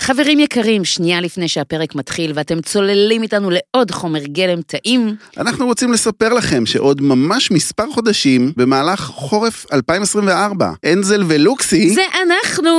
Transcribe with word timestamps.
חברים 0.00 0.40
יקרים, 0.40 0.84
שנייה 0.84 1.20
לפני 1.20 1.48
שהפרק 1.48 1.94
מתחיל 1.94 2.32
ואתם 2.34 2.60
צוללים 2.60 3.22
איתנו 3.22 3.50
לעוד 3.50 3.90
חומר 3.90 4.24
גלם 4.24 4.62
טעים, 4.62 5.16
אנחנו 5.36 5.66
רוצים 5.66 5.92
לספר 5.92 6.32
לכם 6.32 6.66
שעוד 6.66 7.00
ממש 7.00 7.50
מספר 7.50 7.84
חודשים, 7.90 8.52
במהלך 8.56 9.00
חורף 9.00 9.66
2024, 9.72 10.72
אנזל 10.92 11.22
ולוקסי, 11.26 11.90
זה 11.90 12.02
אנחנו 12.22 12.70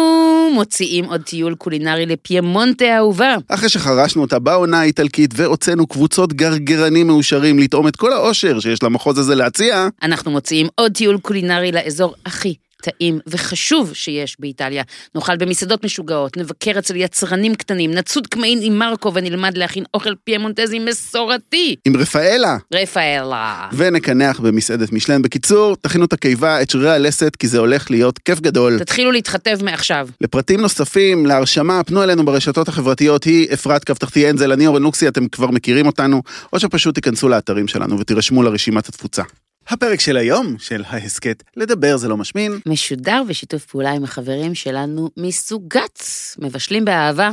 מוציאים 0.53 1.05
עוד 1.05 1.21
טיול 1.21 1.55
קולינרי 1.55 2.05
לפיימונטה 2.05 2.85
האהובה. 2.85 3.35
אחרי 3.47 3.69
שחרשנו 3.69 4.21
אותה 4.21 4.39
בעונה 4.39 4.79
האיטלקית 4.79 5.31
והוצאנו 5.35 5.87
קבוצות 5.87 6.33
גרגרנים 6.33 7.07
מאושרים 7.07 7.59
לטעום 7.59 7.87
את 7.87 7.95
כל 7.95 8.13
האושר 8.13 8.59
שיש 8.59 8.83
למחוז 8.83 9.17
הזה 9.17 9.35
להציע, 9.35 9.87
אנחנו 10.03 10.31
מוציאים 10.31 10.67
עוד 10.75 10.91
טיול 10.91 11.17
קולינרי 11.17 11.71
לאזור 11.71 12.15
הכי 12.25 12.55
טעים 12.85 13.19
וחשוב 13.27 13.93
שיש 13.93 14.35
באיטליה. 14.39 14.83
נאכל 15.15 15.37
במסעדות 15.37 15.85
משוגעות, 15.85 16.37
נבקר 16.37 16.79
אצל 16.79 16.95
יצרנים 16.95 17.55
קטנים, 17.55 17.91
נצוד 17.91 18.27
קמעין 18.27 18.59
עם 18.61 18.79
מרקו 18.79 19.13
ונלמד 19.13 19.57
להכין 19.57 19.83
אוכל 19.93 20.13
פיימונטזי 20.23 20.79
מסורתי. 20.79 21.75
עם 21.85 21.97
רפאלה. 21.97 22.57
רפאלה. 22.73 23.67
ונקנח 23.73 24.39
במסעדת 24.39 24.91
משלן. 24.91 25.21
בקיצור, 25.21 25.75
תכינו 25.81 26.05
את 26.05 26.13
הקיבה, 26.13 26.61
את 26.61 26.69
שרירי 26.69 26.91
הלסת, 26.91 27.35
כי 27.35 27.47
זה 27.47 27.59
הולך 27.59 27.91
להיות 27.91 28.19
כיף 28.19 28.39
גדול. 28.39 28.79
תתחילו 28.79 29.11
להתחתב 29.11 29.57
מעכשיו. 29.63 30.07
לפרטים 30.21 30.61
נוספים, 30.61 31.25
להרשמה, 31.25 31.83
פנו 31.83 32.03
אלינו 32.03 32.25
ברשתות 32.25 32.67
החברתיות, 32.67 33.23
היא 33.23 33.53
אפרת 33.53 33.83
קו 33.83 33.93
תחתי 33.93 34.29
אנזל, 34.29 34.51
אני 34.51 34.67
אורן 34.67 34.81
לוקסי, 34.81 35.07
אתם 35.07 35.27
כבר 35.27 35.51
מכירים 35.51 35.87
אותנו, 35.87 36.21
או 36.53 36.59
שפשוט 36.59 36.95
תיכנסו 36.95 37.29
לאתרים 37.29 37.67
שלנו 37.67 37.99
ותירשמו 37.99 38.43
לרשימת 38.43 38.87
התפוצה. 38.87 39.23
הפרק 39.67 39.99
של 39.99 40.17
היום, 40.17 40.55
של 40.59 40.83
ההסכת, 40.87 41.43
לדבר 41.57 41.97
זה 41.97 42.07
לא 42.07 42.17
משמין, 42.17 42.59
משודר 42.65 43.23
בשיתוף 43.27 43.65
פעולה 43.65 43.91
עם 43.91 44.03
החברים 44.03 44.55
שלנו 44.55 45.09
מסוגץ, 45.17 46.35
מבשלים 46.39 46.85
באהבה. 46.85 47.31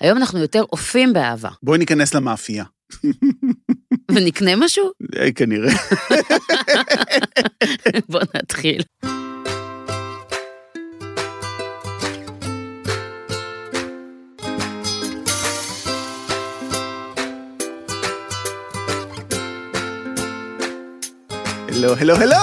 היום 0.00 0.18
אנחנו 0.18 0.38
יותר 0.38 0.62
אופים 0.72 1.12
באהבה. 1.12 1.48
בואי 1.62 1.78
ניכנס 1.78 2.14
למאפייה. 2.14 2.64
ונקנה 4.14 4.56
משהו? 4.56 4.90
אה, 5.16 5.32
כנראה. 5.32 5.72
בוא 8.10 8.20
נתחיל. 8.34 8.82
הלו, 21.78 21.94
הלו, 21.94 22.14
הלו! 22.16 22.36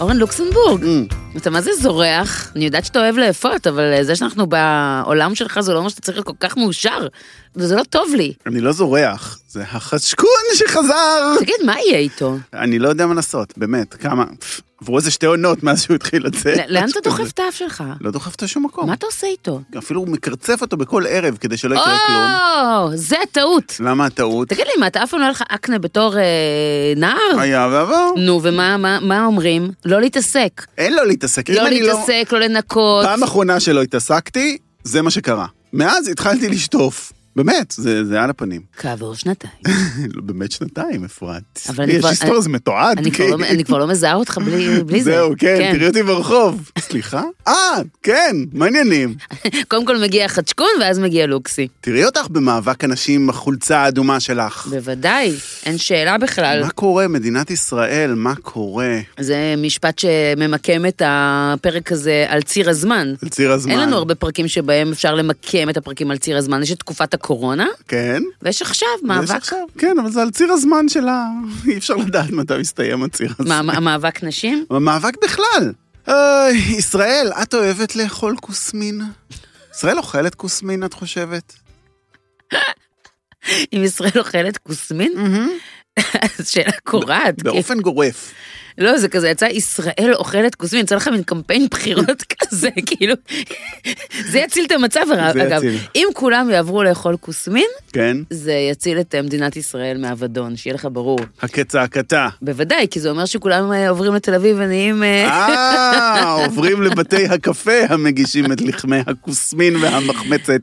אורן 0.00 0.16
לוקסנבורג, 0.16 0.82
Mm, 0.82 1.14
אתה 1.36 1.50
מה 1.50 1.60
זה 1.60 1.70
זורח? 1.80 2.52
אני 2.56 2.64
יודעת 2.64 2.84
שאתה 2.84 2.98
אוהב 2.98 3.16
לאפות, 3.16 3.66
אבל 3.66 4.02
זה 4.02 4.16
שאנחנו 4.16 4.46
בעולם 4.46 5.34
שלך 5.34 5.60
זה 5.60 5.72
לא 5.72 5.78
אומר 5.78 5.88
שאתה 5.88 6.00
צריך 6.00 6.16
להיות 6.16 6.26
כל 6.26 6.32
כך 6.40 6.56
מאושר. 6.56 7.06
וזה 7.56 7.76
לא 7.76 7.82
טוב 7.82 8.14
לי. 8.14 8.32
אני 8.46 8.60
לא 8.60 8.72
זורח, 8.72 9.38
זה 9.48 9.62
החשקון 9.62 10.28
שחזר! 10.54 11.34
תגיד, 11.40 11.54
מה 11.66 11.74
יהיה 11.80 11.98
איתו? 11.98 12.36
אני 12.54 12.78
לא 12.78 12.88
יודע 12.88 13.06
מה 13.06 13.14
לעשות, 13.14 13.52
באמת, 13.56 13.94
כמה... 13.94 14.24
עברו 14.84 14.98
איזה 14.98 15.10
שתי 15.10 15.26
עונות 15.26 15.62
מאז 15.62 15.82
שהוא 15.82 15.94
התחיל 15.94 16.26
לצאת. 16.26 16.58
לאן 16.68 16.88
אתה 16.90 17.00
דוחף. 17.04 17.30
את 17.30 17.38
האף 17.38 17.54
שלך? 17.54 17.84
לא 18.00 18.10
דוחף 18.10 18.32
אותו 18.32 18.44
לשום 18.44 18.64
מקום. 18.64 18.86
מה 18.86 18.94
אתה 18.94 19.06
עושה 19.06 19.26
איתו? 19.26 19.60
אפילו 19.78 20.00
הוא 20.00 20.08
מקרצף 20.08 20.62
אותו 20.62 20.76
בכל 20.76 21.04
ערב 21.08 21.36
כדי 21.40 21.56
שלא 21.56 21.74
יקרה 21.74 21.98
כלום. 22.06 22.22
או, 22.92 22.96
זה 22.96 23.16
הטעות. 23.22 23.76
למה 23.80 24.06
הטעות? 24.06 24.48
תגיד 24.48 24.66
לי, 24.66 24.80
מה, 24.80 24.86
אתה 24.86 25.02
אף 25.02 25.10
פעם 25.10 25.20
לא 25.20 25.24
היה 25.24 25.30
לך 25.30 25.42
אקנה 25.48 25.78
בתור 25.78 26.16
אה, 26.18 26.22
נער? 26.96 27.40
היה 27.40 27.68
ועבר. 27.70 28.06
נו, 28.16 28.40
ומה 28.42 28.76
מה, 28.76 28.98
מה 29.00 29.24
אומרים? 29.26 29.70
לא 29.84 30.00
להתעסק. 30.00 30.66
אין 30.78 30.96
לו 30.96 31.04
להתעסק. 31.04 31.50
לא 31.50 31.66
אני 31.66 31.82
להתעסק, 31.82 32.28
לא 32.32 32.40
לנקות. 32.40 33.04
פעם 33.04 33.22
אחרונה 33.22 33.60
שלא 33.60 33.82
התעסקתי, 33.82 34.58
זה 34.84 35.02
מה 35.02 35.10
שקרה. 35.10 35.46
מאז 35.72 36.08
התחלתי 36.08 36.48
לשטוף. 36.48 37.12
באמת, 37.36 37.70
זה 37.76 38.04
זה 38.04 38.22
על 38.22 38.30
הפנים. 38.30 38.60
כעבור 38.78 39.14
שנתיים. 39.14 39.52
לא, 40.14 40.22
באמת 40.22 40.52
שנתיים, 40.52 41.04
אפרת. 41.04 41.42
אבל 41.68 41.84
אני 41.84 41.92
יש 41.92 41.98
כבר- 41.98 42.08
היסטוריה, 42.08 42.40
זה 42.40 42.48
מתועד. 42.48 42.98
אני 42.98 43.10
כבר 43.10 43.24
כי- 43.24 43.30
לא- 43.30 43.46
אני 43.48 43.64
כבר 43.64 43.78
לא 43.78 43.86
מזהה 43.86 44.14
אותך 44.14 44.38
בלי 44.38 44.68
בלי 44.86 45.02
זה. 45.02 45.10
זהו, 45.10 45.32
כן, 45.38 45.72
תראי 45.74 45.88
אותי 45.88 46.02
ברחוב. 46.02 46.70
סליחה? 46.78 47.22
אה, 47.48 47.54
כן, 48.02 48.36
מעניינים. 48.52 49.14
קודם 49.68 49.86
כל 49.86 49.98
מגיע 50.02 50.28
חדשקון 50.28 50.66
ואז 50.80 50.98
מגיע 50.98 51.26
לוקסי. 51.26 51.68
תראי 51.80 52.04
אותך 52.04 52.26
במאבק 52.30 52.84
הנשים 52.84 53.30
החולצה 53.30 53.78
האדומה 53.78 54.20
שלך. 54.20 54.66
בוודאי, 54.70 55.32
אין 55.66 55.78
שאלה 55.78 56.18
בכלל. 56.18 56.60
מה 56.64 56.70
קורה, 56.70 57.08
מדינת 57.08 57.50
ישראל, 57.50 58.14
מה 58.14 58.34
קורה? 58.34 58.98
זה 59.20 59.36
משפט 59.58 59.98
שממקם 59.98 60.86
את 60.86 61.02
הפרק 61.04 61.92
הזה 61.92 62.24
על 62.28 62.42
ציר 62.42 62.70
הזמן. 62.70 63.14
על 63.22 63.28
ציר 63.28 63.52
הזמן. 63.52 63.72
אין 63.72 63.80
לנו 63.80 63.96
הרבה 63.96 64.14
פרקים 64.14 64.48
שבהם 64.48 64.92
אפשר 64.92 65.14
למקם 65.14 65.68
את 65.70 65.76
הפרקים 65.76 66.10
על 66.10 66.18
ציר 66.18 66.36
הזמן. 66.36 66.62
יש 66.62 66.72
את 66.72 66.78
תקופת 66.78 67.14
הקורונה, 67.24 67.66
כן. 67.88 68.22
ויש 68.42 68.62
עכשיו 68.62 68.88
יש 68.96 69.02
מאבק. 69.02 69.30
עכשיו, 69.30 69.58
כן, 69.78 69.98
אבל 69.98 70.10
זה 70.10 70.22
על 70.22 70.30
ציר 70.30 70.52
הזמן 70.52 70.88
שלה. 70.88 71.26
אי 71.68 71.76
אפשר 71.78 71.94
לדעת 71.94 72.30
מתי 72.30 72.58
מסתיים 72.58 73.02
הציר 73.02 73.32
הזה. 73.38 73.48
מה, 73.48 73.72
המאבק 73.72 74.22
נשים? 74.22 74.64
המאבק 74.70 75.24
בכלל. 75.24 75.72
אוי, 76.08 76.56
ישראל, 76.78 77.32
את 77.42 77.54
אוהבת 77.54 77.96
לאכול 77.96 78.36
כוסמין? 78.40 79.00
ישראל 79.74 79.98
אוכלת 79.98 80.34
כוסמין, 80.34 80.84
את 80.84 80.94
חושבת? 80.94 81.54
אם 83.72 83.84
ישראל 83.84 84.10
אוכלת 84.16 84.58
כוסמין? 84.58 85.12
אז 86.38 86.48
שאלה 86.48 86.72
קורעת. 86.84 87.42
באופן 87.42 87.80
גורף. 87.80 88.34
לא, 88.78 88.98
זה 88.98 89.08
כזה 89.08 89.28
יצא, 89.28 89.44
ישראל 89.44 90.14
אוכלת 90.14 90.54
כוסמין, 90.54 90.82
יצא 90.82 90.96
לך 90.96 91.08
מין 91.08 91.22
קמפיין 91.22 91.66
בחירות 91.70 92.22
כזה, 92.40 92.68
כאילו, 92.86 93.14
זה 94.30 94.38
יציל 94.38 94.64
את 94.64 94.72
המצב, 94.72 95.00
אגב. 95.34 95.62
אם 95.94 96.06
כולם 96.14 96.50
יעברו 96.50 96.82
לאכול 96.82 97.16
כוסמין, 97.20 97.68
כן? 97.92 98.16
זה 98.30 98.52
יציל 98.52 99.00
את 99.00 99.14
אה, 99.14 99.22
מדינת 99.22 99.56
ישראל 99.56 99.98
מאבדון, 99.98 100.56
שיהיה 100.56 100.74
לך 100.74 100.88
ברור. 100.92 101.18
הכצעקתה. 101.42 102.28
בוודאי, 102.42 102.86
כי 102.90 103.00
זה 103.00 103.10
אומר 103.10 103.24
שכולם 103.24 103.72
אה, 103.72 103.88
עוברים 103.88 104.14
לתל 104.14 104.34
אביב 104.34 104.56
ונהיים... 104.58 105.02
אה, 105.02 105.26
אה, 105.28 106.32
עוברים 106.44 106.82
לבתי 106.82 107.24
הקפה 107.24 107.80
המגישים 107.88 108.52
את 108.52 108.60
לחמי 108.60 108.98
הכוסמין 109.06 109.76
והמחמצת. 109.76 110.60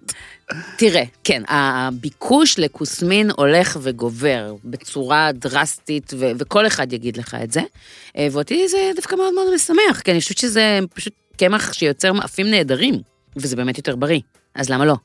תראה, 0.77 1.03
כן, 1.23 1.43
הביקוש 1.47 2.59
לכוסמין 2.59 3.31
הולך 3.37 3.79
וגובר 3.81 4.53
בצורה 4.65 5.31
דרסטית, 5.31 6.13
ו- 6.17 6.31
וכל 6.37 6.67
אחד 6.67 6.93
יגיד 6.93 7.17
לך 7.17 7.35
את 7.43 7.51
זה. 7.51 7.61
אה, 8.17 8.27
ואותי 8.31 8.67
זה 8.67 8.91
דווקא 8.95 9.15
מאוד 9.15 9.33
מאוד 9.33 9.55
משמח, 9.55 10.01
כי 10.03 10.11
אני 10.11 10.19
חושבת 10.19 10.37
שזה 10.37 10.79
פשוט 10.93 11.13
קמח 11.37 11.73
שיוצר 11.73 12.13
מאפים 12.13 12.47
נהדרים, 12.47 12.95
וזה 13.35 13.55
באמת 13.55 13.77
יותר 13.77 13.95
בריא, 13.95 14.19
אז 14.55 14.69
למה 14.69 14.85
לא? 14.85 14.95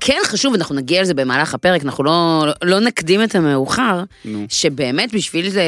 כן 0.00 0.18
חשוב, 0.24 0.54
אנחנו 0.54 0.74
נגיע 0.74 1.02
לזה 1.02 1.14
במהלך 1.14 1.54
הפרק, 1.54 1.84
אנחנו 1.84 2.04
לא, 2.04 2.46
לא 2.62 2.80
נקדים 2.80 3.22
את 3.22 3.34
המאוחר, 3.34 4.02
נו. 4.24 4.46
שבאמת 4.48 5.14
בשביל 5.14 5.50
זה, 5.50 5.64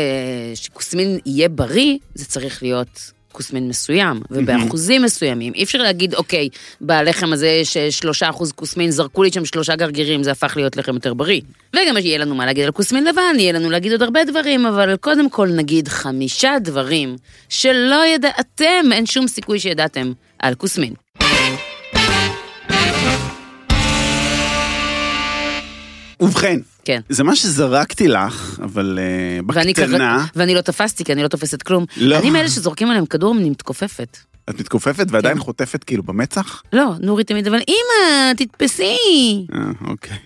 שכוסמין 0.55 1.19
יהיה 1.27 1.49
בריא, 1.49 1.99
זה 2.15 2.25
צריך 2.25 2.63
להיות 2.63 3.11
כוסמין 3.39 3.69
מסוים, 3.69 4.21
ובאחוזים 4.31 5.03
מסוימים. 5.03 5.55
אי 5.55 5.63
אפשר 5.63 5.79
להגיד, 5.79 6.15
אוקיי, 6.15 6.49
בלחם 6.81 7.33
הזה 7.33 7.49
יש 7.49 7.77
שלושה 7.79 8.29
אחוז 8.31 8.53
כוסמין, 8.53 8.91
זרקו 8.91 9.23
לי 9.23 9.33
שם 9.33 9.45
שלושה 9.45 9.77
גרגירים, 9.77 10.23
זה 10.23 10.31
הפך 10.31 10.57
להיות 10.57 10.77
לחם 10.77 10.95
יותר 10.95 11.15
בריא. 11.15 11.41
וגם 11.73 11.97
יהיה 11.97 12.19
לנו 12.19 12.35
מה 12.35 12.47
להגיד 12.47 12.65
על 12.65 12.71
כוסמין 12.71 13.05
לבן, 13.05 13.35
יהיה 13.39 13.53
לנו 13.53 13.71
להגיד 13.71 13.93
עוד 13.93 14.03
הרבה 14.03 14.25
דברים, 14.25 14.67
אבל 14.67 14.97
קודם 14.97 15.31
כל 15.31 15.49
נגיד 15.49 15.89
חמישה 15.89 16.55
דברים 16.61 17.17
שלא 17.49 18.07
ידעתם, 18.15 18.93
אין 18.93 19.07
שום 19.07 19.29
סיכוי 19.29 19.59
שידעתם 19.59 20.13
על 20.39 20.55
כוסמין. 20.55 20.95
ובכן, 26.21 26.61
כן. 26.85 27.01
זה 27.09 27.25
מה 27.25 27.37
שזרקתי 27.37 28.09
לך, 28.09 28.61
אבל 28.63 28.99
אה, 29.03 29.55
ואני, 29.55 29.73
בקטנה, 29.73 30.27
כר... 30.33 30.39
ואני 30.39 30.55
לא 30.55 30.61
תפסתי, 30.61 31.05
כי 31.05 31.13
אני 31.13 31.23
לא 31.23 31.29
תופסת 31.29 31.63
כלום. 31.63 31.85
לא. 31.97 32.19
אני 32.19 32.31
מאלה 32.31 32.49
שזורקים 32.49 32.89
עליהם 32.89 33.07
כדור, 33.07 33.35
אני 33.39 33.51
מתכופפת. 33.51 34.19
את 34.51 34.61
מתכופפת 34.61 35.07
ועדיין 35.11 35.35
כן. 35.35 35.41
חוטפת 35.41 35.85
כאילו 35.85 36.03
במצח? 36.03 36.63
לא, 36.73 36.93
נורי 37.01 37.25
תמיד, 37.25 37.47
אבל 37.47 37.59
אמא, 37.69 38.33
תתפסי. 38.37 38.97
אה, 39.55 39.61
אוקיי. 39.87 40.17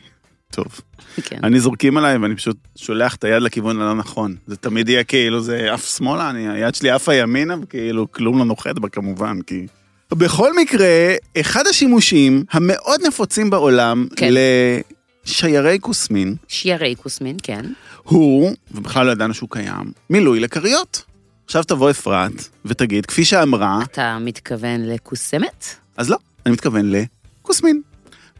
טוב. 0.50 0.80
כן. 1.22 1.38
אני 1.42 1.60
זורקים 1.60 1.96
עליי 1.96 2.16
ואני 2.16 2.36
פשוט 2.36 2.56
שולח 2.76 3.14
את 3.14 3.24
היד 3.24 3.42
לכיוון 3.42 3.80
הלא 3.80 3.94
נכון. 3.94 4.36
זה 4.46 4.56
תמיד 4.56 4.88
יהיה 4.88 5.04
כאילו 5.04 5.40
זה 5.40 5.74
אף 5.74 5.96
שמאלה, 5.96 6.30
אני, 6.30 6.48
היד 6.48 6.74
שלי 6.74 6.90
עפה 6.90 7.14
ימינה 7.14 7.56
וכאילו 7.62 8.12
כלום 8.12 8.38
לא 8.38 8.44
נוחת 8.44 8.78
בה 8.78 8.88
כמובן, 8.88 9.38
כי... 9.46 9.66
בכל 10.12 10.56
מקרה, 10.56 11.14
אחד 11.40 11.66
השימושים 11.66 12.44
המאוד 12.50 13.00
נפוצים 13.06 13.50
בעולם 13.50 14.06
כן. 14.16 14.26
לשיירי 15.26 15.78
כוסמין 15.80 16.34
שיירי 16.48 16.94
כוסמין, 17.02 17.36
כן. 17.42 17.64
הוא, 18.02 18.52
ובכלל 18.70 19.06
לא 19.06 19.12
ידענו 19.12 19.34
שהוא 19.34 19.48
קיים, 19.50 19.92
מילוי 20.10 20.40
לכריות. 20.40 21.02
עכשיו 21.44 21.64
תבוא 21.64 21.90
אפרת 21.90 22.48
ותגיד, 22.64 23.06
כפי 23.06 23.24
שאמרה, 23.24 23.78
אתה 23.82 24.18
מתכוון 24.20 24.88
לכוסמת? 24.88 25.66
אז 25.96 26.10
לא, 26.10 26.16
אני 26.46 26.52
מתכוון 26.52 26.92
לכוסמין. 26.92 27.82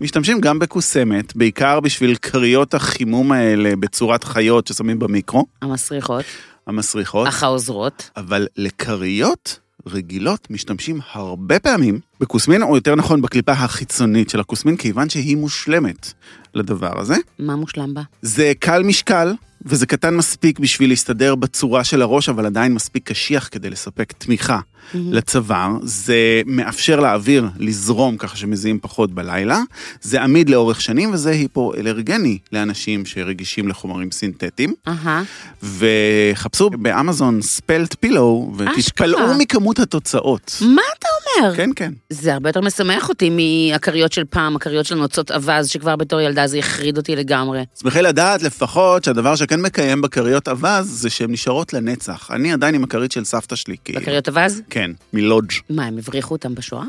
משתמשים 0.01 0.41
גם 0.41 0.59
בכוסמת, 0.59 1.37
בעיקר 1.37 1.81
בשביל 1.81 2.17
כריות 2.17 2.75
החימום 2.75 3.33
האלה 3.33 3.77
בצורת 3.77 4.25
חיות 4.25 4.67
ששמים 4.67 4.99
במיקרו, 4.99 5.47
המסריחות, 5.63 6.25
המסריחות, 6.67 7.29
אך 7.29 7.43
העוזרות. 7.43 8.11
אבל 8.17 8.47
לכריות 8.57 9.59
רגילות 9.87 10.51
משתמשים 10.51 11.01
הרבה 11.13 11.59
פעמים 11.59 12.01
בכוסמין, 12.21 12.63
או 12.63 12.77
יותר 12.77 12.95
נכון 12.95 13.23
בקליפה 13.23 13.53
החיצונית 13.53 14.31
של 14.31 14.41
הכוסמין, 14.41 14.77
כיוון 14.77 15.09
שהיא 15.09 15.37
מושלמת 15.37 16.13
לדבר 16.55 17.01
הזה. 17.01 17.17
מה 17.39 17.57
מושלם 17.57 17.95
בה? 17.95 18.03
זה 18.23 18.53
קל 18.59 18.83
משקל, 18.83 19.35
וזה 19.63 19.87
קטן 19.87 20.17
מספיק 20.17 20.59
בשביל 20.59 20.91
להסתדר 20.91 21.35
בצורה 21.35 21.85
של 21.85 22.03
הראש, 22.03 22.29
אבל 22.29 22.47
עדיין 22.47 22.75
מספיק 22.75 23.09
קשיח 23.09 23.49
כדי 23.53 23.71
לספק 23.71 24.13
תמיכה 24.13 24.61
לצוואר. 24.95 25.71
זה 25.83 26.43
מאפשר 26.47 27.01
לאוויר 27.01 27.49
לזרום 27.59 28.17
ככה 28.17 28.37
שמזיעים 28.37 28.79
פחות 28.83 29.13
בלילה. 29.13 29.61
זה 30.03 30.23
עמיד 30.23 30.51
לאורך 30.51 30.81
שנים, 30.81 31.13
וזה 31.13 31.31
היפואלרגני 31.31 32.39
לאנשים 32.53 33.07
שרגישים 33.07 33.69
לחומרים 33.69 34.11
סינתטיים. 34.11 34.75
אהה. 34.89 35.23
וחפשו 35.63 36.71
באמזון 36.71 37.43
ספלט 37.43 37.97
פילו, 38.01 38.53
ותתפלאו. 38.57 39.39
מכמות 39.39 39.79
התוצאות. 39.79 40.57
מה 40.61 40.83
אתה 40.99 41.09
אומר? 41.09 41.22
כן, 41.57 41.71
כן. 41.77 41.93
זה 42.11 42.35
הרבה 42.35 42.49
יותר 42.49 42.61
משמח 42.61 43.09
אותי 43.09 43.31
מהכריות 43.31 44.13
של 44.13 44.25
פעם, 44.25 44.57
הכריות 44.57 44.87
של 44.87 44.95
נוצות 44.95 45.31
אווז, 45.31 45.69
שכבר 45.69 45.97
בתור 45.97 46.21
ילדה 46.21 46.47
זה 46.47 46.59
החריד 46.59 46.97
אותי 46.97 47.17
לגמרי. 47.17 47.65
שמחי 47.81 48.03
לדעת 48.03 48.43
לפחות 48.43 49.05
שהדבר 49.05 49.37
שכן 49.37 49.61
מקיים 49.61 50.03
בכריות 50.03 50.49
אווז 50.49 50.87
זה 50.87 51.11
שהן 51.11 51.31
נשארות 51.31 51.73
לנצח. 51.73 52.31
אני 52.31 52.53
עדיין 52.53 52.75
עם 52.75 52.85
הכרית 52.85 53.13
של 53.13 53.25
סבתא 53.25 53.57
שלי, 53.57 53.77
כאילו. 53.85 54.01
בכריות 54.01 54.29
אווז? 54.29 54.63
כן, 54.71 54.91
מלודג'. 55.13 55.51
מה, 55.71 55.85
הם 55.85 55.99
הבריחו 55.99 56.35
אותם 56.35 56.55
בשואה? 56.55 56.85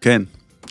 כן, 0.00 0.22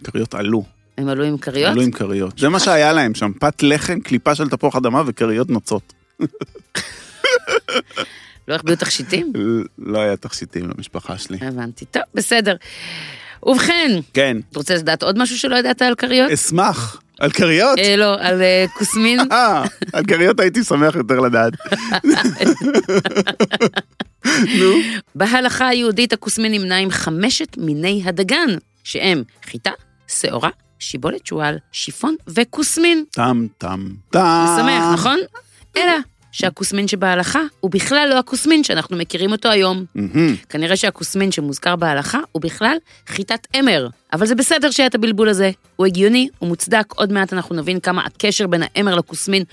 כריות 0.03 0.33
עלו. 0.33 0.63
הם 0.97 1.07
עלו 1.07 1.23
עם 1.23 1.37
כריות? 1.37 1.71
עלו 1.71 1.81
עם 1.81 1.91
כריות. 1.91 2.39
זה 2.39 2.49
מה 2.49 2.59
שהיה 2.59 2.93
להם 2.93 3.15
שם, 3.15 3.31
פת 3.39 3.63
לחם, 3.63 3.99
קליפה 3.99 4.35
של 4.35 4.49
תפוח 4.49 4.75
אדמה 4.75 5.03
וכריות 5.05 5.49
נוצות. 5.49 5.93
לא 8.47 8.55
החביאו 8.55 8.75
תכשיטים? 8.75 9.33
לא 9.77 9.99
היה 9.99 10.17
תכשיטים 10.17 10.69
למשפחה 10.69 11.17
שלי. 11.17 11.37
הבנתי. 11.41 11.85
טוב, 11.85 12.03
בסדר. 12.13 12.55
ובכן, 13.43 13.99
כן, 14.13 14.37
אתה 14.49 14.59
רוצה 14.59 14.75
לדעת 14.75 15.03
עוד 15.03 15.17
משהו 15.17 15.37
שלא 15.37 15.55
ידעת 15.55 15.81
על 15.81 15.95
כריות? 15.95 16.31
אשמח. 16.31 17.01
על 17.19 17.31
כריות? 17.31 17.79
אה, 17.79 17.95
לא, 17.95 18.15
על 18.19 18.41
אה, 18.41 18.65
כוסמין. 18.77 19.19
אה, 19.31 19.63
על 19.93 20.05
כריות 20.05 20.39
הייתי 20.39 20.63
שמח 20.63 20.95
יותר 20.95 21.19
לדעת. 21.19 21.53
נו. 24.59 24.73
בהלכה 25.15 25.67
היהודית 25.67 26.13
הכוסמין 26.13 26.51
נמנה 26.51 26.77
עם 26.77 26.91
חמשת 26.91 27.57
מיני 27.57 28.03
הדגן, 28.05 28.49
שהם 28.83 29.23
חיטה, 29.45 29.71
שעורה, 30.07 30.49
שיבולת 30.79 31.25
שועל, 31.25 31.57
שיפון 31.71 32.15
וכוסמין. 32.27 33.03
טם 33.11 33.47
טם 33.57 33.87
טם. 34.11 34.45
משמח, 34.45 34.93
נכון? 34.93 35.19
אלא 35.77 35.93
שהכוסמין 36.31 36.87
שבהלכה 36.87 37.39
הוא 37.59 37.71
בכלל 37.71 38.07
לא 38.09 38.19
הכוסמין 38.19 38.63
שאנחנו 38.63 38.97
מכירים 38.97 39.31
אותו 39.31 39.49
היום. 39.49 39.85
מהמם. 39.95 40.35
כנראה 40.49 40.75
שהכוסמין 40.75 41.31
שמוזכר 41.31 41.75
בהלכה 41.75 42.19
הוא 42.31 42.41
בכלל 42.41 42.77
חיטת 43.07 43.47
אמר. 43.59 43.87
אבל 44.13 44.25
זה 44.25 44.35
בסדר 44.35 44.71
שהיה 44.71 44.87
את 44.87 44.95
הבלבול 44.95 45.29
הזה. 45.29 45.51
הוא 45.75 45.85
הגיוני, 45.85 46.27
הוא 46.39 46.49
מוצדק, 46.49 46.93
עוד 46.95 47.11
מעט 47.11 47.33
אנחנו 47.33 47.55
נבין 47.55 47.79
כמה 47.79 48.05
הקשר 48.05 48.47
בין 48.47 48.63
האמר 48.75 48.95
לכוסמין 48.95 49.43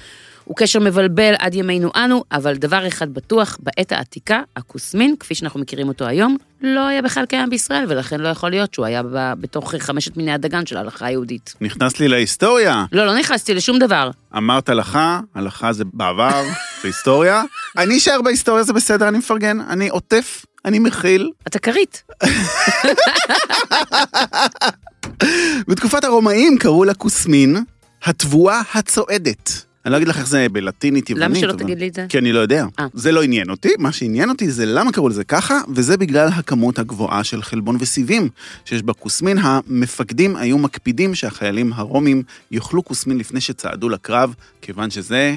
הוא 0.44 0.56
קשר 0.56 0.80
מבלבל 0.80 1.34
עד 1.38 1.54
ימינו 1.54 1.90
אנו, 1.96 2.24
אבל 2.32 2.56
דבר 2.56 2.86
אחד 2.88 3.14
בטוח, 3.14 3.58
בעת 3.60 3.92
העתיקה, 3.92 4.42
הכוסמין, 4.56 5.14
כפי 5.20 5.34
שאנחנו 5.34 5.60
מכירים 5.60 5.88
אותו 5.88 6.06
היום, 6.06 6.36
לא 6.62 6.86
היה 6.86 7.02
בכלל 7.02 7.26
קיים 7.26 7.50
בישראל, 7.50 7.84
ולכן 7.88 8.20
לא 8.20 8.28
יכול 8.28 8.50
להיות 8.50 8.74
שהוא 8.74 8.86
היה 8.86 9.02
ב- 9.02 9.32
בתוך 9.40 9.74
חמשת 9.78 10.16
מיני 10.16 10.32
הדגן 10.32 10.66
של 10.66 10.76
ההלכה 10.76 11.06
היהודית. 11.06 11.54
נכנס 11.60 12.00
לי 12.00 12.08
להיסטוריה. 12.08 12.84
לא, 12.92 13.06
לא 13.06 13.18
נכנסתי 13.18 13.54
לשום 13.54 13.78
דבר. 13.78 14.10
אמרת 14.36 14.68
הלכה, 14.68 15.20
הלכה 15.34 15.72
זה 15.72 15.84
בעבר, 15.92 16.42
זה 16.82 16.88
היסטוריה. 16.88 17.42
אני 17.78 17.98
אשאר 17.98 18.22
בהיסטוריה, 18.22 18.62
זה 18.62 18.72
בסדר, 18.72 19.08
אני 19.08 19.18
מפרגן, 19.18 19.60
אני 19.60 19.88
עוטף, 19.88 20.44
אני 20.64 20.78
מכיל. 20.78 21.30
אתה 21.46 21.58
כרית. 21.58 22.02
בתקופת 25.68 26.04
הרומאים 26.04 26.58
קראו 26.58 26.84
לה 26.84 26.94
כוסמין 26.94 27.56
התבואה 28.04 28.60
הצועדת. 28.74 29.64
אני 29.84 29.92
לא 29.92 29.96
אגיד 29.96 30.08
לך 30.08 30.18
איך 30.18 30.26
זה 30.26 30.46
בלטינית 30.52 31.10
יוונית. 31.10 31.28
למה 31.30 31.40
שלא 31.40 31.50
אבל- 31.50 31.58
תגיד 31.58 31.78
לי 31.78 31.88
את 31.88 31.94
זה? 31.94 32.06
כי 32.08 32.18
אני 32.18 32.32
לא 32.32 32.38
יודע. 32.40 32.64
אה. 32.78 32.86
זה 32.94 33.12
לא 33.12 33.22
עניין 33.22 33.50
אותי, 33.50 33.68
מה 33.78 33.92
שעניין 33.92 34.28
אותי 34.30 34.50
זה 34.50 34.66
למה 34.66 34.92
קראו 34.92 35.08
לזה 35.08 35.24
ככה, 35.24 35.60
וזה 35.74 35.96
בגלל 35.96 36.28
הכמות 36.28 36.78
הגבוהה 36.78 37.24
של 37.24 37.42
חלבון 37.42 37.76
וסיבים 37.80 38.28
שיש 38.64 38.82
בכוסמין. 38.82 39.38
המפקדים 39.42 40.36
היו 40.36 40.58
מקפידים 40.58 41.14
שהחיילים 41.14 41.72
הרומים 41.72 42.22
יאכלו 42.50 42.84
כוסמין 42.84 43.18
לפני 43.18 43.40
שצעדו 43.40 43.88
לקרב, 43.88 44.34
כיוון 44.62 44.90
שזה 44.90 45.36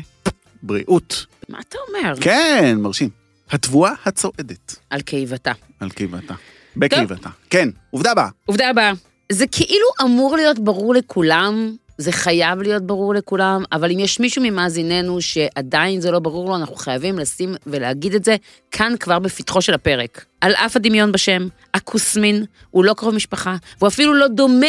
בריאות. 0.64 1.26
מה 1.50 1.60
אתה 1.70 1.78
אומר? 1.88 2.14
כן, 2.22 2.78
מרשים. 2.80 3.10
התבואה 3.52 3.92
הצועדת 4.06 4.76
על 4.90 5.02
קיבתה. 5.02 5.52
על 5.80 5.90
קיבתה. 5.90 6.34
בקיבתה. 6.78 7.30
כן, 7.50 7.70
עובדה 7.90 8.12
הבאה. 8.12 8.30
עובדה 8.46 8.70
הבאה, 8.70 8.92
זה 9.32 9.48
כאילו 9.48 9.86
אמור 10.04 10.36
להיות 10.36 10.60
ברור 10.60 10.94
לכולם, 10.94 11.76
זה 11.98 12.12
חייב 12.12 12.62
להיות 12.62 12.84
ברור 12.84 13.14
לכולם, 13.14 13.64
אבל 13.72 13.92
אם 13.92 14.00
יש 14.00 14.20
מישהו 14.20 14.44
ממאזיננו 14.46 15.22
שעדיין 15.22 16.02
זה 16.02 16.12
לא 16.12 16.20
ברור 16.20 16.50
לו, 16.50 16.56
אנחנו 16.56 16.76
חייבים 16.76 17.20
לשים 17.20 17.56
ולהגיד 17.68 18.16
את 18.16 18.24
זה 18.24 18.36
כאן 18.72 18.94
כבר 19.00 19.20
בפתחו 19.20 19.62
של 19.62 19.74
הפרק. 19.74 20.26
על 20.42 20.54
אף 20.54 20.76
הדמיון 20.76 21.12
בשם, 21.12 21.48
הכוסמין 21.74 22.46
הוא 22.70 22.86
לא 22.86 22.94
קרוב 22.94 23.16
משפחה, 23.16 23.56
והוא 23.78 23.88
אפילו 23.88 24.14
לא 24.14 24.28
דומה 24.28 24.68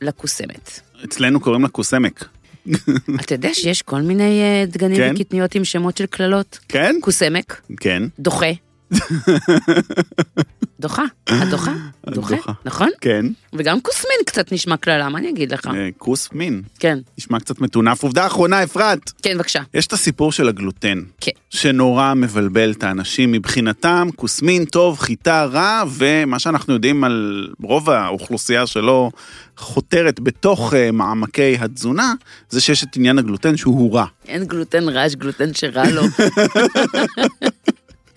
לקוסמת. 0.00 0.80
אצלנו 1.04 1.40
קוראים 1.40 1.62
לה 1.62 1.68
קוסמק. 1.68 2.24
אתה 3.20 3.34
יודע 3.34 3.48
שיש 3.52 3.82
כל 3.82 4.00
מיני 4.00 4.42
אה, 4.42 4.64
דגנים 4.66 4.96
כן? 4.96 5.14
וקטניות 5.14 5.54
עם 5.54 5.64
שמות 5.64 5.96
של 5.96 6.06
קללות? 6.06 6.58
כן? 6.68 6.96
קוסמק, 7.00 7.60
כן. 7.76 8.02
דוחה. 8.18 8.46
דוחה, 10.80 11.04
הדוחה, 11.26 11.72
דוחה. 12.14 12.52
נכון? 12.64 12.88
כן. 13.00 13.26
וגם 13.52 13.80
כוסמין 13.80 14.16
קצת 14.26 14.52
נשמע 14.52 14.76
קללה, 14.76 15.08
מה 15.08 15.18
אני 15.18 15.30
אגיד 15.30 15.52
לך? 15.52 15.66
אה, 15.66 15.88
כוס 15.98 16.28
מין. 16.32 16.62
כן, 16.78 16.98
נשמע 17.18 17.40
קצת 17.40 17.60
מטונף. 17.60 18.02
עובדה 18.02 18.26
אחרונה, 18.26 18.64
אפרת. 18.64 19.12
כן, 19.22 19.34
בבקשה. 19.36 19.62
יש 19.74 19.86
את 19.86 19.92
הסיפור 19.92 20.32
של 20.32 20.48
הגלוטן. 20.48 21.02
כן. 21.20 21.30
שנורא 21.50 22.14
מבלבל 22.14 22.70
את 22.70 22.82
האנשים 22.82 23.32
מבחינתם, 23.32 24.08
כוסמין 24.16 24.64
טוב, 24.64 24.98
חיטה 24.98 25.44
רע, 25.44 25.82
ומה 25.90 26.38
שאנחנו 26.38 26.74
יודעים 26.74 27.04
על 27.04 27.48
רוב 27.62 27.90
האוכלוסייה 27.90 28.66
שלא 28.66 29.10
חותרת 29.56 30.20
בתוך 30.20 30.74
אה, 30.74 30.90
מעמקי 30.90 31.56
התזונה, 31.60 32.14
זה 32.50 32.60
שיש 32.60 32.84
את 32.84 32.96
עניין 32.96 33.18
הגלוטן 33.18 33.56
שהוא 33.56 33.94
רע. 33.94 34.04
אין 34.28 34.44
גלוטן 34.44 34.88
רע, 34.88 35.06
יש 35.06 35.16
גלוטן 35.16 35.54
שרע 35.54 35.90
לו. 35.90 36.02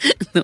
נו, 0.35 0.41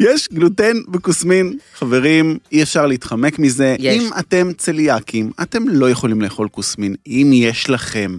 יש 0.00 0.28
גלוטן 0.32 0.76
בכוסמין, 0.88 1.58
חברים, 1.74 2.38
אי 2.52 2.62
אפשר 2.62 2.86
להתחמק 2.86 3.38
מזה. 3.38 3.76
יש. 3.78 4.02
אם 4.02 4.10
אתם 4.18 4.52
צליאקים, 4.52 5.30
אתם 5.42 5.68
לא 5.68 5.90
יכולים 5.90 6.22
לאכול 6.22 6.48
כוסמין. 6.48 6.94
אם 7.06 7.30
יש 7.34 7.70
לכם 7.70 8.18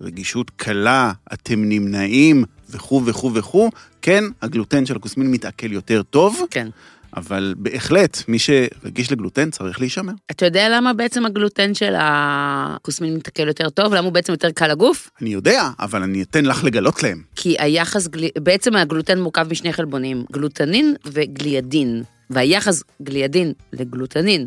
רגישות 0.00 0.50
קלה, 0.50 1.12
אתם 1.32 1.64
נמנעים, 1.64 2.44
וכו' 2.70 3.02
וכו' 3.04 3.34
וכו', 3.34 3.70
כן, 4.02 4.24
הגלוטן 4.42 4.86
של 4.86 4.96
הכוסמין 4.96 5.30
מתעכל 5.30 5.72
יותר 5.72 6.02
טוב, 6.02 6.42
כן. 6.50 6.68
אבל 7.16 7.54
בהחלט, 7.56 8.22
מי 8.28 8.38
שרגיש 8.38 9.12
לגלוטן 9.12 9.50
צריך 9.50 9.80
להישמר. 9.80 10.12
אתה 10.30 10.46
יודע 10.46 10.68
למה 10.68 10.92
בעצם 10.92 11.26
הגלוטן 11.26 11.74
של 11.74 11.94
הכוסמין 11.98 13.14
מתקל 13.16 13.48
יותר 13.48 13.68
טוב? 13.70 13.94
למה 13.94 14.04
הוא 14.04 14.12
בעצם 14.12 14.32
יותר 14.32 14.50
קל 14.50 14.66
לגוף? 14.68 15.10
אני 15.22 15.30
יודע, 15.30 15.68
אבל 15.80 16.02
אני 16.02 16.22
אתן 16.22 16.44
לך 16.44 16.64
לגלות 16.64 17.02
להם. 17.02 17.22
כי 17.36 17.56
היחס, 17.58 18.06
גלי- 18.08 18.30
בעצם 18.38 18.76
הגלוטן 18.76 19.20
מורכב 19.20 19.46
משני 19.50 19.72
חלבונים, 19.72 20.24
גלוטנין 20.32 20.94
וגליאדין. 21.06 22.02
והיחס 22.30 22.82
גליאדין 23.02 23.52
לגלוטנין 23.72 24.46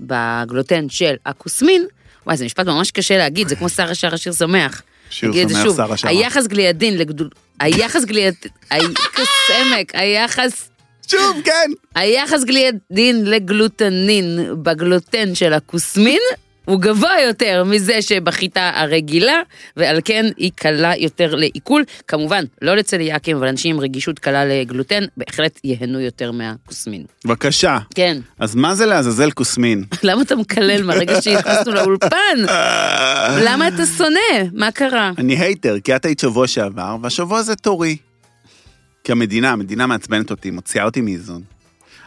בגלוטן 0.00 0.88
של 0.88 1.14
הכוסמין, 1.26 1.86
וואי, 2.26 2.36
זה 2.36 2.44
משפט 2.44 2.66
ממש 2.66 2.90
קשה 2.90 3.18
להגיד, 3.18 3.48
זה 3.48 3.56
כמו 3.56 3.68
שרה 3.68 3.94
שרה 3.94 4.16
שיר 4.16 4.32
שמח. 4.32 4.82
שיר 5.10 5.32
שמח. 5.48 5.76
שרה 5.76 5.96
שרה. 5.96 6.10
היחס 6.10 6.46
גליאדין 6.46 6.98
לגדול... 6.98 7.28
היחס 7.60 8.04
גליאדין... 8.04 8.50
כסמק, 9.12 9.94
היחס... 9.94 10.67
שוב, 11.10 11.40
כן. 11.44 11.70
היחס 11.94 12.44
גליאדין 12.44 13.24
לגלוטנין 13.24 14.38
בגלוטן 14.62 15.34
של 15.34 15.52
הכוסמין 15.52 16.20
הוא 16.68 16.80
גבוה 16.80 17.20
יותר 17.26 17.64
מזה 17.64 18.02
שבחיטה 18.02 18.70
הרגילה, 18.74 19.42
ועל 19.76 20.00
כן 20.04 20.26
היא 20.36 20.50
קלה 20.54 20.92
יותר 20.96 21.34
לעיכול. 21.34 21.84
כמובן, 22.08 22.44
לא 22.62 22.74
לצליאקים, 22.74 23.36
אבל 23.36 23.46
אנשים 23.46 23.76
עם 23.76 23.80
רגישות 23.80 24.18
קלה 24.18 24.44
לגלוטן 24.44 25.04
בהחלט 25.16 25.60
ייהנו 25.64 26.00
יותר 26.00 26.32
מהכוסמין. 26.32 27.04
בבקשה. 27.24 27.78
כן, 27.94 28.18
אז 28.38 28.54
מה 28.54 28.74
זה 28.74 28.86
לעזאזל 28.86 29.30
כוסמין? 29.30 29.84
למה 30.02 30.22
אתה 30.22 30.36
מקלל 30.36 30.82
מהרגע 30.82 31.22
שנכנסנו 31.22 31.74
לאולפן? 31.74 32.38
למה 33.44 33.68
אתה 33.68 33.86
שונא? 33.86 34.48
מה 34.52 34.70
קרה? 34.70 35.12
אני 35.18 35.36
hater, 35.36 35.76
כי 35.84 35.96
את 35.96 36.04
היית 36.04 36.20
שבוע 36.20 36.46
שעבר, 36.46 36.96
והשבוע 37.02 37.42
זה 37.42 37.56
תורי. 37.56 37.96
כי 39.08 39.12
המדינה, 39.12 39.50
המדינה 39.50 39.86
מעצבנת 39.86 40.30
אותי, 40.30 40.50
מוציאה 40.50 40.84
אותי 40.84 41.00
מאיזון. 41.00 41.42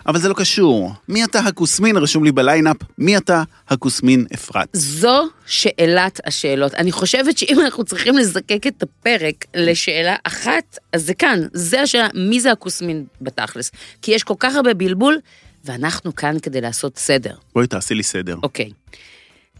אבל 0.08 0.20
זה 0.20 0.30
לא 0.30 0.34
קשור. 0.34 0.94
מי 1.08 1.24
אתה 1.24 1.40
הכוסמין? 1.40 1.98
רשום 1.98 2.24
לי 2.24 2.32
ב 2.32 2.37
lineup, 2.37 2.78
מי 2.98 3.18
אתה 3.18 3.44
הכוסמין 3.70 4.26
אפרת? 4.34 4.68
זו 4.74 5.28
שאלת 5.46 6.20
השאלות. 6.26 6.74
אני 6.74 6.92
חושבת 6.92 7.38
שאם 7.38 7.60
אנחנו 7.60 7.84
צריכים 7.84 8.18
לזקק 8.18 8.68
את 8.68 8.84
הפרק 8.84 9.46
לשאלה 9.56 10.16
אחת, 10.24 10.78
אז 10.94 11.06
זה 11.06 11.14
כאן, 11.14 11.40
זה 11.54 11.82
השאלה, 11.82 12.08
מי 12.14 12.40
זה 12.40 12.52
הכוסמין 12.52 13.06
בתכלס? 13.22 13.72
כי 14.02 14.12
יש 14.12 14.24
כל 14.24 14.36
כך 14.40 14.56
הרבה 14.56 14.74
בלבול, 14.74 15.18
ואנחנו 15.66 16.16
כאן 16.16 16.40
כדי 16.40 16.62
לעשות 16.62 16.98
סדר. 16.98 17.36
בואי 17.54 17.68
תעשי 17.68 17.94
לי 17.94 18.04
סדר. 18.04 18.36
אוקיי. 18.44 18.70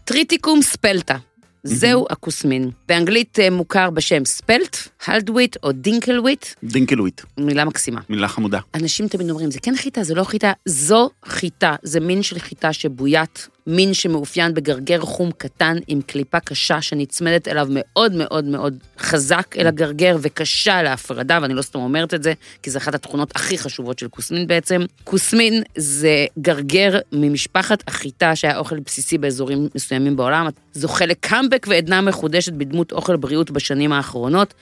Triticum 0.04 0.62
spelta. 0.62 1.16
זהו 1.64 2.06
הכוסמין. 2.10 2.70
באנגלית 2.88 3.38
אה, 3.38 3.50
מוכר 3.50 3.90
בשם 3.90 4.24
spelt, 4.24 4.76
hulled 5.06 5.33
wheat 5.33 5.56
או 5.62 5.72
dinkel 5.72 6.09
wheat, 6.09 6.46
dinkel 6.64 6.92
wheat, 6.92 7.20
מילה 7.38 7.64
מקסימה. 7.64 8.00
מילה 8.08 8.28
חמודה. 8.28 8.60
אנשים 8.74 9.08
תמיד 9.08 9.30
אומרים, 9.30 9.50
זה 9.50 9.60
כן 9.60 9.76
חיטה, 9.76 10.02
זה 10.04 10.14
לא 10.14 10.24
חיטה, 10.24 10.52
זו 10.66 11.10
חיטה, 11.24 11.76
זה 11.82 12.00
מין 12.00 12.22
של 12.22 12.38
חיטה 12.38 12.72
שבוית, 12.72 13.48
מין 13.66 13.94
שמאופיין 13.94 14.54
בגרגר 14.54 15.00
חום 15.00 15.30
קטן 15.38 15.76
עם 15.86 16.00
קליפה 16.02 16.40
קשה 16.40 16.82
שנצמדת 16.82 17.48
אליו 17.48 17.66
מאוד 17.70 18.12
מאוד 18.12 18.44
מאוד 18.44 18.74
חזק 18.98 19.54
אל 19.58 19.66
הגרגר 19.66 20.16
וקשה 20.20 20.82
להפרדה, 20.82 21.38
ואני 21.42 21.54
לא 21.54 21.62
סתם 21.62 21.78
אומרת 21.78 22.14
את 22.14 22.22
זה, 22.22 22.32
כי 22.62 22.70
זו 22.70 22.78
אחת 22.78 22.94
התכונות 22.94 23.32
הכי 23.34 23.58
חשובות 23.58 23.98
של 23.98 24.08
כוסמין 24.08 24.46
בעצם. 24.46 24.82
כוסמין 25.04 25.62
זה 25.76 26.26
גרגר 26.38 26.98
ממשפחת 27.12 27.84
החיטה 27.88 28.36
שהיה 28.36 28.58
אוכל 28.58 28.80
בסיסי 28.80 29.18
באזורים 29.18 29.68
מסוימים 29.74 30.16
בעולם, 30.16 30.48
זוכה 30.72 31.06
לקאמבק 31.06 31.66
ועדנה 31.68 32.00
מחודשת 32.00 32.52
בדמות 32.52 32.92
אוכל 32.92 33.16
בריאות 33.16 33.50
בשנים 33.50 33.92
האחרונות. 33.92 34.54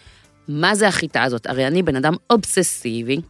מה 0.48 0.74
זה 0.74 0.88
החיטה 0.88 1.22
הזאת? 1.22 1.46
הרי 1.46 1.66
אני 1.66 1.82
בן 1.82 1.96
אדם 1.96 2.14
אובססיבי, 2.30 3.20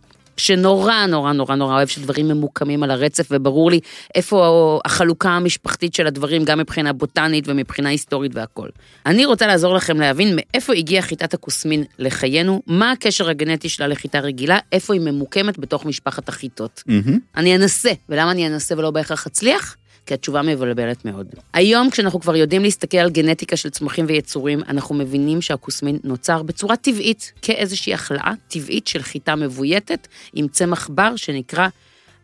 שנורא 0.41 1.07
נורא 1.07 1.33
נורא 1.33 1.55
נורא 1.55 1.75
אוהב 1.75 1.89
שדברים 1.89 2.29
ממוקמים 2.29 2.83
על 2.83 2.91
הרצף, 2.91 3.29
וברור 3.31 3.71
לי 3.71 3.81
איפה 4.15 4.81
החלוקה 4.85 5.31
המשפחתית 5.31 5.95
של 5.95 6.07
הדברים, 6.07 6.45
גם 6.45 6.59
מבחינה 6.59 6.93
בוטנית 6.93 7.45
ומבחינה 7.49 7.89
היסטורית 7.89 8.33
והכל. 8.35 8.69
אני 9.07 9.27
רוצה 9.27 9.47
לעזור 9.47 9.75
לכם 9.75 10.01
להבין 10.01 10.37
מאיפה 10.37 10.73
הגיעה 10.75 11.03
חיטת 11.03 11.35
הכוסמין 11.35 11.85
לחיינו, 11.99 12.63
מה 12.67 12.91
הקשר 12.91 13.29
הגנטי 13.29 13.69
שלה 13.69 13.87
לחיטה 13.87 14.21
רגילה, 14.21 14.59
איפה 14.73 14.95
היא 14.95 15.01
ממוקמת 15.01 15.59
בתוך 15.59 15.87
משפחת 15.87 16.29
החיטות. 16.29 16.83
מהמם. 16.87 17.19
אני 17.37 17.57
אנסה, 17.57 17.91
ולמה 18.09 18.31
אני 18.31 18.47
אנסה 18.47 18.75
ולא 18.79 18.91
בהכרח 18.91 19.27
אצליח? 19.27 19.77
כי 20.07 20.15
התשובה 20.15 20.43
מבלבלת 20.43 21.05
מאוד. 21.05 21.27
היום, 21.53 21.91
כשאנחנו 21.91 22.21
כבר 22.21 22.37
יודעים 22.37 22.63
להסתכל 22.63 22.99
על 22.99 23.11
גנטיקה 23.11 23.57
של 23.57 23.71
צמחים 23.71 24.05
ויצורים, 24.09 24.61
אנחנו 24.69 24.95
מבינים 24.95 25.43
שהכוסמין 25.43 25.99
נוצר 26.05 26.43
בצורה 26.43 26.77
טבעית, 26.77 27.33
כאיזושהי 27.43 27.95
החלאה 27.95 28.33
טבעית 28.49 28.87
של 28.87 29.03
חיטה 29.03 29.37
מבויתת 29.37 30.09
עם 30.33 30.49
צמח 30.49 30.89
בר 30.89 31.17
שנקרא 31.17 31.69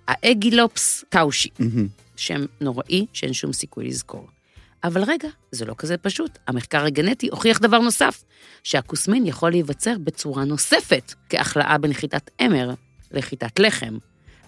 האגילופס 0.09 1.05
טאושי, 1.09 1.49
מהמם. 1.59 1.89
שם 2.17 2.45
נוראי 2.61 3.07
שאין 3.13 3.33
שום 3.33 3.53
סיכוי 3.53 3.85
לזכור. 3.85 4.27
אבל 4.85 5.03
רגע, 5.05 5.29
זה 5.53 5.65
לא 5.65 5.75
כזה 5.79 5.97
פשוט. 5.97 6.39
המחקר 6.47 6.85
הגנטי 6.85 7.29
הוכיח 7.29 7.59
דבר 7.59 7.79
נוסף, 7.79 8.25
שהכוסמין 8.63 9.27
יכול 9.27 9.51
להיווצר 9.51 9.95
בצורה 10.05 10.45
נוספת, 10.45 11.15
כהחלאה 11.29 11.79
בין 11.79 11.93
חיטת 11.93 12.31
אמר 12.47 12.71
לחיטת 13.11 13.59
לחם. 13.59 13.99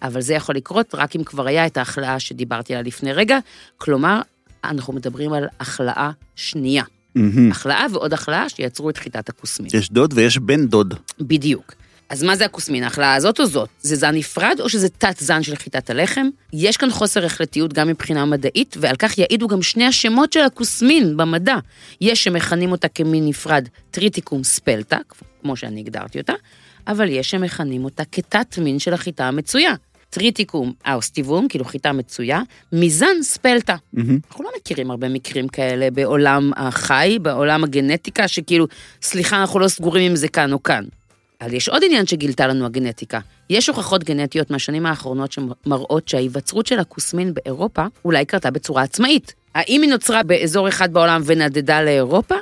אבל 0.03 0.21
זה 0.21 0.35
יכול 0.35 0.55
לקרות 0.55 0.95
רק 0.95 1.17
אם 1.17 1.25
כבר 1.25 1.47
היה 1.47 1.67
את 1.67 1.77
ההחלאה 1.77 2.21
שדיברתי 2.21 2.75
עליה 2.75 2.83
לפני 2.83 3.13
רגע, 3.13 3.39
כלומר, 3.79 4.21
אנחנו 4.65 4.93
מדברים 4.93 5.33
על 5.33 5.45
החלאה 5.61 6.11
שנייה. 6.37 6.85
מהמם. 7.15 7.51
החלאה 7.51 7.87
ועוד 7.93 8.13
החלאה 8.13 8.49
שיצרו 8.49 8.91
את 8.91 8.97
חיטת 8.97 9.29
הכוסמין. 9.29 9.71
יש 9.75 9.91
דוד 9.91 10.13
ויש 10.17 10.39
בן 10.39 10.67
דוד. 10.67 10.95
בדיוק. 11.21 11.75
אז 12.09 12.23
מה 12.23 12.37
זה 12.37 12.45
הכוסמין, 12.45 12.83
ההחלאה 12.83 13.15
הזאת 13.15 13.41
או 13.41 13.47
זאת? 13.47 13.69
זה 13.81 13.97
זן 13.97 14.15
נפרד 14.15 14.57
או 14.61 14.69
שזה 14.69 14.89
תת-זן 14.89 15.43
של 15.43 15.57
חיטת 15.57 15.91
הלחם? 15.91 16.27
יש 16.53 16.77
כאן 16.77 16.91
חוסר 16.91 17.25
החלטיות 17.25 17.73
גם 17.73 17.89
מבחינה 17.89 18.25
מדעית, 18.25 18.77
ועל 18.81 18.97
כך 18.97 19.19
יעידו 19.19 19.49
גם 19.49 19.63
שני 19.63 19.85
השמות 19.85 20.33
של 20.33 20.41
הכוסמין 20.41 21.17
במדע. 21.17 21.57
יש 22.01 22.25
שמכנים 22.25 22.73
אותה 22.73 22.89
כמין 22.89 23.27
נפרד 23.27 23.69
Triticum 23.91 24.45
spelta, 24.45 24.99
כמו 25.43 25.57
שאני 25.57 25.81
הגדרתי 25.81 26.19
אותה, 26.19 26.33
אבל 26.87 27.09
יש 27.09 27.31
שמכנים 27.31 27.85
אותה 27.85 28.03
כתת-מין 28.13 28.79
של 28.79 28.95
החיטה 28.95 29.29
המצויה. 29.29 29.75
Triticum 30.11 30.73
aestivum, 30.87 31.49
כאילו 31.49 31.65
חיטה 31.65 31.93
מצויה, 31.93 32.41
מזן 32.73 33.23
spelta. 33.23 33.77
מהמם. 33.93 34.19
אנחנו 34.29 34.45
לא 34.45 34.51
מכירים 34.57 34.91
הרבה 34.91 35.09
מקרים 35.09 35.49
כאלה 35.49 35.91
בעולם 35.91 36.51
החי, 36.57 37.19
בעולם 37.23 37.65
הגנטיקה, 37.65 38.29
שכאילו, 38.29 38.67
סליחה, 39.03 39.41
אנחנו 39.41 39.61
לא 39.61 39.69
סגורים 39.69 40.11
אם 40.11 40.17
זה 40.17 40.29
כאן 40.29 40.53
או 40.53 40.63
כאן. 40.63 40.85
אבל 41.41 41.55
יש 41.55 41.69
עוד 41.69 41.83
עניין 41.85 42.07
שגילתה 42.07 42.47
לנו 42.47 42.67
הגנטיקה. 42.67 43.21
יש 43.51 43.69
הוכחות 43.69 44.05
גנטיות 44.05 44.51
מהשנים 44.51 44.87
האחרונות 44.87 45.33
שמראות 45.33 46.09
שההיווצרות 46.09 46.67
של 46.67 46.79
הכוסמין 46.79 47.35
באירופה 47.35 47.85
אולי 48.05 48.25
קרתה 48.25 48.51
בצורה 48.51 48.83
עצמאית. 48.83 49.35
האם 49.55 49.83
היא 49.83 49.91
נוצרה 49.91 50.23
באזור 50.23 50.69
אחד 50.69 50.93
בעולם 50.93 51.23
ונדדה 51.25 51.83
לאירופה? 51.83 52.35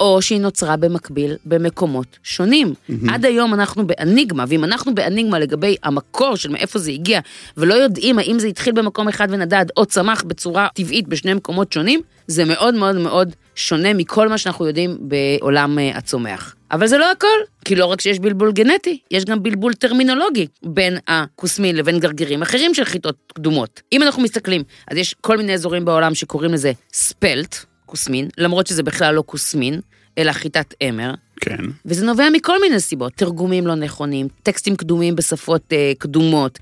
או 0.00 0.22
שהיא 0.22 0.40
נוצרה 0.40 0.76
במקביל 0.76 1.36
במקומות 1.44 2.18
שונים. 2.22 2.74
Mm-hmm. 2.90 3.12
עד 3.12 3.24
היום 3.24 3.54
אנחנו 3.54 3.86
באניגמה, 3.86 4.44
ואם 4.48 4.64
אנחנו 4.64 4.94
באניגמה 4.94 5.38
לגבי 5.38 5.76
המקור 5.82 6.36
של 6.36 6.50
מאיפה 6.50 6.78
זה 6.78 6.90
הגיע, 6.90 7.20
ולא 7.56 7.74
יודעים 7.74 8.18
האם 8.18 8.38
זה 8.38 8.46
התחיל 8.46 8.72
במקום 8.72 9.08
אחד 9.08 9.28
ונדד, 9.30 9.66
או 9.76 9.86
צמח 9.86 10.22
בצורה 10.22 10.68
טבעית 10.74 11.08
בשני 11.08 11.34
מקומות 11.34 11.72
שונים, 11.72 12.00
זה 12.26 12.44
מאוד 12.44 12.74
מאוד 12.74 12.96
מאוד 12.96 13.34
שונה 13.54 13.94
מכל 13.94 14.28
מה 14.28 14.38
שאנחנו 14.38 14.66
יודעים 14.66 14.98
בעולם 15.00 15.78
אה, 15.78 15.96
הצומח. 15.96 16.54
אבל 16.70 16.86
זה 16.86 16.98
לא 16.98 17.10
הכל, 17.10 17.38
כי 17.64 17.74
לא 17.74 17.86
רק 17.86 18.00
שיש 18.00 18.18
בלבול 18.18 18.52
גנטי, 18.52 18.98
יש 19.10 19.24
גם 19.24 19.42
בלבול 19.42 19.74
טרמינולוגי 19.74 20.46
בין 20.62 20.98
הכוסמין 21.08 21.76
לבין 21.76 22.00
גרגירים 22.00 22.42
אחרים 22.42 22.74
של 22.74 22.84
חיטות 22.84 23.16
קדומות. 23.34 23.80
אם 23.92 24.02
אנחנו 24.02 24.22
מסתכלים, 24.22 24.62
אז 24.90 24.96
יש 24.96 25.14
כל 25.20 25.36
מיני 25.36 25.54
אזורים 25.54 25.84
בעולם 25.84 26.14
שקוראים 26.14 26.52
לזה 26.52 26.72
ספלט, 26.92 27.56
כוסמין, 27.86 28.28
למרות 28.38 28.66
שזה 28.66 28.82
בכלל 28.82 29.14
לא 29.14 29.22
כוסמין, 29.26 29.80
אלא 30.18 30.32
חיטת 30.32 30.74
אמר, 30.88 31.14
כן. 31.40 31.64
וזה 31.86 32.06
נובע 32.06 32.24
מכל 32.32 32.60
מיני 32.60 32.80
סיבות, 32.80 33.12
תרגומים 33.12 33.66
לא 33.66 33.74
נכונים, 33.74 34.28
טקסטים 34.42 34.76
קדומים 34.76 35.16
בשפות 35.16 35.72
אה, 35.72 35.92
קדומות. 35.98 36.58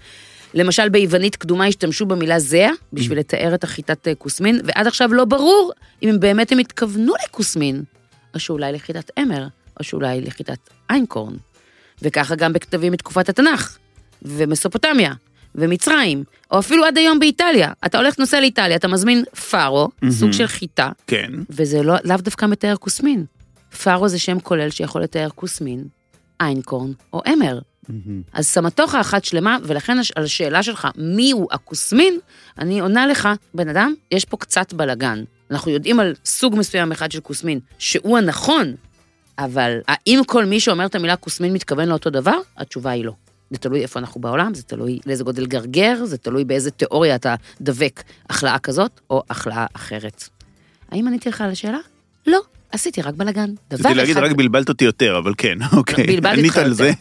למשל 0.55 0.89
ביוונית 0.89 1.37
קדומה 1.37 1.67
השתמשו 1.67 2.07
במילה 2.07 2.39
זהה 2.39 2.71
בשביל 2.93 3.19
לתאר 3.19 3.55
את 3.55 3.65
החיטת 3.65 4.09
אה, 4.09 4.15
כוסמין, 4.15 4.61
ועד 4.65 4.87
עכשיו 4.87 5.13
לא 5.13 5.25
ברור 5.25 5.73
אם 6.03 6.09
הם 6.09 6.21
באמת 6.21 6.53
הם 6.53 6.59
התכוונו 6.59 7.13
לכוסמין, 7.25 7.83
או 8.35 8.41
שאולי 8.41 8.73
לחיטת 8.73 9.11
אמר, 9.19 9.47
או 9.79 9.85
שאולי 9.85 10.21
לחיטת 10.21 10.59
איינקורן. 10.91 11.35
וככה 12.03 12.35
גם 12.35 12.53
בכתבים 12.53 12.93
מתקופת 12.93 13.29
התנ"ך, 13.29 13.79
ומסופוטמיה, 14.23 15.13
ומצרים, 15.55 16.25
או 16.51 16.59
אפילו 16.59 16.85
עד 16.85 16.99
היום 16.99 17.19
באיטליה. 17.19 17.73
אתה 17.87 17.99
הולך, 17.99 18.19
נוסע 18.19 18.41
לאיטליה, 18.41 18.77
אתה 18.77 18.89
מזמין 18.89 19.25
פארו, 19.51 19.89
סוג 20.11 20.33
של 20.33 20.47
חיטה, 20.47 20.91
כן. 21.07 21.31
וזה 21.51 21.83
לא, 21.83 21.95
לאו 22.05 22.17
דווקא 22.17 22.47
מתאר 22.47 22.77
כוסמין. 22.77 23.25
פארו 23.83 24.09
זה 24.09 24.19
שם 24.19 24.41
כולל 24.41 24.71
שיכול 24.71 25.03
לתאר 25.03 25.29
כוסמין, 25.35 25.85
איינקורן 26.41 26.91
או 27.13 27.21
אמר. 27.33 27.59
מהמם. 27.89 28.23
אז 28.33 28.47
סמטוחה 28.47 29.01
אחת 29.01 29.25
שלמה, 29.25 29.57
ולכן 29.63 29.99
הש- 29.99 30.11
על 30.17 30.25
השאלה 30.25 30.63
שלך, 30.63 30.89
מיהו 30.97 31.49
הכוסמין, 31.51 32.19
אני 32.59 32.81
עונה 32.81 33.07
לך, 33.07 33.29
בן 33.55 33.69
אדם, 33.69 33.95
יש 34.11 34.25
פה 34.25 34.37
קצת 34.37 34.73
בלאגן. 34.73 35.25
אנחנו 35.51 35.71
יודעים 35.71 36.01
על 36.01 36.15
סוג 36.25 36.57
מסוים 36.57 36.93
אחד 36.93 37.13
של 37.13 37.21
כוסמין, 37.21 37.61
שהוא 37.79 38.19
הנכון, 38.19 38.75
אבל 39.39 39.79
האם 39.89 40.21
כל 40.27 40.45
מי 40.45 40.61
שאומר 40.61 40.87
את 40.87 40.95
המילה 40.95 41.17
כוסמין 41.17 41.53
מתכוון 41.53 41.89
לאותו 41.89 42.11
דבר? 42.11 42.39
התשובה 42.57 42.91
היא 42.91 43.05
לא. 43.05 43.13
זה 43.55 43.59
תלוי 43.59 43.83
איפה 43.83 44.01
אנחנו 44.01 44.21
בעולם, 44.21 44.55
זה 44.55 44.63
תלוי 44.63 44.99
לאיזה 45.07 45.25
גודל 45.25 45.47
גרגר, 45.47 46.05
זה 46.05 46.19
תלוי 46.19 46.45
באיזה 46.45 46.71
תיאוריה 46.71 47.15
אתה 47.17 47.35
דבק, 47.61 48.03
החלאה 48.31 48.59
כזאת 48.59 49.01
או 49.11 49.23
החלאה 49.31 49.67
אחרת. 49.73 50.25
האם 50.91 51.07
עניתי 51.09 51.29
לך 51.29 51.41
על 51.41 51.51
השאלה? 51.51 51.79
לא, 52.27 52.41
עשיתי 52.73 53.03
רק 53.03 53.15
בלאגן. 53.15 53.51
דבר 53.71 53.79
רציתי 53.89 53.95
להגיד, 53.95 54.17
אחד- 54.17 54.27
רק 54.27 54.33
בלבלת 54.37 54.69
אותי 54.69 54.85
יותר, 54.85 55.19
אבל 55.19 55.33
כן, 55.39 55.59
אוקיי. 55.77 56.07
בלבלתי 56.07 56.47
אותך 56.49 56.57
יותר. 56.57 56.73
זה. 56.73 56.93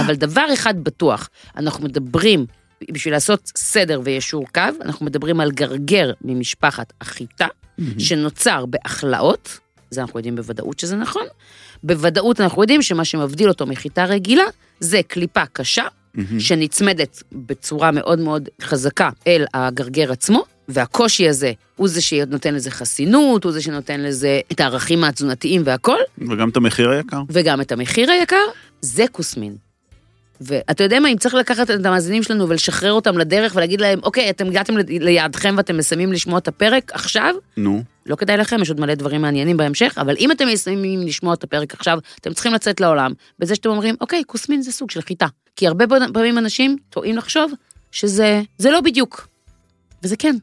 אבל 0.00 0.14
דבר 0.14 0.44
אחד 0.54 0.84
בטוח, 0.84 1.28
אנחנו 1.56 1.84
מדברים, 1.84 2.46
בשביל 2.90 3.14
לעשות 3.14 3.52
סדר 3.56 4.00
ויישור 4.04 4.46
קו, 4.54 4.60
אנחנו 4.84 5.06
מדברים 5.06 5.40
על 5.40 5.50
גרגר 5.50 6.12
ממשפחת 6.24 6.92
החיטה, 7.00 7.46
שנוצר 7.98 8.64
בהכלאות, 8.66 9.58
זה 9.94 10.00
אנחנו 10.00 10.18
יודעים 10.18 10.36
בוודאות 10.36 10.80
שזה 10.80 10.96
נכון, 10.96 11.26
בוודאות 11.82 12.40
אנחנו 12.40 12.62
יודעים 12.62 12.82
שמה 12.82 13.04
שמבדיל 13.04 13.48
אותו 13.48 13.66
מחיטה 13.66 14.04
רגילה, 14.04 14.44
זה 14.80 15.00
קליפה 15.08 15.46
קשה, 15.52 15.84
שנצמדת 16.38 17.22
בצורה 17.32 17.90
מאוד 17.90 18.18
מאוד 18.18 18.48
חזקה 18.62 19.10
אל 19.26 19.44
הגרגר 19.54 20.12
עצמו, 20.12 20.44
והקושי 20.68 21.28
הזה 21.28 21.52
הוא 21.76 21.88
זה 21.88 22.00
שנותן 22.00 22.54
לזה 22.54 22.70
חסינות, 22.70 23.44
הוא 23.44 23.52
זה 23.52 23.60
שנותן 23.60 24.00
לזה 24.00 24.40
את 24.52 24.60
הערכים 24.60 25.04
התזונתיים 25.04 25.62
והכל, 25.64 25.98
וגם 26.18 26.48
את 26.48 26.56
המחיר 26.56 26.90
היקר. 26.90 27.22
וגם 27.28 27.60
את 27.60 27.72
המחיר 27.72 28.10
היקר, 28.10 28.44
זה 28.80 29.04
כוסמין. 29.12 29.56
ואתה 30.40 30.84
יודע 30.84 31.00
מה, 31.00 31.08
אם 31.08 31.16
צריך 31.16 31.34
לקחת 31.34 31.70
את 31.70 31.86
המאזינים 31.86 32.22
שלנו 32.22 32.48
ולשחרר 32.48 32.92
אותם 32.92 33.18
לדרך 33.18 33.56
ולהגיד 33.56 33.80
להם, 33.80 34.00
אוקיי, 34.02 34.30
אתם 34.30 34.46
הגעתם 34.46 34.74
ליעדכם 34.88 35.54
ואתם 35.56 35.76
מסיימים 35.76 36.12
לשמוע 36.12 36.38
את 36.38 36.48
הפרק 36.48 36.92
עכשיו, 36.94 37.34
נו. 37.56 37.82
לא 38.06 38.16
כדאי 38.16 38.36
לכם, 38.36 38.62
יש 38.62 38.68
עוד 38.68 38.80
מלא 38.80 38.94
דברים 38.94 39.22
מעניינים 39.22 39.56
בהמשך, 39.56 39.94
אבל 40.00 40.16
אם 40.18 40.30
אתם 40.30 40.46
מסיימים 40.48 41.02
לשמוע 41.02 41.34
את 41.34 41.44
הפרק 41.44 41.74
עכשיו, 41.74 41.98
אתם 42.20 42.32
צריכים 42.32 42.54
לצאת 42.54 42.80
לעולם, 42.80 43.12
בזה 43.38 43.54
שאתם 43.54 43.68
אומרים, 43.68 43.94
אוקיי, 44.00 44.22
כוסמין 44.26 44.62
זה 44.62 44.72
סוג 44.72 44.90
של 44.90 45.00
חיטה. 45.00 45.26
כי 45.56 45.66
הרבה 45.66 45.84
פעמים 46.12 46.38
אנשים 46.38 46.76
טועים 46.90 47.16
לחשוב 47.16 47.52
שזה 47.90 48.42
זה 48.58 48.70
לא 48.70 48.80
בדיוק. 48.80 49.28
וזה 50.02 50.16
כן, 50.16 50.36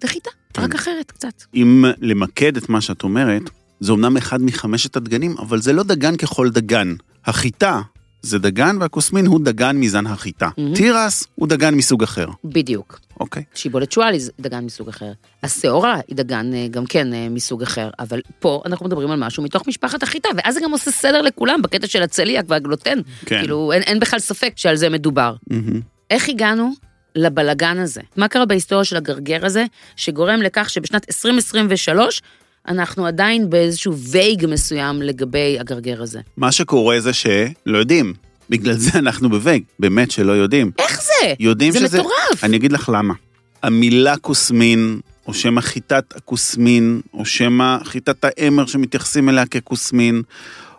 זה 0.00 0.08
חיטה, 0.08 0.30
כן. 0.52 0.62
רק 0.62 0.74
אחרת 0.74 1.10
קצת. 1.10 1.42
אם 1.54 1.84
למקד 2.00 2.56
את 2.56 2.68
מה 2.68 2.80
שאת 2.80 3.02
אומרת, 3.02 3.42
זה 3.80 3.92
אומנם 3.92 4.16
אחד 4.16 4.42
מחמשת 4.42 4.96
הדגנים, 4.96 5.34
אבל 5.38 5.60
זה 5.60 5.72
לא 5.72 5.82
דגן 5.82 6.16
ככל 6.16 6.50
דגן. 6.50 6.94
החיטה 7.24 7.80
זה 8.24 8.38
דגן, 8.38 8.76
והכוסמין 8.80 9.26
הוא 9.26 9.40
דגן 9.44 9.76
מזן 9.76 10.06
החיטה. 10.06 10.48
מהמם. 10.58 10.74
תירס 10.74 11.26
הוא 11.34 11.48
דגן 11.48 11.74
מסוג 11.74 12.02
אחר, 12.02 12.26
בדיוק. 12.44 13.00
אוקיי? 13.20 13.42
שיבולת 13.54 13.92
שועל 13.92 14.14
היא 14.14 14.20
דגן 14.40 14.64
מסוג 14.64 14.88
אחר. 14.88 15.12
השעורה 15.42 16.00
היא 16.08 16.16
דגן 16.16 16.54
אה, 16.54 16.66
גם 16.70 16.86
כן 16.86 17.14
אה, 17.14 17.28
מסוג 17.28 17.62
אחר, 17.62 17.90
אבל 17.98 18.20
פה 18.38 18.62
אנחנו 18.66 18.86
מדברים 18.86 19.10
על 19.10 19.18
משהו 19.18 19.42
מתוך 19.42 19.68
משפחת 19.68 20.02
החיטה, 20.02 20.28
ואז 20.36 20.54
זה 20.54 20.60
גם 20.60 20.72
עושה 20.72 20.90
סדר 20.90 21.22
לכולם 21.22 21.62
בקטע 21.62 21.86
של 21.86 22.02
הצליאק 22.02 22.44
והגלוטן. 22.48 22.98
כן. 23.26 23.38
כאילו, 23.38 23.72
אין, 23.72 23.82
אין 23.82 24.00
בכלל 24.00 24.18
ספק 24.18 24.52
שעל 24.56 24.76
זה 24.76 24.88
מדובר. 24.88 25.34
מהמם. 25.50 25.80
איך 26.10 26.28
הגענו 26.28 26.72
לבלגן 27.16 27.78
הזה? 27.78 28.00
מה 28.16 28.28
קרה 28.28 28.44
בהיסטוריה 28.44 28.84
של 28.84 28.96
הגרגר 28.96 29.46
הזה, 29.46 29.64
שגורם 29.96 30.42
לכך 30.42 30.70
שבשנת 30.70 31.06
2023 31.08 32.22
אנחנו 32.68 33.06
עדיין 33.06 33.50
באיזשהו 33.50 33.98
וייג 33.98 34.46
מסוים 34.46 35.02
לגבי 35.02 35.56
הגרגר 35.60 36.02
הזה? 36.02 36.20
מה 36.36 36.52
שקורה 36.52 37.00
זה 37.00 37.12
שלא 37.12 37.78
יודעים. 37.78 38.14
בגלל 38.50 38.74
זה 38.74 38.90
אנחנו 38.98 39.30
בווייג, 39.30 39.62
באמת 39.78 40.10
שלא 40.10 40.32
יודעים. 40.32 40.70
איך 40.78 41.02
זה? 41.02 41.34
יודעים 41.40 41.72
זה 41.72 41.78
שזה... 41.78 41.98
מטורף. 41.98 42.44
אני 42.44 42.56
אגיד 42.56 42.72
לך 42.72 42.90
למה. 42.94 43.14
המילה 43.62 44.16
כוסמין, 44.16 45.00
או 45.26 45.34
שמא 45.34 45.60
חיטת 45.60 46.04
הכוסמין, 46.16 47.00
או 47.14 47.26
שמא 47.26 47.78
חיטת 47.84 48.24
האמר 48.24 48.66
שמתייחסים 48.66 49.28
אליה 49.28 49.46
ככוסמין, 49.46 50.22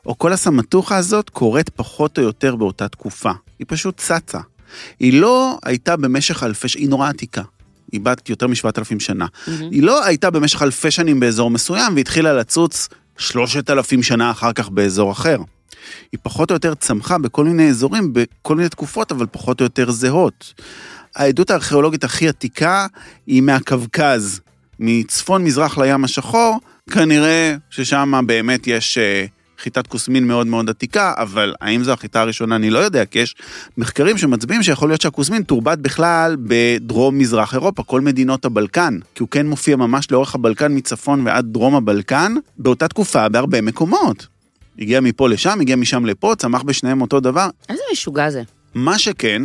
או 0.06 0.18
כל 0.18 0.34
הסמטוחה 0.34 0.98
הזאת 0.98 1.30
קורית 1.30 1.70
פחות 1.70 2.18
או 2.18 2.24
יותר 2.24 2.56
באותה 2.56 2.88
תקופה. 2.88 3.32
היא 3.60 3.65
פשוט 3.70 3.98
צצה. 3.98 4.39
היא 5.00 5.22
לא 5.22 5.58
הייתה 5.63 5.98
במשך 5.98 6.44
אלפי, 6.44 6.68
היא 6.75 6.89
נורא 6.89 7.10
עתיקה. 7.10 7.42
היא 7.96 8.02
בת 8.02 8.30
יותר 8.30 8.48
משבעת 8.48 8.80
אלפים 8.80 9.00
שנה. 9.00 9.25
מהמם. 9.48 9.72
היא 9.72 9.84
לא 9.84 10.06
הייתה 10.06 10.30
במשך 10.30 10.62
אלפי 10.62 10.92
שנים 10.92 11.20
באזור 11.20 11.52
מסוים, 11.52 11.96
והתחילה 11.96 12.34
לצוץ 12.34 12.90
שלושת 13.18 13.70
אלפים 13.70 14.04
שנה 14.04 14.32
אחר 14.32 14.54
כך 14.54 14.70
באזור 14.70 15.12
אחר. 15.12 15.38
היא 16.12 16.20
פחות 16.24 16.52
או 16.52 16.56
יותר 16.56 16.75
צמחה 16.75 17.18
בכל 17.18 17.46
מיני 17.46 17.70
אזורים, 17.70 18.14
בכל 18.14 18.56
מיני 18.56 18.70
תקופות, 18.70 19.12
אבל 19.12 19.25
פחות 19.32 19.60
או 19.60 19.66
יותר 19.66 19.92
זהות. 19.92 20.54
העדות 21.16 21.52
הארכיאולוגית 21.52 22.04
הכי 22.04 22.30
עתיקה 22.30 22.88
היא 23.28 23.42
מהקווקז, 23.42 24.42
מצפון 24.80 25.44
מזרח 25.44 25.78
לים 25.78 26.04
השחור, 26.04 26.60
כנראה 26.92 27.56
ששם 27.70 28.22
באמת 28.28 28.68
יש 28.68 28.98
אה, 28.98 29.25
חיטת 29.65 29.88
כוסמין 29.88 30.27
מאוד 30.27 30.48
מאוד 30.48 30.69
עתיקה, 30.69 31.13
אבל 31.17 31.53
האם 31.62 31.84
זו 31.84 31.93
החיטה 31.93 32.22
הראשונה 32.22 32.55
אני 32.55 32.69
לא 32.69 32.79
יודע, 32.79 33.05
כי 33.05 33.19
יש 33.19 33.36
מחקרים 33.77 34.17
שמצביעים 34.17 34.63
שיכול 34.63 34.89
להיות 34.89 35.01
שהכוסמין 35.01 35.43
תורבת 35.43 35.77
בכלל 35.77 36.38
בדרום 36.39 37.17
מזרח 37.17 37.53
אירופה, 37.53 37.84
כל 37.84 38.01
מדינות 38.01 38.45
הבלקן, 38.45 39.00
כי 39.15 39.24
הוא 39.24 39.29
כן 39.29 39.48
מופיע 39.48 39.75
ממש 39.75 40.12
לאורך 40.12 40.36
הבלקן 40.36 40.77
מצפון 40.77 41.22
ועד 41.27 41.45
דרום 41.53 41.75
הבלקן, 41.75 42.36
באותה 42.57 42.88
תקופה 42.88 43.29
בהרבה 43.29 43.62
מקומות. 43.62 44.27
הגיע 44.79 45.01
מפה 45.01 45.29
לשם, 45.29 45.57
הגיע 45.62 45.75
משם 45.75 46.05
לפה, 46.05 46.34
צמח 46.38 46.63
בשניהם 46.63 47.01
אותו 47.01 47.19
דבר, 47.19 47.50
איזה 47.69 47.81
משוגע 47.93 48.29
זה. 48.29 48.43
מה 48.75 49.00
שכן, 49.00 49.41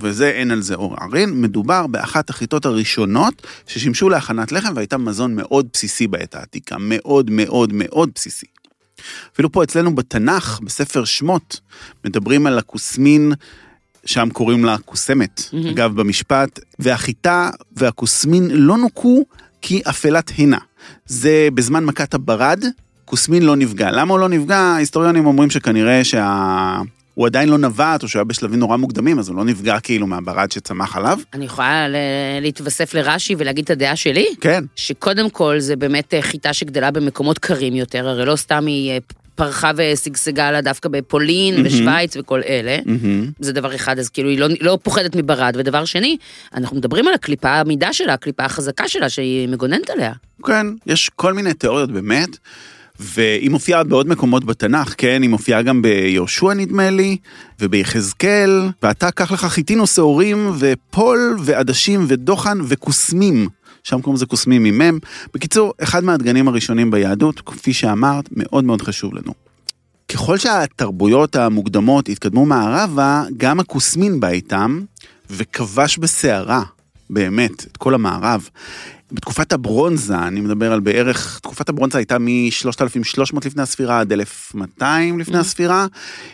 וזה 0.00 0.30
אין 0.30 0.50
על 0.50 0.62
זה 0.62 0.74
עוררין, 0.74 1.40
מדובר 1.40 1.86
באחת 1.86 2.30
החיטות 2.30 2.66
הראשונות 2.66 3.46
ששימשו 3.66 4.08
להכנת 4.08 4.52
לחם 4.52 4.72
והייתה 4.76 4.98
מזון 4.98 5.34
מאוד 5.34 5.68
בסיסי 5.72 6.06
בעת 6.06 6.34
העתיקה, 6.34 6.76
מאוד 6.78 7.30
מאוד 7.30 7.70
מאוד 7.72 8.10
בסיסי. 8.14 8.46
אפילו 9.32 9.52
פה 9.52 9.64
אצלנו 9.64 9.94
בתנ"ך, 9.94 10.60
בספר 10.60 11.04
שמות, 11.04 11.60
מדברים 12.04 12.46
על 12.46 12.58
הכוסמין, 12.58 13.32
שם 14.04 14.28
קוראים 14.32 14.64
לה 14.64 14.76
כוסמת, 14.78 15.42
מהמם. 15.52 15.66
אגב, 15.66 16.00
במשפט, 16.00 16.60
והחיטה 16.78 17.50
והכוסמין 17.76 18.50
לא 18.50 18.76
נוקו 18.78 19.24
כי 19.62 19.82
אפלת 19.90 20.32
הנה. 20.38 20.58
זה 21.06 21.48
בזמן 21.54 21.84
מכת 21.84 22.14
הברד, 22.14 22.64
כוסמין 23.04 23.42
לא 23.42 23.56
נפגע. 23.56 23.90
למה 23.90 24.12
הוא 24.12 24.20
לא 24.20 24.28
נפגע? 24.28 24.56
ההיסטוריונים 24.56 25.26
אומרים 25.26 25.50
שכנראה 25.50 26.04
שה... 26.04 26.80
הוא 27.14 27.26
עדיין 27.26 27.48
לא 27.48 27.58
נווט, 27.58 28.02
או 28.02 28.08
שהוא 28.08 28.20
היה 28.20 28.24
בשלבים 28.24 28.58
נורא 28.58 28.76
מוקדמים, 28.76 29.18
אז 29.18 29.28
הוא 29.28 29.36
לא 29.36 29.44
נפגע 29.44 29.80
כאילו 29.80 30.06
מהברד 30.06 30.52
שצמח 30.52 30.96
עליו. 30.96 31.18
אני 31.34 31.44
יכולה 31.44 31.86
להתווסף 32.40 32.94
לרש"י 32.94 33.34
ולהגיד 33.38 33.64
את 33.64 33.70
הדעה 33.70 33.96
שלי? 33.96 34.26
כן. 34.40 34.64
שקודם 34.76 35.30
כל 35.30 35.60
זה 35.60 35.76
באמת 35.76 36.14
אה, 36.14 36.22
חיטה 36.22 36.52
שגדלה 36.52 36.90
במקומות 36.90 37.38
קרים 37.38 37.74
יותר, 37.74 38.08
הרי 38.08 38.24
לא 38.24 38.36
סתם 38.36 38.66
היא 38.66 38.90
אה, 38.90 38.98
פרחה 39.34 39.70
ושגשגה 39.76 40.50
לה 40.50 40.60
דווקא 40.60 40.88
בפולין 40.88 41.54
מהמם. 41.54 41.66
ושוויץ 41.66 42.16
וכל 42.16 42.40
אלה. 42.48 42.78
מהמם. 42.86 43.30
זה 43.40 43.52
דבר 43.52 43.74
אחד, 43.74 43.98
אז 43.98 44.08
כאילו 44.08 44.28
היא 44.28 44.38
לא, 44.38 44.46
לא 44.60 44.78
פוחדת 44.82 45.16
מברד. 45.16 45.56
ודבר 45.58 45.84
שני, 45.84 46.16
אנחנו 46.54 46.76
מדברים 46.76 47.08
על 47.08 47.14
הקליפה 47.14 47.48
העמידה 47.48 47.92
שלה, 47.92 48.12
הקליפה 48.12 48.44
החזקה 48.44 48.88
שלה, 48.88 49.08
שהיא 49.08 49.48
מגוננת 49.48 49.90
עליה. 49.90 50.12
כן, 50.46 50.66
יש 50.86 51.10
כל 51.16 51.32
מיני 51.32 51.54
תיאוריות 51.54 51.90
באמת, 51.90 52.36
והיא 53.02 53.50
מופיעה 53.50 53.84
בעוד 53.84 54.08
מקומות 54.08 54.44
בתנ"ך, 54.44 54.94
כן? 54.98 55.22
היא 55.22 55.30
מופיעה 55.30 55.62
גם 55.62 55.82
ביהושע 55.82 56.54
נדמה 56.54 56.90
לי, 56.90 57.16
וביחזקאל, 57.60 58.68
ואתה 58.82 59.10
קח 59.10 59.32
לך 59.32 59.44
חיטין 59.44 59.80
ושעורים, 59.80 60.52
ופול, 60.58 61.36
ועדשים, 61.40 62.04
ודוחן, 62.08 62.58
וכוסמים. 62.64 63.48
שם 63.82 64.00
קוראים 64.00 64.16
לזה 64.16 64.26
כוסמים 64.26 64.64
עם 64.64 64.78
מ'. 64.78 64.98
בקיצור, 65.34 65.72
אחד 65.82 66.04
מהדגנים 66.04 66.48
הראשונים 66.48 66.90
ביהדות, 66.90 67.40
כפי 67.40 67.72
שאמרת, 67.72 68.28
מאוד 68.32 68.64
מאוד 68.64 68.82
חשוב 68.82 69.14
לנו. 69.14 69.32
ככל 70.08 70.38
שהתרבויות 70.38 71.36
המוקדמות 71.36 72.08
התקדמו 72.08 72.46
מערבה, 72.46 73.24
גם 73.36 73.60
הכוסמין 73.60 74.20
בא 74.20 74.28
איתם, 74.28 74.80
וכבש 75.30 75.98
בסערה, 75.98 76.62
באמת, 77.10 77.64
את 77.72 77.76
כל 77.76 77.94
המערב. 77.94 78.48
בתקופת 79.12 79.52
הברונזה, 79.52 80.18
אני 80.18 80.40
מדבר 80.40 80.72
על 80.72 80.80
בערך, 80.80 81.38
תקופת 81.42 81.68
הברונזה 81.68 81.98
הייתה 81.98 82.18
מ-3300 82.18 83.36
לפני 83.44 83.62
הספירה 83.62 84.00
עד 84.00 84.12
1200 84.12 85.18
לפני 85.18 85.38
הספירה. 85.38 85.86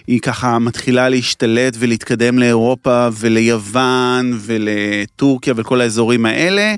היא 0.06 0.20
ככה 0.20 0.58
מתחילה 0.58 1.08
להשתלט 1.08 1.76
ולהתקדם 1.78 2.38
לאירופה 2.38 3.08
וליוון 3.12 4.38
ולטורקיה 4.40 5.54
וכל 5.56 5.80
האזורים 5.80 6.26
האלה. 6.26 6.74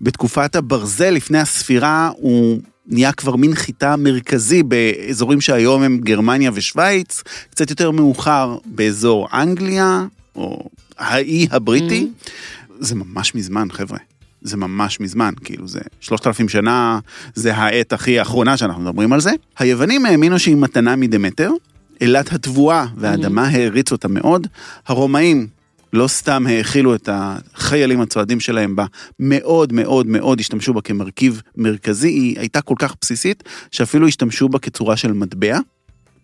בתקופת 0.00 0.56
הברזל 0.56 1.10
לפני 1.10 1.38
הספירה 1.38 2.10
הוא 2.16 2.60
נהיה 2.86 3.12
כבר 3.12 3.36
מין 3.36 3.54
חיטה 3.54 3.96
מרכזי 3.96 4.62
באזורים 4.62 5.40
שהיום 5.40 5.82
הם 5.82 5.98
גרמניה 5.98 6.50
ושוויץ, 6.54 7.22
קצת 7.50 7.70
יותר 7.70 7.90
מאוחר 7.90 8.56
באזור 8.64 9.28
אנגליה, 9.32 10.04
או 10.36 10.68
האי 10.98 11.46
הבריטי. 11.50 12.08
זה 12.80 12.94
ממש 12.94 13.34
מזמן, 13.34 13.68
חבר'ה. 13.70 13.98
זה 14.42 14.56
ממש 14.56 15.00
מזמן, 15.00 15.34
כאילו 15.44 15.68
זה 15.68 15.80
3,000 16.00 16.48
שנה, 16.48 16.98
זה 17.34 17.54
העת 17.54 17.92
הכי 17.92 18.18
האחרונה 18.18 18.56
שאנחנו 18.56 18.82
מדברים 18.82 19.12
על 19.12 19.20
זה. 19.20 19.30
היוונים 19.58 20.06
האמינו 20.06 20.38
שהיא 20.38 20.56
מתנה 20.56 20.96
מדמטר, 20.96 21.50
אילת 22.00 22.32
התבואה 22.32 22.86
והאדמה 22.96 23.48
העריצו 23.48 23.94
אותה 23.94 24.08
מאוד. 24.08 24.46
הרומאים 24.86 25.46
לא 25.92 26.08
סתם 26.08 26.46
האכילו 26.48 26.94
את 26.94 27.08
החיילים 27.12 28.00
הצועדים 28.00 28.40
שלהם 28.40 28.76
בה, 28.76 28.86
מאוד 29.20 29.72
מאוד 29.72 30.06
מאוד 30.06 30.40
השתמשו 30.40 30.74
בה 30.74 30.80
כמרכיב 30.80 31.42
מרכזי, 31.56 32.08
היא 32.08 32.38
הייתה 32.38 32.60
כל 32.60 32.74
כך 32.78 32.94
בסיסית, 33.00 33.42
שאפילו 33.70 34.06
השתמשו 34.06 34.48
בה 34.48 34.58
כצורה 34.58 34.96
של 34.96 35.12
מטבע. 35.12 35.58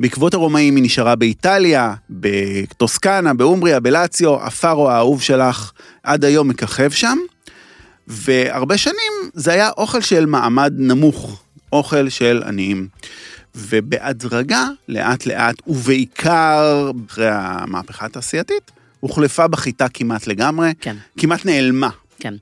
בעקבות 0.01 0.35
הרומאים 0.35 0.77
היא 0.77 0.85
נשארה 0.85 1.17
באיטליה, 1.17 1.95
בטוסקנה, 2.11 3.35
באומבריה, 3.35 3.81
בלציו, 3.81 4.43
הפארו 4.43 4.91
האהוב 4.91 5.23
שלך 5.23 5.73
עד 6.03 6.25
היום 6.25 6.49
מככב 6.49 6.91
שם. 6.91 7.19
והרבה 8.07 8.79
שנים 8.79 9.13
זה 9.35 9.53
היה 9.53 9.71
אוכל 9.77 10.01
של 10.01 10.27
מעמד 10.27 10.73
נמוך, 10.77 11.43
אוכל 11.73 12.09
של 12.09 12.43
עניים. 12.47 12.89
ובהדרגה, 13.55 14.69
לאט 14.89 15.27
לאט, 15.27 15.55
ובעיקר 15.67 16.91
אחרי 17.09 17.29
המהפכה 17.31 18.07
התעשייתית, 18.07 18.71
הוחלפה 19.01 19.49
בחיטה 19.49 19.89
כמעט 19.89 20.27
לגמרי, 20.27 20.73
כן, 20.81 20.97
כמעט 21.17 21.47
נעלמה. 21.47 21.89
כן. 22.19 22.35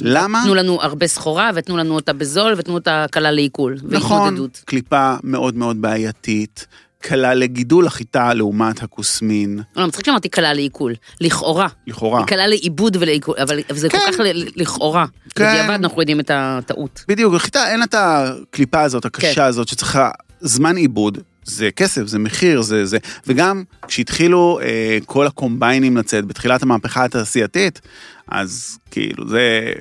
למה? 0.00 0.42
תנו 0.44 0.54
לנו 0.54 0.82
הרבה 0.82 1.06
סחורה 1.06 1.50
ותנו 1.54 1.76
לנו 1.76 1.94
אותה 1.94 2.12
בזול 2.12 2.54
ותנו 2.58 2.74
אותה 2.74 3.06
קלה 3.10 3.30
לעיכול. 3.30 3.78
נכון, 3.82 4.20
והתמודדות. 4.20 4.62
קליפה 4.64 5.14
מאוד 5.24 5.56
מאוד 5.56 5.82
בעייתית, 5.82 6.66
קלה 7.02 7.34
לגידול 7.34 7.86
החיטה 7.86 8.34
לעומת 8.34 8.82
הכוסמין, 8.82 9.60
לא, 9.76 9.86
מצחיק 9.86 10.06
שאמרתי 10.06 10.28
קלה 10.28 10.52
לעיכול. 10.54 10.94
לכאורה. 11.20 11.68
לכאורה. 11.86 12.18
היא 12.18 12.26
קלה 12.26 12.46
לעיבוד 12.46 12.96
ולעיכול, 13.00 13.34
אבל 13.42 13.60
זה 13.70 13.88
כל 13.88 13.98
כן. 13.98 14.12
כך 14.12 14.20
ל- 14.20 14.48
לכאורה. 14.56 15.06
כן. 15.34 15.44
בדיעבד 15.52 15.70
אנחנו 15.84 16.02
יודעים 16.02 16.20
את 16.20 16.30
הטעות. 16.34 17.04
בדיוק, 17.08 17.34
החיטה 17.34 17.72
אין 17.72 17.82
את 17.82 17.94
הקליפה 17.98 18.80
הזאת, 18.80 19.04
הקשה 19.04 19.34
כן. 19.34 19.42
הזאת, 19.42 19.68
שצריכה 19.68 20.10
זמן 20.40 20.76
עיבוד. 20.76 21.18
זה 21.44 21.70
כסף, 21.70 22.06
זה 22.06 22.18
מחיר, 22.18 22.62
זה 22.62 22.86
זה. 22.86 22.98
וגם 23.26 23.62
כשהתחילו 23.88 24.58
אה, 24.62 24.98
כל 25.06 25.26
הקומביינים 25.26 25.96
לצאת 25.96 26.24
בתחילת 26.24 26.62
המהפכה 26.62 27.04
התעשייתית, 27.04 27.80
אז 28.28 28.78
כאילו 28.90 29.28
זה... 29.28 29.72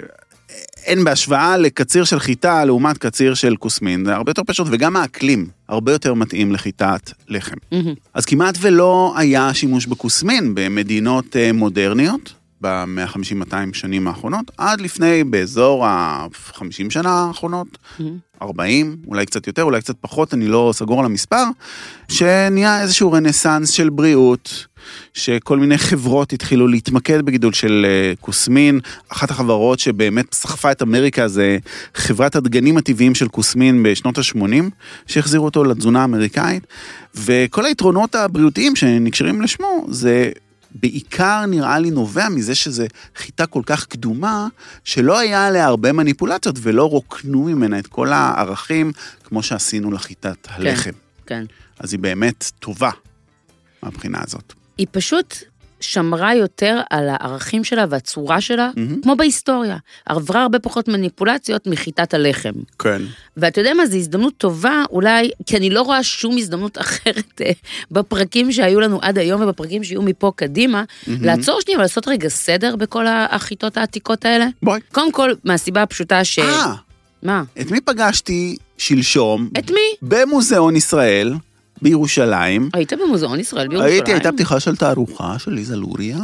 אין 0.86 1.04
בהשוואה 1.04 1.58
לקציר 1.58 2.04
של 2.04 2.20
חיטה 2.20 2.66
לעומת 2.66 2.98
קציר 2.98 3.34
של 3.34 3.56
כוסמין, 3.56 4.06
זה 4.06 4.16
הרבה 4.16 4.30
יותר 4.30 4.42
פשוט, 4.46 4.68
וגם 4.72 4.98
האקלים 4.98 5.48
הרבה 5.70 5.92
יותר 5.92 6.14
מתאים 6.14 6.52
לחיטת 6.52 7.12
לחם. 7.28 7.56
מהמם. 7.72 7.94
אז 8.14 8.26
כמעט 8.26 8.58
ולא 8.62 9.14
היה 9.18 9.54
שימוש 9.54 9.86
בכוסמין 9.86 10.56
במדינות 10.56 11.36
אה, 11.36 11.54
מודרניות, 11.54 12.34
ב-150-200 12.62 13.54
שנים 13.74 14.08
האחרונות, 14.08 14.52
עד 14.58 14.82
לפני 14.82 15.24
באזור 15.24 15.86
ה-50 15.86 16.90
שנה 16.90 17.10
האחרונות, 17.10 17.78
40, 18.42 18.98
אולי 19.08 19.26
קצת 19.26 19.48
יותר, 19.48 19.64
אולי 19.64 19.82
קצת 19.82 19.96
פחות, 20.02 20.34
אני 20.34 20.48
לא 20.48 20.72
סגור 20.74 21.00
על 21.00 21.06
המספר, 21.06 21.44
שנהיה 22.10 22.82
איזשהו 22.82 23.12
רנסאנס 23.12 23.70
של 23.70 23.90
בריאות, 23.90 24.66
שכל 25.14 25.58
מיני 25.58 25.78
חברות 25.78 26.34
התחילו 26.34 26.68
להתמקד 26.68 27.22
בגידול 27.22 27.54
של 27.54 27.86
אה, 27.90 28.14
כוסמין. 28.22 28.80
אחת 29.10 29.32
החברות 29.32 29.80
שבאמת 29.80 30.34
סחפה 30.34 30.72
את 30.72 30.82
אמריקה 30.82 31.28
זה 31.28 31.58
חברת 31.96 32.36
הדגנים 32.36 32.78
הטבעיים 32.78 33.16
של 33.16 33.28
כוסמין 33.28 33.84
בשנות 33.84 34.18
ה-80, 34.18 34.64
שהחזירו 35.08 35.46
אותו 35.46 35.64
לתזונה 35.64 36.02
האמריקאית, 36.02 36.68
וכל 37.16 37.66
היתרונות 37.66 38.16
הבריאותיים 38.16 38.76
שנקשרים 38.76 39.42
לשמו 39.42 39.86
זה 39.90 40.32
בעיקר 40.76 41.46
נראה 41.46 41.80
לי 41.80 41.92
נובע 41.92 42.30
מזה 42.30 42.56
שזה 42.56 42.88
חיטה 43.16 43.46
כל 43.46 43.62
כך 43.66 43.86
קדומה, 43.86 44.48
שלא 44.84 45.20
היה 45.20 45.48
עליה 45.48 45.66
הרבה 45.66 45.92
מניפולציות 45.92 46.56
ולא 46.62 46.90
רוקנו 46.90 47.44
ממנה 47.44 47.80
את 47.80 47.88
כל 47.88 48.14
הערכים 48.14 48.92
כמו 49.24 49.44
שעשינו 49.44 49.92
לחיטת 49.92 50.48
הלחם. 50.50 50.92
כן. 51.26 51.46
אז 51.80 51.94
היא 51.94 52.00
באמת 52.00 52.52
טובה 52.60 52.92
מהבחינה 53.84 54.20
הזאת. 54.24 54.54
היא 54.78 54.88
פשוט 54.92 55.36
שמרה 55.82 56.36
יותר 56.36 56.82
על 56.90 57.10
הערכים 57.10 57.64
שלה 57.64 57.86
והצורה 57.90 58.42
שלה, 58.42 58.70
מהמם. 58.76 59.02
כמו 59.02 59.16
בהיסטוריה. 59.16 59.78
עברה 60.06 60.42
הרבה 60.42 60.60
פחות 60.60 60.88
מניפולציות 60.88 61.68
מחיטת 61.68 62.14
הלחם. 62.14 62.52
כן. 62.80 63.02
ואתה 63.38 63.62
יודע 63.62 63.74
מה, 63.74 63.86
זו 63.86 63.98
הזדמנות 63.98 64.34
טובה, 64.38 64.84
אולי, 64.92 65.32
כי 65.46 65.58
אני 65.58 65.70
לא 65.70 65.82
רואה 65.82 66.04
שום 66.04 66.38
הזדמנות 66.38 66.78
אחרת 66.84 67.42
אה, 67.46 67.52
בפרקים 67.92 68.52
שהיו 68.52 68.80
לנו 68.80 69.00
עד 69.02 69.18
היום 69.18 69.42
ובפרקים 69.42 69.84
שיהיו 69.84 70.02
מפה 70.02 70.32
קדימה, 70.36 70.84
לעצור 71.08 71.62
שנייה 71.62 71.80
ולעשות 71.80 72.08
רגע 72.08 72.30
סדר 72.30 72.76
בכל 72.76 73.06
החיטות 73.08 73.78
העתיקות 73.78 74.26
האלה. 74.26 74.48
בואי. 74.64 74.80
קודם 74.92 75.12
כל, 75.12 75.34
מהסיבה 75.44 75.82
הפשוטה 75.82 76.24
ש... 76.24 76.40
אה, 76.40 76.74
מה? 77.24 77.44
את 77.62 77.72
מי 77.72 77.82
פגשתי 77.82 78.56
שלשום? 78.78 79.50
את 79.60 79.72
מי? 79.72 79.96
במוזיאון 80.02 80.76
ישראל, 80.76 81.34
בירושלים. 81.82 82.70
היית 82.74 82.94
במוזיאון 82.94 83.40
ישראל 83.40 83.68
בירושלים? 83.68 83.94
הייתי, 83.94 84.14
הייתה 84.14 84.32
פתיחה 84.32 84.60
של 84.60 84.76
תערוכה 84.76 85.40
של 85.40 85.52
ליזה 85.52 85.76
לוריה, 85.76 86.20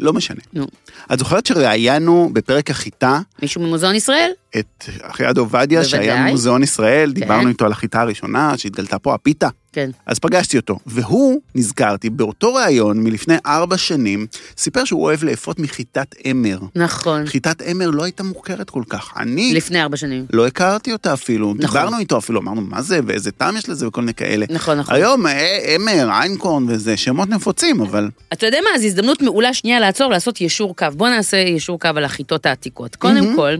לא 0.00 0.12
משנה. 0.12 0.40
נו, 0.52 0.66
את 1.12 1.18
זוכרת 1.18 1.46
שראיינו 1.46 2.30
בפרק 2.32 2.70
החיטה 2.70 3.20
מישהו 3.42 3.60
ממוזיאון 3.60 3.94
ישראל? 3.94 4.30
את 4.58 4.84
אחייד 5.02 5.38
עובדיה, 5.38 5.84
שהיה 5.84 6.12
בוודאי. 6.12 6.28
במוזיאון 6.28 6.62
ישראל, 6.62 7.08
כן. 7.14 7.20
דיברנו 7.20 7.48
איתו 7.48 7.64
על 7.64 7.72
החיטה 7.72 8.00
הראשונה, 8.00 8.58
שהתגלתה 8.58 8.98
פה 8.98 9.14
הפיתה. 9.14 9.48
כן. 9.72 9.90
אז 10.06 10.18
פגשתי 10.18 10.56
אותו, 10.56 10.78
והוא, 10.86 11.40
נזכרתי, 11.54 12.10
באותו 12.10 12.54
ראיון 12.54 13.04
מלפני 13.04 13.36
ארבע 13.46 13.78
שנים, 13.78 14.26
סיפר 14.56 14.84
שהוא 14.84 15.02
אוהב 15.02 15.24
לאפות 15.24 15.58
מחיטת 15.58 16.14
אמר. 16.30 16.58
נכון. 16.74 17.26
חיטת 17.26 17.62
אמר 17.62 17.90
לא 17.90 18.04
הייתה 18.04 18.22
מוכרת 18.22 18.70
כל 18.70 18.82
כך. 18.88 19.12
אני 19.16 19.54
לפני 19.54 19.82
ארבע 19.82 19.96
שנים. 19.96 20.26
לא 20.32 20.46
הכרתי 20.46 20.92
אותה 20.92 21.12
אפילו, 21.12 21.54
נכון. 21.58 21.80
דיברנו 21.80 21.98
איתו 21.98 22.18
אפילו, 22.18 22.40
אמרנו, 22.40 22.60
מה 22.60 22.82
זה, 22.82 23.00
ואיזה 23.06 23.30
טעם 23.30 23.56
יש 23.56 23.68
לזה, 23.68 23.88
וכל 23.88 24.00
מיני 24.00 24.14
כאלה. 24.14 24.46
נכון, 24.50 24.78
נכון. 24.78 24.94
היום 24.94 25.26
אה, 25.26 25.76
אמר, 25.76 26.10
איינקורן 26.10 26.64
וזה, 26.68 26.96
שמות 26.96 27.28
נפוצים, 27.28 27.80
אבל... 27.80 28.10
אתה 28.32 28.46
יודע 28.46 28.58
מה, 28.72 28.78
זו 28.78 28.86
הזדמנות 28.86 29.22
מעולה 29.22 29.54
שנייה 29.54 29.80
לעצור, 29.80 30.10
לעשות 30.10 30.40
יישור 30.40 30.76
קו. 30.76 30.86
בוא 30.92 31.08
נעשה 31.08 31.36
יישור 31.36 31.80
קו 31.80 31.88
על 31.88 32.04
החיטות 32.04 32.46
העתיקות. 32.46 32.96
קודם 32.96 33.36
כל, 33.36 33.54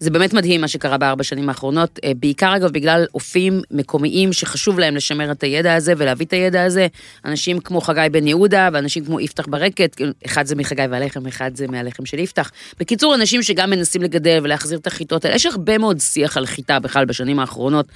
זה 0.00 0.10
באמת 0.10 0.32
מדהים 0.32 0.60
מה 0.60 0.68
שקרה 0.68 0.98
בארבע 0.98 1.24
שנים 1.24 1.48
האחרונות, 1.48 1.98
אה, 2.04 2.12
בעיקר 2.20 2.56
אגב 2.56 2.70
בגלל 2.70 3.06
אופים 3.14 3.60
מקומיים 3.70 4.32
שחשוב 4.32 4.78
להם 4.78 4.96
לשמר 4.96 5.32
את 5.32 5.42
הידע 5.42 5.74
הזה 5.74 5.92
ולהביא 5.96 6.26
את 6.26 6.32
הידע 6.32 6.64
הזה. 6.64 6.86
אנשים 7.24 7.60
כמו 7.60 7.80
חגי 7.80 8.06
בן 8.12 8.26
יהודה 8.26 8.68
ואנשים 8.72 9.04
כמו 9.04 9.20
יפתח 9.20 9.46
ברקת, 9.46 9.94
כאילו, 9.94 10.10
אחד 10.26 10.46
זה 10.46 10.54
מחגי 10.56 10.82
והלחם, 10.90 11.26
אחד 11.26 11.50
זה 11.54 11.66
מהלחם 11.68 12.06
של 12.06 12.18
יפתח. 12.18 12.50
בקיצור, 12.80 13.14
אנשים 13.14 13.42
שגם 13.42 13.70
מנסים 13.70 14.02
לגדל 14.02 14.40
ולהחזיר 14.42 14.78
את 14.78 14.86
החיטות 14.86 15.24
האלה. 15.24 15.36
יש 15.36 15.46
הרבה 15.46 15.78
מאוד 15.78 16.00
שיח 16.00 16.36
על 16.36 16.46
חיטה 16.46 16.78
בכלל 16.78 17.04
בשנים 17.04 17.38
האחרונות, 17.38 17.86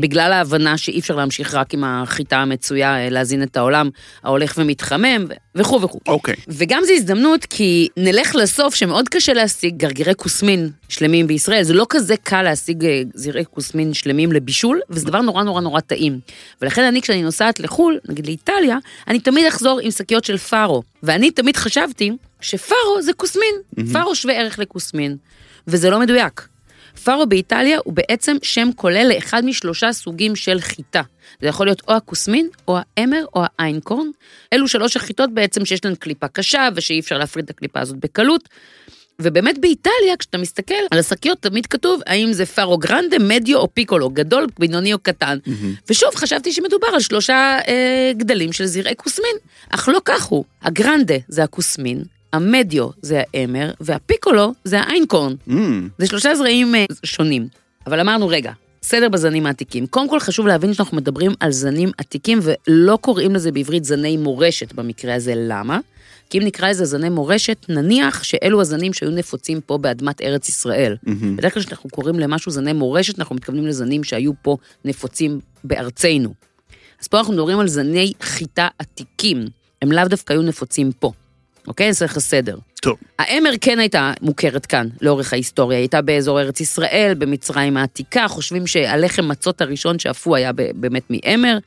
בגלל 0.00 0.32
ההבנה 0.32 0.78
שאי 0.78 1.00
אפשר 1.00 1.16
להמשיך 1.16 1.54
רק 1.54 1.74
עם 1.74 1.84
החיטה 1.84 2.36
המצויה, 2.36 2.96
אה, 2.96 3.10
להזין 3.10 3.42
את 3.42 3.56
העולם 3.56 3.90
ההולך 4.24 4.54
ומתחמם 4.58 5.26
וכו' 5.54 5.82
וכו'. 5.82 6.00
אוקיי. 6.08 6.34
וגם 6.48 6.82
זו 6.86 6.92
הזדמנות 6.92 7.44
כי 7.44 7.88
נלך 7.96 8.34
לסוף 8.34 8.74
שמאוד 8.74 9.08
קשה 9.08 9.32
להשיג 9.32 9.76
גרגירי 9.76 10.12
כוסמין 10.16 10.70
שלמים 10.88 11.26
בישראל, 11.26 11.49
זה 11.62 11.74
לא 11.74 11.86
כזה 11.88 12.16
קל 12.16 12.42
להשיג 12.42 12.84
אה, 12.84 13.02
זרעי 13.14 13.44
כוסמין 13.50 13.94
שלמים 13.94 14.32
לבישול, 14.32 14.80
וזה 14.90 15.06
דבר 15.06 15.20
נורא 15.20 15.42
נורא 15.42 15.60
נורא 15.60 15.80
טעים. 15.80 16.20
ולכן 16.62 16.82
אני 16.82 17.02
כשאני 17.02 17.22
נוסעת 17.22 17.60
לחו"ל, 17.60 17.98
נגיד 18.08 18.26
לאיטליה, 18.26 18.78
אני 19.08 19.20
תמיד 19.20 19.46
אחזור 19.46 19.80
עם 19.82 19.90
שקיות 19.90 20.24
של 20.24 20.38
פארו. 20.38 20.82
ואני 21.02 21.30
תמיד 21.30 21.56
חשבתי 21.56 22.10
שפארו 22.40 23.02
זה 23.02 23.12
כוסמין, 23.12 23.54
פארו 23.92 24.14
שווה 24.14 24.34
ערך 24.34 24.58
לכוסמין, 24.58 25.16
וזה 25.66 25.90
לא 25.90 26.00
מדויק. 26.00 26.48
פארו 27.04 27.26
באיטליה 27.26 27.78
הוא 27.84 27.92
בעצם 27.92 28.36
שם 28.42 28.68
כולל 28.76 29.12
לאחד 29.14 29.44
משלושה 29.44 29.92
סוגים 29.92 30.36
של 30.36 30.60
חיטה. 30.60 31.02
זה 31.40 31.48
יכול 31.48 31.66
להיות 31.66 31.82
או 31.88 31.94
הכוסמין, 31.94 32.48
או 32.68 32.78
האמר, 32.96 33.24
או 33.34 33.42
האיינקורן. 33.58 34.06
אלו 34.52 34.68
שלוש 34.68 34.96
החיטות 34.96 35.34
בעצם 35.34 35.64
שיש 35.64 35.84
להן 35.84 35.94
קליפה 35.94 36.28
קשה, 36.28 36.68
ושאי 36.74 37.00
אפשר 37.00 37.18
להפריד 37.18 37.44
את 37.44 37.50
הקליפה 37.50 37.80
הזאת 37.80 37.96
בקלות. 37.96 38.48
ובאמת 39.22 39.58
באיטליה, 39.58 40.16
כשאתה 40.18 40.38
מסתכל 40.38 40.74
על 40.90 40.98
השקיות, 40.98 41.38
תמיד 41.40 41.66
כתוב 41.66 42.00
האם 42.06 42.32
זה 42.32 42.46
פארו 42.46 42.78
גרנדה, 42.78 43.18
מדיו 43.18 43.58
או 43.58 43.74
פיקולו, 43.74 44.10
גדול, 44.10 44.46
בינוני 44.58 44.92
או 44.92 44.98
קטן. 44.98 45.38
ושוב, 45.88 46.14
חשבתי 46.14 46.52
שמדובר 46.52 46.86
על 46.86 47.00
שלושה 47.00 47.58
אה, 47.68 48.12
גדלים 48.16 48.52
של 48.52 48.66
זרעי 48.66 48.94
כוסמין, 48.96 49.36
אך 49.70 49.88
לא 49.88 49.98
כך 50.04 50.24
הוא. 50.24 50.44
הגרנדה 50.62 51.14
זה 51.28 51.44
הכוסמין, 51.44 52.02
המדיו 52.32 52.88
זה 53.02 53.22
האמר, 53.34 53.70
והפיקולו 53.80 54.52
זה 54.64 54.80
האיינקורן. 54.80 55.34
Mm, 55.48 55.52
זה 55.98 56.06
שלושה 56.06 56.34
זרעים 56.34 56.74
אה, 56.74 56.84
שונים. 57.04 57.48
אבל 57.86 58.00
אמרנו, 58.00 58.28
רגע, 58.28 58.52
סדר 58.82 59.08
בזנים 59.08 59.46
העתיקים. 59.46 59.86
קודם 59.86 60.08
כל 60.08 60.20
חשוב 60.20 60.46
להבין 60.46 60.74
שאנחנו 60.74 60.96
מדברים 60.96 61.32
על 61.40 61.52
זנים 61.52 61.90
עתיקים 61.98 62.38
ולא 62.42 62.98
קוראים 63.00 63.34
לזה 63.34 63.52
בעברית 63.52 63.84
זני 63.84 64.16
מורשת 64.16 64.72
במקרה 64.72 65.14
הזה, 65.14 65.32
למה? 65.36 65.78
כי 66.30 66.38
אם 66.38 66.44
נקרא 66.44 66.70
לזה 66.70 66.84
זני 66.84 67.08
מורשת, 67.08 67.66
נניח 67.68 68.22
שאלו 68.22 68.60
הזנים 68.60 68.92
שהיו 68.92 69.10
נפוצים 69.10 69.60
פה 69.60 69.78
באדמת 69.78 70.22
ארץ 70.22 70.48
ישראל. 70.48 70.96
מהמם. 71.02 71.36
בדרך 71.36 71.54
כלל 71.54 71.62
כשאנחנו 71.62 71.90
קוראים 71.90 72.18
למשהו 72.18 72.52
זני 72.52 72.72
מורשת, 72.72 73.18
אנחנו 73.18 73.34
מתכוונים 73.34 73.66
לזנים 73.66 74.04
שהיו 74.04 74.32
פה 74.42 74.56
נפוצים 74.84 75.40
בארצנו. 75.64 76.34
אז 77.00 77.08
פה 77.08 77.18
אנחנו 77.18 77.32
מדברים 77.32 77.58
על 77.58 77.68
זני 77.68 78.12
חיטה 78.22 78.68
עתיקים, 78.78 79.46
הם 79.82 79.92
לאו 79.92 80.04
דווקא 80.04 80.32
היו 80.32 80.42
נפוצים 80.42 80.92
פה. 80.98 81.12
אוקיי? 81.66 81.92
צריך 81.92 82.18
סדר. 82.18 82.56
טוב. 82.82 82.96
האמר 83.18 83.50
כן 83.60 83.78
הייתה 83.78 84.12
מוכרת 84.20 84.66
כאן 84.66 84.88
לאורך 85.00 85.32
ההיסטוריה, 85.32 85.78
היא 85.78 85.82
הייתה 85.82 86.02
באזור 86.02 86.40
ארץ 86.40 86.60
ישראל, 86.60 87.14
במצרים 87.18 87.76
העתיקה, 87.76 88.28
חושבים 88.28 88.66
שהלחם 88.66 89.28
מצות 89.28 89.60
הראשון 89.60 89.98
שאפו 89.98 90.36
היה 90.36 90.52
באמת 90.52 91.02
מאמר. 91.10 91.58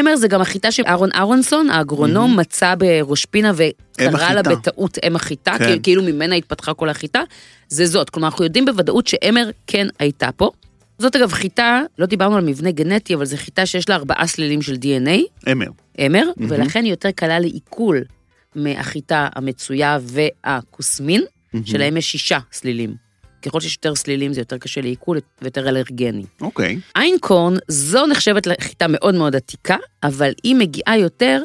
אמר 0.00 0.16
זה 0.16 0.28
גם 0.28 0.40
החיטה 0.40 0.70
שאהרון 0.70 1.08
אהרונסון, 1.14 1.70
האגרונום, 1.70 2.38
מצא 2.38 2.74
בראש 2.78 3.24
פינה 3.24 3.52
וקרא 3.56 4.32
לה. 4.32 4.42
בטעות 4.42 4.98
אם 5.06 5.16
החיטה, 5.16 5.54
כן. 5.58 5.78
כאילו- 5.82 6.02
ממנה 6.02 6.34
התפתחה 6.34 6.74
כל 6.74 6.88
החיטה, 6.88 7.20
זה 7.68 7.86
זאת. 7.86 8.10
כלומר, 8.10 8.28
אנחנו 8.28 8.44
יודעים 8.44 8.64
בוודאות 8.64 9.06
שאמר 9.06 9.50
כן 9.66 9.86
הייתה 9.98 10.28
פה. 10.36 10.50
זאת 10.98 11.16
אגב 11.16 11.32
חיטה, 11.32 11.82
לא 11.98 12.06
דיברנו 12.06 12.36
על 12.36 12.44
מבנה 12.44 12.70
גנטי, 12.70 13.14
אבל 13.14 13.24
זו 13.24 13.36
חיטה 13.36 13.66
שיש 13.66 13.88
לה 13.88 13.94
ארבעה 13.94 14.26
סלילים 14.26 14.62
של 14.62 14.74
DNA, 14.74 15.50
אמר. 15.52 15.66
אמר, 16.06 16.24
ולכן 16.36 16.84
היא 16.84 16.92
יותר 16.92 17.10
קלה 17.10 17.38
לעיכול 17.38 18.04
מהחיטה 18.54 19.28
המצויה 19.34 19.98
והכוסמין, 20.02 21.22
שלהם 21.64 21.96
יש 21.96 22.12
שישה 22.12 22.38
סלילים. 22.52 22.94
ככל 23.42 23.60
שיש 23.60 23.72
יותר 23.76 23.94
סלילים 23.94 24.32
זה 24.32 24.40
יותר 24.40 24.58
קשה 24.58 24.80
לעיכול 24.80 25.18
ויותר 25.42 25.68
אלרגני. 25.68 26.24
אוקיי. 26.40 26.78
איינקורן, 26.96 27.54
זו 27.68 28.06
נחשבת 28.06 28.46
לחיטה 28.46 28.86
מאוד 28.88 29.14
מאוד 29.14 29.36
עתיקה, 29.36 29.76
אבל 30.02 30.32
היא 30.42 30.54
מגיעה 30.56 30.98
יותר 30.98 31.42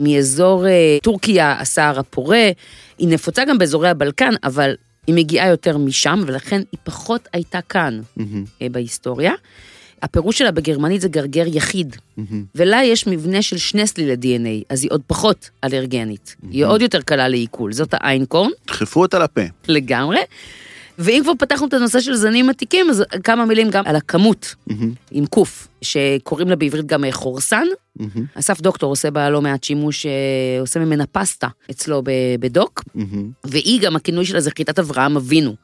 מאזור 0.00 0.66
אה, 0.66 0.98
טורקיה, 1.02 1.60
הסהר 1.60 1.98
הפורה, 1.98 2.50
היא 2.98 3.08
נפוצה 3.08 3.44
גם 3.44 3.58
באזורי 3.58 3.88
הבלקן, 3.88 4.32
אבל 4.44 4.74
היא 5.06 5.14
מגיעה 5.14 5.48
יותר 5.48 5.78
משם, 5.78 6.20
ולכן 6.26 6.62
היא 6.72 6.80
פחות 6.84 7.28
הייתה 7.32 7.60
כאן. 7.60 8.00
אה, 8.62 8.68
בהיסטוריה. 8.68 9.32
הפירוש 10.02 10.38
שלה 10.38 10.50
בגרמנית 10.50 11.00
זה 11.00 11.08
גרגר 11.08 11.44
יחיד, 11.46 11.96
מהמם. 12.16 12.44
ולה 12.54 12.84
יש 12.84 13.06
מבנה 13.06 13.42
של 13.42 13.58
שני 13.58 13.86
סלילי 13.86 14.14
DNA, 14.14 14.64
אז 14.68 14.82
היא 14.82 14.90
עוד 14.92 15.00
פחות 15.06 15.50
אלרגנית. 15.64 16.36
היא 16.50 16.64
עוד 16.64 16.82
יותר 16.82 17.00
קלה 17.00 17.28
לעיכול, 17.28 17.72
זאת 17.72 17.88
האיינקורן. 17.92 18.50
דחפו 18.66 19.02
אותה 19.02 19.18
לפה. 19.18 19.40
לגמרי. 19.68 20.18
ואם 20.98 21.20
כבר 21.22 21.32
פתחנו 21.38 21.66
את 21.66 21.74
הנושא 21.74 22.00
של 22.00 22.14
זנים 22.14 22.50
עתיקים, 22.50 22.90
אז 22.90 23.04
כמה 23.24 23.44
מילים 23.46 23.70
גם 23.70 23.84
על 23.86 23.96
הכמות, 23.96 24.54
מהמם. 24.66 24.92
עם 25.10 25.26
קוף, 25.26 25.68
שקוראים 25.82 26.48
לה 26.48 26.56
בעברית 26.56 26.86
גם 26.86 27.04
אה, 27.04 27.12
חורסן. 27.12 27.66
מהמם. 27.96 28.26
אסף 28.34 28.60
דוקטור 28.60 28.90
עושה 28.90 29.10
בה 29.10 29.30
לא 29.30 29.42
מעט 29.42 29.64
שימוש, 29.64 30.06
אה, 30.06 30.10
עושה 30.60 30.80
ממנה 30.80 31.06
פסטה 31.06 31.48
אצלו 31.70 32.02
בדוק, 32.40 32.82
מהמם. 32.94 33.30
והיא 33.44 33.80
גם, 33.80 33.96
הכינוי 33.96 34.24
שלה 34.24 34.40
זה 34.40 34.50
חיטת 34.56 34.78
אברהם 34.78 35.16
אבינו. 35.16 35.54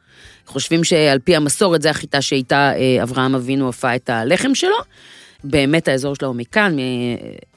חושבים 0.46 0.84
שעל 0.84 1.18
פי 1.18 1.36
המסורת 1.36 1.82
זה 1.82 1.90
החיטה 1.90 2.22
שאיתה 2.22 2.72
אה, 2.76 3.02
אברהם 3.02 3.34
אבינו 3.34 3.70
אפה 3.70 3.94
את 3.96 4.10
הלחם 4.10 4.54
שלו. 4.54 4.76
באמת 5.44 5.88
האזור 5.88 6.14
שלה 6.14 6.28
הוא 6.28 6.36
מכאן, 6.36 6.76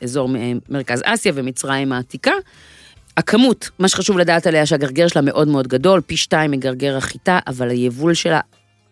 מאזור 0.01 0.29
מ- 0.29 0.59
מרכז 0.69 1.01
אסיה 1.05 1.31
ומצרים 1.35 1.91
העתיקה. 1.91 2.31
הכמות, 3.17 3.69
מה 3.79 3.87
שחשוב 3.87 4.17
לדעת 4.17 4.47
עליה 4.47 4.65
שהגרגר 4.65 5.07
שלה 5.07 5.21
מאוד 5.21 5.47
מאוד 5.47 5.67
גדול, 5.67 6.01
פי 6.01 6.17
שתיים 6.17 6.51
מגרגר 6.51 6.97
החיטה, 6.97 7.39
אבל 7.47 7.69
היבול 7.69 8.13
שלה 8.13 8.39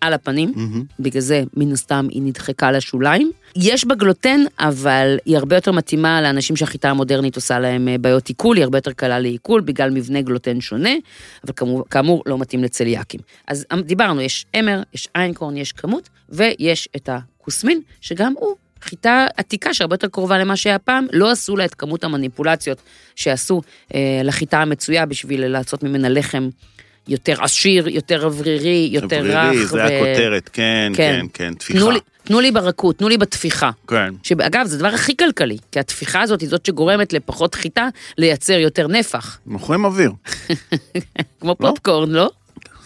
על 0.01 0.13
הפנים, 0.13 0.53
מהמם. 0.55 0.83
בגלל 0.99 1.21
זה 1.21 1.43
מן 1.53 1.71
הסתם 1.71 2.07
היא 2.11 2.21
נדחקה 2.21 2.71
לשוליים. 2.71 3.31
יש 3.55 3.85
בה 3.85 3.95
גלוטן, 3.95 4.39
אבל 4.59 5.17
היא 5.25 5.37
הרבה 5.37 5.55
יותר 5.55 5.71
מתאימה 5.71 6.21
לאנשים 6.21 6.55
שהחיטה 6.55 6.89
המודרנית 6.89 7.35
עושה 7.35 7.59
להם 7.59 7.87
אה, 7.87 7.97
בעיות 7.97 8.27
עיכול, 8.27 8.57
היא 8.57 8.63
הרבה 8.63 8.77
יותר 8.77 8.91
קלה 8.91 9.19
לעיכול 9.19 9.61
בגלל 9.61 9.89
מבנה 9.89 10.21
גלוטן 10.21 10.61
שונה, 10.61 10.93
אבל 11.43 11.53
כאמור, 11.53 11.83
כאמור 11.89 12.23
לא 12.25 12.37
מתאים 12.37 12.63
לצליאקים. 12.63 13.19
אז 13.47 13.65
אמ, 13.73 13.81
דיברנו, 13.81 14.21
יש 14.21 14.45
אמר, 14.59 14.81
יש 14.93 15.07
איינקורן, 15.15 15.57
יש 15.57 15.71
כמות, 15.71 16.09
ויש 16.29 16.89
את 16.95 17.09
הכוסמין, 17.11 17.81
שגם 18.01 18.33
הוא 18.39 18.55
חיטה 18.81 19.25
עתיקה 19.37 19.73
שהרבה 19.73 19.93
יותר 19.93 20.07
קרובה 20.07 20.37
למה 20.37 20.55
שהיה 20.55 20.79
פעם, 20.79 21.07
לא 21.13 21.31
עשו 21.31 21.57
לה 21.57 21.65
את 21.65 21.73
כמות 21.73 22.03
המניפולציות 22.03 22.81
שעשו 23.15 23.61
אה, 23.95 24.21
לחיטה 24.23 24.61
המצויה 24.61 25.05
בשביל 25.05 25.47
לעשות 25.47 25.83
ממנה 25.83 26.09
לחם 26.09 26.49
יותר 27.07 27.43
עשיר, 27.43 27.87
יותר 27.87 28.25
אוורירי, 28.25 28.89
יותר 28.91 29.21
רך. 29.23 29.43
שברירי, 29.45 29.65
זה 29.65 29.77
ו- 29.77 29.81
הכותרת, 29.83 30.49
כן, 30.53 30.91
כן. 30.95 31.19
כן, 31.21 31.25
כן, 31.33 31.53
תפיחה. 31.53 31.79
תנו 31.79 31.91
לי, 31.91 31.99
תנו 32.23 32.39
לי 32.39 32.51
ברכות, 32.51 32.97
תנו 32.97 33.09
לי 33.09 33.17
בתפיחה. 33.17 33.69
כן. 33.87 34.13
שאגב, 34.23 34.65
זה 34.65 34.75
הדבר 34.75 34.87
הכי 34.87 35.17
כלכלי, 35.17 35.57
כי 35.71 35.79
התפיחה 35.79 36.21
הזאת 36.21 36.41
היא 36.41 36.49
זאת 36.49 36.65
שגורמת 36.65 37.13
לפחות 37.13 37.55
חיטה 37.55 37.87
לייצר 38.17 38.53
יותר 38.53 38.87
נפח. 38.87 39.39
מוכרים 39.45 39.85
אוויר. 39.85 40.11
כמו 41.41 41.55
פופקורן, 41.55 42.11
לא? 42.11 42.29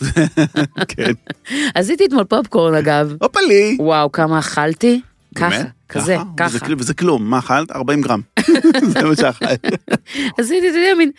כן. 0.96 1.12
עשיתי 1.76 2.06
אתמול 2.06 2.24
פופקורן, 2.24 2.74
אגב. 2.76 3.16
הופלי. 3.22 3.78
וואו, 3.80 4.12
כמה 4.12 4.40
אכלתי? 4.40 5.02
ככה? 5.36 5.64
כזה, 5.90 6.18
ככה. 6.38 6.58
וזה 6.78 6.94
כלום, 6.94 7.30
מה 7.30 7.40
אכלת? 7.40 7.72
40 7.72 8.02
גרם. 8.02 8.22
זה 8.94 9.04
מה 9.04 9.16
שאכלת. 9.16 9.66
עשיתי, 10.38 10.70
אתה 10.70 10.78
יודע, 10.78 10.96
מין, 10.98 11.12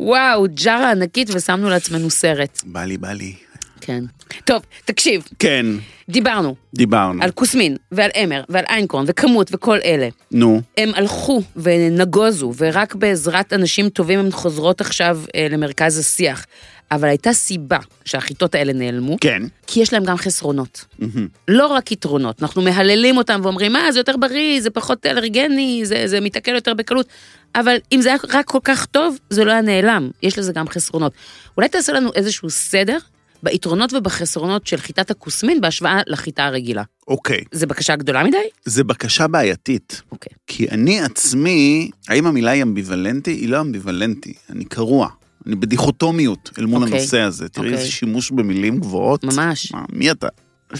וואו, 0.00 0.46
ג'ארה 0.54 0.90
ענקית 0.90 1.30
ושמנו 1.34 1.68
לעצמנו 1.68 2.10
סרט. 2.10 2.62
בא 2.64 2.84
לי, 2.84 2.96
בא 2.96 3.12
לי. 3.12 3.34
כן. 3.80 4.04
טוב, 4.44 4.62
תקשיב, 4.84 5.28
כן, 5.38 5.66
דיברנו 6.08 6.54
דיברנו. 6.74 7.22
על 7.22 7.30
כוסמין 7.30 7.76
ועל 7.92 8.10
אמר 8.24 8.42
ועל 8.48 8.64
איינקורן 8.68 9.04
וכמות 9.08 9.50
וכל 9.52 9.78
אלה. 9.84 10.08
נו, 10.30 10.60
הם 10.78 10.90
הלכו 10.94 11.42
ונגוזו, 11.56 12.52
ורק 12.56 12.94
בעזרת 12.94 13.52
אנשים 13.52 13.88
טובים 13.88 14.18
הן 14.18 14.30
חוזרות 14.30 14.80
עכשיו 14.80 15.20
אה, 15.34 15.46
למרכז 15.50 15.98
השיח. 15.98 16.46
אבל 16.92 17.08
הייתה 17.08 17.32
סיבה 17.32 17.78
שהחיטות 18.04 18.54
האלה 18.54 18.72
נעלמו, 18.72 19.16
כן. 19.20 19.42
כי 19.66 19.80
יש 19.80 19.92
להם 19.92 20.04
גם 20.04 20.16
חסרונות. 20.16 20.84
מהמם. 20.98 21.28
לא 21.48 21.66
רק 21.66 21.92
יתרונות, 21.92 22.42
אנחנו 22.42 22.62
מהללים 22.62 23.16
אותם 23.16 23.40
ואומרים, 23.42 23.72
מה, 23.72 23.92
זה 23.92 24.00
יותר 24.00 24.16
בריא, 24.16 24.60
זה 24.60 24.70
פחות 24.70 25.06
אלרגני, 25.06 25.80
זה, 25.84 26.02
זה 26.06 26.20
מתעכל 26.20 26.54
יותר 26.54 26.74
בקלות. 26.74 27.06
אבל 27.54 27.76
אם 27.92 28.00
זה 28.02 28.08
היה 28.08 28.18
רק 28.28 28.46
כל 28.46 28.58
כך 28.64 28.86
טוב, 28.86 29.18
זה 29.30 29.44
לא 29.44 29.52
היה 29.52 29.60
נעלם, 29.60 30.10
יש 30.22 30.38
לזה 30.38 30.52
גם 30.52 30.68
חסרונות. 30.68 31.12
אולי 31.56 31.68
תעשה 31.68 31.92
לנו 31.92 32.10
איזשהו 32.14 32.50
סדר 32.50 32.98
ביתרונות 33.42 33.92
ובחסרונות 33.92 34.66
של 34.66 34.76
חיטת 34.76 35.10
הכוסמין 35.10 35.60
בהשוואה 35.60 36.00
לחיטה 36.06 36.44
הרגילה. 36.44 36.82
אוקיי. 37.08 37.40
זה 37.52 37.66
בקשה 37.66 37.96
גדולה 37.96 38.24
מדי? 38.24 38.36
זה 38.64 38.84
בקשה 38.84 39.26
בעייתית. 39.26 40.02
אוקיי. 40.12 40.32
כי 40.46 40.68
אני 40.70 41.00
עצמי, 41.00 41.90
האם 42.08 42.26
המילה 42.26 42.50
היא 42.50 42.62
אמביוולנטי? 42.62 43.30
היא 43.30 43.48
לא 43.48 43.60
אמביוולנטי, 43.60 44.34
אני 44.50 44.64
קרוע. 44.64 45.08
אני 45.46 45.54
בדיכוטומיות 45.56 46.50
אל 46.58 46.66
מול 46.66 46.82
אוקיי. 46.82 46.98
הנושא 46.98 47.20
הזה. 47.20 47.48
תראי 47.48 47.66
אוקיי. 47.66 47.80
איזה 47.80 47.92
שימוש 47.92 48.30
במילים 48.30 48.80
גבוהות. 48.80 49.24
ממש. 49.24 49.72
מה, 49.72 49.84
מי 49.92 50.10
אתה? 50.10 50.28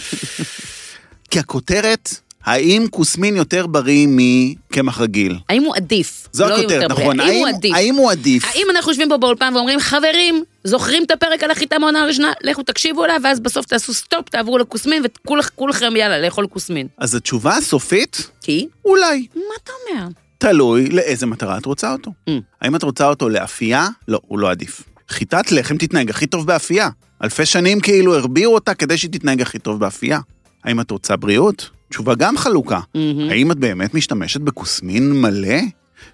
כי 1.31 1.39
הכותרת, 1.39 2.09
האם 2.45 2.85
כוסמין 2.89 3.35
יותר 3.35 3.67
בריא 3.67 4.07
מקמח 4.09 5.01
רגיל? 5.01 5.37
האם 5.49 5.63
הוא 5.63 5.75
עדיף? 5.75 6.27
זו 6.31 6.49
לא 6.49 6.57
הכותרת. 6.59 6.91
נכון. 6.91 7.19
האם 7.19 7.37
הוא 7.39 7.47
עדיף? 7.47 7.75
האם 7.75 7.95
הוא 7.95 8.11
עדיף? 8.11 8.43
האם 8.45 8.67
אנחנו 8.75 8.91
יושבים 8.91 9.09
פה 9.09 9.17
באולפן 9.17 9.53
ואומרים, 9.55 9.79
חברים, 9.79 10.43
זוכרים 10.63 11.03
את 11.03 11.11
הפרק 11.11 11.43
על 11.43 11.51
החיטה 11.51 11.79
מהעונה 11.79 12.01
הראשונה? 12.01 12.31
לכו 12.43 12.63
תקשיבו 12.63 13.05
לה, 13.05 13.17
ואז 13.23 13.39
בסוף 13.39 13.65
תעשו 13.65 13.93
סטופ, 13.93 14.29
תעברו 14.29 14.57
לכוסמין, 14.57 15.03
וכולכם 15.05 15.95
יאללה, 15.95 16.21
לאכול 16.21 16.47
כוסמין. 16.47 16.87
אז 16.97 17.15
התשובה 17.15 17.57
הסופית, 17.57 18.29
כי? 18.41 18.67
אולי. 18.85 19.27
מה 19.35 19.41
אתה 19.63 19.71
אומר? 19.89 20.07
תלוי 20.37 20.89
לאיזה 20.89 21.25
מטרה 21.25 21.57
את 21.57 21.65
רוצה 21.65 21.91
אותו. 21.91 22.11
Mm. 22.29 22.31
האם 22.61 22.75
את 22.75 22.83
רוצה 22.83 23.07
אותו 23.07 23.29
לאפייה? 23.29 23.87
לא, 24.07 24.19
הוא 24.27 24.39
לא 24.39 24.51
עדיף. 24.51 24.83
חיטת 25.09 25.51
לחם 25.51 25.77
תתנהג 25.77 26.09
הכי 26.09 26.27
טוב 26.27 26.47
באפייה. 26.47 26.89
אלפי 27.23 27.45
שנים 27.45 27.79
כאילו 27.79 28.15
הרביעו 28.15 28.53
אותה 28.53 28.73
כדי 28.73 28.97
שהיא 28.97 29.11
תתנהג 29.11 29.41
הכי 29.41 29.59
טוב 29.59 29.79
באפייה. 29.79 30.19
האם 30.63 30.79
את 30.79 30.91
רוצה 30.91 31.15
בריאות? 31.15 31.69
תשובה 31.91 32.15
גם 32.15 32.37
חלוקה. 32.37 32.79
מהמם. 32.95 33.29
האם 33.29 33.51
את 33.51 33.57
באמת 33.57 33.93
משתמשת 33.93 34.41
בכוסמין 34.41 35.21
מלא? 35.21 35.57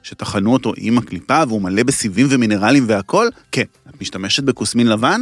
שטחנו 0.03 0.53
אותו 0.53 0.73
עם 0.77 0.97
הקליפה 0.97 1.43
והוא 1.47 1.61
מלא 1.61 1.83
בסיבים 1.83 2.27
ומינרלים 2.29 2.85
והכל? 2.87 3.27
כן. 3.51 3.63
את 3.89 4.01
משתמשת 4.01 4.43
בכוסמין 4.43 4.87
לבן? 4.87 5.21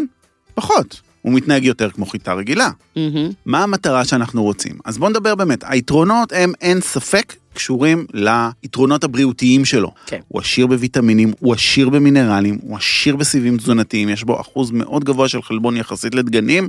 פחות. 0.53 1.01
הוא 1.21 1.33
מתנהג 1.33 1.63
יותר 1.63 1.89
כמו 1.89 2.05
חיטה 2.05 2.33
רגילה. 2.33 2.69
מהמם. 2.95 3.29
מה 3.45 3.63
המטרה 3.63 4.05
שאנחנו 4.05 4.43
רוצים? 4.43 4.77
אז 4.85 4.97
בואו 4.97 5.09
נדבר 5.09 5.35
באמת. 5.35 5.63
היתרונות 5.67 6.33
הם, 6.35 6.53
אין 6.61 6.81
ספק, 6.81 7.33
קשורים 7.55 8.05
ליתרונות 8.13 9.03
הבריאותיים 9.03 9.65
שלו. 9.65 9.91
כן. 10.05 10.19
הוא 10.27 10.41
עשיר 10.41 10.67
בוויטמינים, 10.67 11.33
הוא 11.39 11.53
עשיר 11.53 11.89
במינרלים, 11.89 12.57
הוא 12.61 12.77
עשיר 12.77 13.15
בסיבים 13.15 13.57
תזונתיים, 13.57 14.09
יש 14.09 14.23
בו 14.23 14.41
אחוז 14.41 14.71
מאוד 14.71 15.03
גבוה 15.03 15.27
של 15.27 15.41
חלבון 15.41 15.77
יחסית 15.77 16.15
לדגנים. 16.15 16.67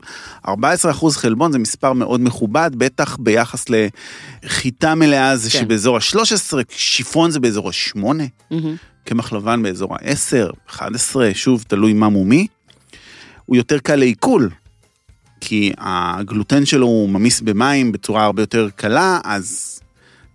14 0.49 0.91
אחוז 0.91 1.17
חלבון 1.17 1.53
זה 1.53 1.59
מספר 1.59 1.93
מאוד 1.93 2.21
מכובד, 2.21 2.71
בטח 2.75 3.17
ביחס 3.17 3.65
לחיטה 4.45 4.95
מלאה 4.95 5.37
זה 5.37 5.51
כן. 5.51 5.59
שבאזור 5.59 5.97
ה-13, 5.97 6.55
שיפון 6.71 7.31
זה 7.31 7.41
באזור 7.41 7.69
ה-8, 7.69 7.99
מהמם. 7.99 8.77
קמח 9.05 9.33
לבן 9.33 9.63
באזור 9.63 9.95
ה-10, 9.95 10.53
11, 10.71 11.31
שוב, 11.35 11.65
תלוי 11.69 11.93
מה 11.93 12.09
מומי. 12.09 12.47
הוא 13.47 13.57
יותר 13.57 13.79
קל 13.79 13.97
לעיכול, 13.97 14.51
כי 15.41 15.73
הגלוטן 15.79 16.67
שלו 16.67 16.87
הוא 16.87 17.09
ממיס 17.09 17.41
במים 17.41 17.93
בצורה 17.93 18.25
הרבה 18.25 18.43
יותר 18.43 18.69
קלה, 18.77 19.21
אז... 19.25 19.81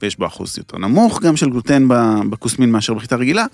ויש 0.01 0.15
בו 0.17 0.25
אחוז 0.25 0.57
יותר 0.57 0.77
נמוך 0.77 1.21
גם 1.21 1.37
של 1.37 1.49
גלוטן 1.49 1.87
בכוסמין 2.29 2.71
מאשר 2.71 2.93
בחיטה 2.93 3.15
רגילה, 3.15 3.45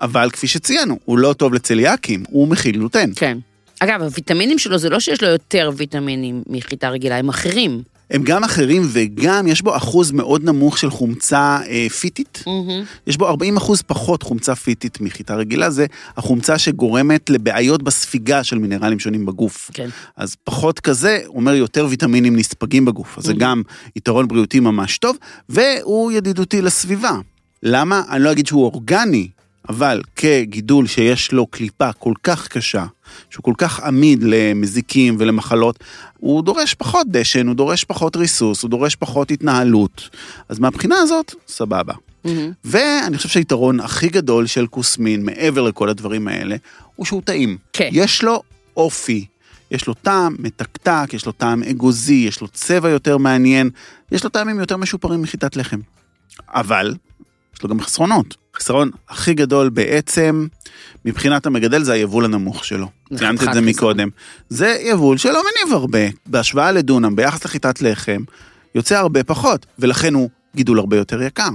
אבל 0.00 0.30
כפי 0.30 0.46
שציינו, 0.46 0.98
הוא 1.04 1.18
לא 1.18 1.32
טוב 1.32 1.54
לצליאקים, 1.54 2.22
הוא 2.28 2.48
מכיל 2.48 2.76
גלוטן. 2.76 3.10
כן. 3.16 3.38
אגב, 3.80 4.02
הוויטמינים 4.02 4.58
שלו 4.58 4.78
זה 4.78 4.90
לא 4.90 5.00
שיש 5.00 5.22
לו 5.22 5.28
יותר 5.28 5.70
ויטמינים 5.76 6.42
מחיטה 6.46 6.88
רגילה, 6.88 7.16
הם 7.16 7.28
אחרים. 7.28 7.82
הם 8.12 8.22
גם 8.22 8.44
אחרים 8.44 8.82
וגם 8.92 9.46
יש 9.46 9.62
בו 9.62 9.76
אחוז 9.76 10.12
מאוד 10.12 10.44
נמוך 10.44 10.78
של 10.78 10.90
חומצה 10.90 11.58
אה, 11.68 11.86
פיטית. 11.88 12.44
מהמם. 12.46 12.84
יש 13.06 13.16
בו 13.16 13.28
40 13.28 13.56
אחוז 13.56 13.82
פחות 13.82 14.22
חומצה 14.22 14.54
פיטית 14.54 15.00
מחיטה 15.00 15.34
רגילה, 15.34 15.70
זה 15.70 15.86
החומצה 16.16 16.58
שגורמת 16.58 17.30
לבעיות 17.30 17.82
בספיגה 17.82 18.44
של 18.44 18.58
מינרלים 18.58 18.98
שונים 18.98 19.26
בגוף. 19.26 19.70
כן. 19.74 19.88
אז 20.16 20.36
פחות 20.44 20.80
כזה 20.80 21.20
אומר 21.26 21.54
יותר 21.54 21.86
ויטמינים 21.90 22.36
נספגים 22.36 22.84
בגוף, 22.84 23.18
אז 23.18 23.24
זה 23.24 23.32
Mhm. 23.32 23.36
גם 23.38 23.62
יתרון 23.96 24.28
בריאותי 24.28 24.60
ממש 24.60 24.98
טוב, 24.98 25.16
והוא 25.48 26.12
ידידותי 26.12 26.62
לסביבה. 26.62 27.12
למה? 27.62 28.02
אני 28.10 28.24
לא 28.24 28.32
אגיד 28.32 28.46
שהוא 28.46 28.64
אורגני, 28.64 29.28
אבל 29.68 30.00
כגידול 30.16 30.86
שיש 30.86 31.32
לו 31.32 31.46
קליפה 31.46 31.92
כל 31.92 32.12
כך 32.22 32.48
קשה, 32.48 32.84
שהוא 33.30 33.42
כל 33.44 33.54
כך 33.58 33.80
עמיד 33.80 34.22
למזיקים 34.22 35.16
ולמחלות, 35.18 35.78
הוא 36.18 36.42
דורש 36.42 36.74
פחות 36.74 37.06
דשן, 37.10 37.46
הוא 37.46 37.56
דורש 37.56 37.84
פחות 37.84 38.16
ריסוס, 38.16 38.62
הוא 38.62 38.70
דורש 38.70 38.96
פחות 38.96 39.30
התנהלות. 39.30 40.08
אז 40.48 40.58
מהבחינה 40.58 40.96
הזאת, 40.98 41.34
סבבה. 41.48 41.94
מהמם. 42.24 42.52
ואני 42.64 43.16
חושב 43.16 43.28
שהיתרון 43.28 43.80
הכי 43.80 44.08
גדול 44.08 44.46
של 44.46 44.66
כוסמין, 44.66 45.24
מעבר 45.24 45.62
לכל 45.62 45.88
הדברים 45.88 46.28
האלה, 46.28 46.56
הוא 46.96 47.06
שהוא 47.06 47.22
טעים. 47.24 47.56
כן. 47.72 47.88
יש 47.92 48.22
לו 48.22 48.42
אופי, 48.76 49.26
יש 49.70 49.86
לו 49.86 49.94
טעם 49.94 50.36
מתקתק, 50.38 51.08
יש 51.12 51.26
לו 51.26 51.32
טעם 51.32 51.62
אגוזי, 51.62 52.24
יש 52.28 52.40
לו 52.40 52.48
צבע 52.48 52.88
יותר 52.88 53.18
מעניין, 53.18 53.70
יש 54.12 54.24
לו 54.24 54.30
טעמים 54.30 54.60
יותר 54.60 54.76
משופרים 54.76 55.22
מחיטת 55.22 55.56
לחם. 55.56 55.80
אבל, 56.48 56.94
יש 57.56 57.62
לו 57.62 57.68
גם 57.68 57.80
חסרונות. 57.80 58.41
החסרון 58.56 58.90
הכי 59.08 59.34
גדול 59.34 59.68
בעצם, 59.68 60.46
מבחינת 61.04 61.46
המגדל, 61.46 61.82
זה 61.82 61.92
היבול 61.92 62.24
הנמוך 62.24 62.64
שלו. 62.64 62.86
זה 63.10 63.18
ציינת 63.18 63.42
את 63.42 63.54
זה. 63.54 63.60
מקודם. 63.60 64.08
זה 64.48 64.76
יבול 64.80 65.18
שלא 65.18 65.42
מניב 65.42 65.74
הרבה. 65.74 65.98
בהשוואה 66.26 66.72
לדונם, 66.72 67.16
ביחס 67.16 67.44
לחיטת 67.44 67.82
לחם, 67.82 68.22
יוצא 68.74 68.98
הרבה 68.98 69.24
פחות, 69.24 69.66
ולכן 69.78 70.14
הוא 70.14 70.30
גידול 70.56 70.78
הרבה 70.78 70.96
יותר 70.96 71.22
יקר. 71.22 71.48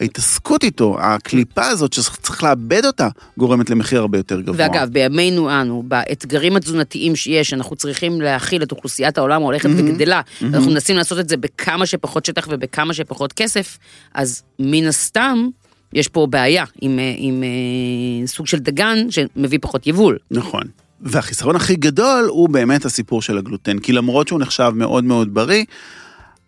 ההתעסקות 0.00 0.64
איתו, 0.64 0.96
הקליפה 1.00 1.66
הזאת 1.66 1.92
שצריך 1.92 2.44
לאבד 2.44 2.84
אותה, 2.84 3.08
גורמת 3.38 3.70
למחיר 3.70 4.00
הרבה 4.00 4.18
יותר 4.18 4.40
גבוה. 4.40 4.56
ואגב, 4.58 4.88
בימינו 4.88 5.60
אנו, 5.60 5.82
באתגרים 5.86 6.56
התזונתיים 6.56 7.16
שיש, 7.16 7.54
אנחנו 7.54 7.76
צריכים 7.76 8.20
להכיל 8.20 8.62
את 8.62 8.72
אוכלוסיית 8.72 9.18
העולם 9.18 9.42
ההולכת 9.42 9.68
מהמם. 9.68 9.88
וגדלה, 9.88 10.20
ואנחנו 10.42 10.70
מנסים 10.70 10.96
לעשות 10.96 11.18
את 11.18 11.28
זה 11.28 11.36
בכמה 11.36 11.86
שפחות 11.86 12.24
שטח 12.24 12.46
ובכמה 12.50 12.94
שפחות 12.94 13.32
כסף, 13.32 13.78
אז 14.14 14.42
מן 14.58 14.86
הסתם, 14.86 15.48
יש 15.92 16.08
פה 16.08 16.26
בעיה 16.30 16.64
עם, 16.80 16.98
אה, 16.98 17.14
עם 17.16 17.42
אה, 17.42 18.26
סוג 18.26 18.46
של 18.46 18.58
דגן 18.58 19.10
שמביא 19.10 19.58
פחות 19.62 19.86
יבול. 19.86 20.18
נכון. 20.30 20.62
והחיסרון 21.00 21.56
הכי 21.56 21.76
גדול 21.76 22.24
הוא 22.28 22.48
באמת 22.48 22.84
הסיפור 22.84 23.22
של 23.22 23.38
הגלוטן, 23.38 23.78
כי 23.78 23.92
למרות 23.92 24.28
שהוא 24.28 24.40
נחשב 24.40 24.72
מאוד 24.74 25.04
מאוד 25.04 25.34
בריא, 25.34 25.64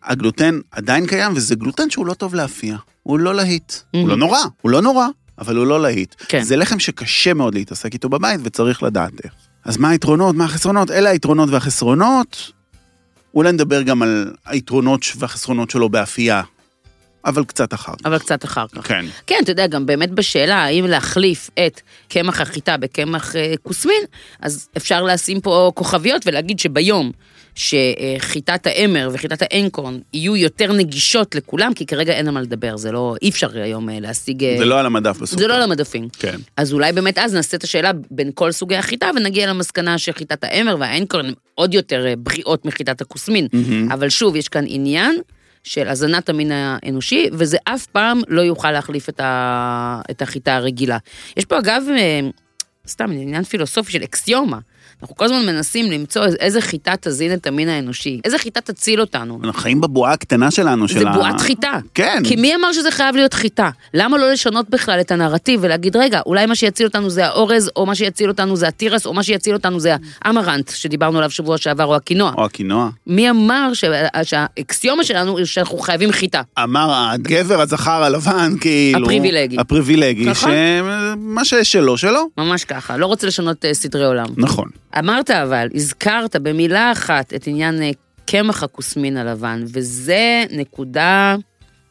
הגלוטן 0.02 0.60
עדיין 0.70 1.06
קיים, 1.06 1.32
וזה 1.36 1.54
גלוטן 1.54 1.90
שהוא 1.90 2.06
לא 2.06 2.14
טוב 2.14 2.34
לאפייה. 2.34 2.76
הוא 3.02 3.18
לא 3.18 3.34
להיט. 3.34 3.72
הוא 3.90 4.08
לא 4.08 4.16
נורא, 4.16 4.38
הוא 4.62 4.70
לא 4.70 4.82
נורא, 4.82 5.06
אבל 5.38 5.56
הוא 5.56 5.66
לא 5.66 5.82
להיט. 5.82 6.14
כן. 6.28 6.42
זה 6.42 6.56
לחם 6.56 6.78
שקשה 6.78 7.34
מאוד 7.34 7.54
להתעסק 7.54 7.94
איתו 7.94 8.08
בבית 8.08 8.40
וצריך 8.44 8.82
לדעת 8.82 9.12
איך. 9.24 9.32
אז 9.64 9.76
מה 9.76 9.90
היתרונות, 9.90 10.36
מה 10.36 10.44
החסרונות? 10.44 10.90
אלה 10.90 11.10
היתרונות 11.10 11.48
והחסרונות. 11.50 12.52
אולי 13.34 13.52
נדבר 13.52 13.82
גם 13.82 14.02
על 14.02 14.32
היתרונות 14.46 15.04
והחסרונות 15.18 15.70
שלו 15.70 15.88
באפייה, 15.88 16.42
אבל 17.24 17.44
קצת 17.44 17.74
אחר 17.74 17.92
כך. 17.92 18.06
אבל 18.06 18.18
קצת 18.18 18.44
אחר 18.44 18.66
כך. 18.68 18.88
כן. 18.88 19.04
כן, 19.26 19.36
אתה 19.42 19.50
יודע, 19.50 19.66
גם 19.66 19.86
באמת 19.86 20.10
בשאלה 20.10 20.56
האם 20.56 20.84
להחליף 20.86 21.50
את 21.66 21.80
קמח 22.08 22.40
החיטה 22.40 22.76
בקמח 22.76 23.36
אה, 23.36 23.54
כוסמין, 23.62 24.02
אז 24.40 24.68
אפשר 24.76 25.02
לשים 25.02 25.40
פה 25.40 25.72
כוכביות 25.74 26.26
ולהגיד 26.26 26.58
שביום 26.58 27.12
שחיטת 27.54 28.66
האמר 28.66 29.10
וחיטת 29.12 29.42
האנקורן 29.42 29.98
יהיו 30.14 30.36
יותר 30.36 30.72
נגישות 30.72 31.34
לכולם, 31.34 31.74
כי 31.74 31.86
כרגע 31.86 32.12
אין 32.12 32.28
על 32.28 32.34
מה 32.34 32.40
לדבר, 32.40 32.76
זה 32.76 32.92
לא, 32.92 33.14
אי 33.22 33.28
אפשר 33.28 33.58
היום 33.58 33.90
אה, 33.90 34.00
להשיג... 34.00 34.44
אה, 34.44 34.54
זה 34.58 34.64
לא 34.64 34.80
על 34.80 34.86
המדף 34.86 35.18
בסוף. 35.18 35.38
זה 35.38 35.46
לא 35.46 35.54
על 35.54 35.62
המדפים. 35.62 36.08
כן. 36.18 36.36
אז 36.56 36.72
אולי 36.72 36.92
באמת 36.92 37.18
אז 37.18 37.34
נעשה 37.34 37.56
את 37.56 37.64
השאלה 37.64 37.90
בין 38.10 38.30
כל 38.34 38.52
סוגי 38.52 38.76
החיטה 38.76 39.10
ונגיע 39.16 39.46
למסקנה 39.46 39.98
שחיטת 39.98 40.44
האמר 40.44 40.76
והאנקורן 40.80 41.26
הן 41.26 41.34
עוד 41.54 41.74
יותר 41.74 42.06
אה, 42.06 42.14
בריאות 42.16 42.64
מחיטת 42.64 43.00
הכוסמין. 43.00 43.48
מהמם. 43.52 43.92
אבל 43.92 44.08
שוב, 44.08 44.36
יש 44.36 44.48
כאן 44.48 44.64
עניין 44.66 45.20
של 45.64 45.88
הזנת 45.88 46.28
המין 46.28 46.52
האנושי, 46.52 47.28
וזה 47.32 47.58
אף 47.64 47.86
פעם 47.86 48.20
לא 48.28 48.40
יוכל 48.40 48.70
להחליף 48.72 49.08
את, 49.08 49.20
ה... 49.20 50.00
את 50.10 50.22
החיטה 50.22 50.56
הרגילה. 50.56 50.98
יש 51.36 51.44
פה 51.44 51.58
אגב, 51.58 51.82
אה, 51.96 52.20
סתם 52.86 53.10
עניין 53.10 53.44
פילוסופי 53.44 53.92
של 53.92 54.04
אקסיומה. 54.04 54.58
אנחנו 55.02 55.16
כל 55.16 55.24
הזמן 55.24 55.46
מנסים 55.46 55.90
למצוא 55.90 56.22
איזה 56.40 56.60
חיטה 56.60 56.92
תזין 57.00 57.32
את 57.32 57.46
המין 57.46 57.68
האנושי, 57.68 58.20
איזה 58.24 58.38
חיטה 58.38 58.60
תציל 58.60 59.00
אותנו. 59.00 59.40
אנחנו 59.44 59.60
חיים 59.60 59.80
בבועה 59.80 60.12
הקטנה 60.12 60.50
שלנו, 60.50 60.88
של 60.88 60.98
זה 60.98 61.08
ה... 61.08 61.12
בועת 61.12 61.40
חיטה. 61.40 61.78
כן. 61.94 62.22
כי 62.24 62.36
מי 62.36 62.54
אמר 62.54 62.72
שזה 62.72 62.90
חייב 62.90 63.16
להיות 63.16 63.34
חיטה? 63.34 63.70
למה 63.94 64.18
לא 64.18 64.30
לשנות 64.32 64.70
בכלל 64.70 65.00
את 65.00 65.10
הנרטיב 65.10 65.60
ולהגיד, 65.62 65.96
רגע, 65.96 66.20
אולי 66.26 66.46
מה 66.46 66.54
שיציל 66.54 66.86
אותנו 66.86 67.10
זה 67.10 67.26
האורז, 67.26 67.70
או 67.76 67.86
מה 67.86 67.94
שיציל 67.94 68.28
אותנו 68.28 68.56
זה 68.56 68.68
התירס, 68.68 69.06
או 69.06 69.14
מה 69.14 69.22
שיציל 69.22 69.54
אותנו 69.54 69.80
זה 69.80 69.96
האמרנט, 70.22 70.70
שדיברנו 70.74 71.18
עליו 71.18 71.30
שבוע 71.30 71.58
שעבר, 71.58 71.84
או 71.84 71.96
הקינוע. 71.96 72.32
או 72.38 72.44
הקינוע. 72.44 72.90
מי 73.06 73.30
אמר 73.30 73.70
ש- 73.74 73.84
שהאקסיומה 74.22 75.04
שלנו 75.04 75.38
היא 75.38 75.46
שאנחנו 75.46 75.78
חייבים 75.78 76.12
חיטה? 76.12 76.42
אמר 76.62 77.10
הגבר 77.12 77.60
הזכר 77.60 78.02
הלבן, 78.02 78.52
כאילו... 78.60 79.04
הפריבילגי. 79.04 79.56
הפריבילגי, 79.58 80.24
נכון. 80.24 80.50
שמה 80.50 81.44
ששלו, 81.44 81.98
שלו. 81.98 82.28
ממש 82.38 82.64
ככה, 82.64 82.96
לא 82.96 83.06
רוצה 83.06 83.26
לשנות 83.26 83.64
אה, 83.64 83.74
סדרי 83.74 84.04
עולם. 84.06 84.26
נכון. 84.36 84.68
אמרת 84.98 85.30
אבל, 85.30 85.68
הזכרת 85.74 86.36
במילה 86.36 86.92
אחת 86.92 87.34
את 87.34 87.46
עניין 87.46 87.82
אה, 87.82 87.90
קמח 88.26 88.62
הכוסמין 88.62 89.16
הלבן, 89.16 89.62
וזה 89.66 90.44
נקודה 90.50 91.36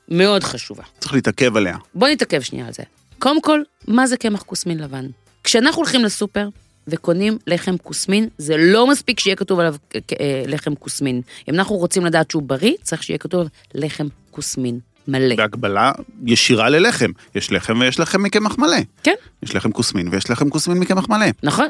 מאוד 0.10 0.44
חשובה. 0.44 0.84
צריך 1.00 1.14
להתעכב 1.14 1.58
עליה. 1.58 1.78
בוא 1.96 2.08
נתעכב 2.08 2.42
שנייה 2.42 2.68
על 2.68 2.74
זה. 2.74 2.84
קודם 3.20 3.42
כל, 3.42 3.62
מה 3.88 4.08
זה 4.08 4.18
קמח 4.18 4.42
כוסמין 4.42 4.80
לבן? 4.80 5.06
כשאנחנו 5.44 5.82
הולכים 5.82 6.04
לסופר 6.04 6.50
וקונים 6.88 7.38
לחם 7.48 7.78
כוסמין, 7.78 8.28
זה 8.38 8.56
לא 8.58 8.88
מספיק 8.88 9.20
שיהיה 9.20 9.36
כתוב 9.36 9.60
עליו 9.60 9.76
אה, 9.96 10.00
אה, 10.20 10.44
לחם 10.48 10.76
כוסמין. 10.76 11.22
אם 11.50 11.54
אנחנו 11.54 11.76
רוצים 11.76 12.06
לדעת 12.06 12.32
שהוא 12.32 12.44
בריא, 12.44 12.74
צריך 12.82 13.04
שיהיה 13.04 13.18
כתוב 13.18 13.48
לחם 13.76 14.08
כוסמין 14.32 14.80
מלא. 15.08 15.36
בהקבלה 15.36 15.92
ישירה 16.26 16.70
ללחם. 16.70 17.12
יש 17.36 17.52
לחם 17.52 17.80
ויש 17.80 18.00
לחם 18.00 18.24
מקמח 18.24 18.58
מלא. 18.58 18.78
כן, 19.04 19.14
יש 19.44 19.56
לחם 19.56 19.72
כוסמין 19.72 20.08
ויש 20.12 20.30
לחם 20.30 20.50
כוסמין 20.50 20.78
מקמח 20.78 21.10
מלא. 21.10 21.26
נכון. 21.44 21.68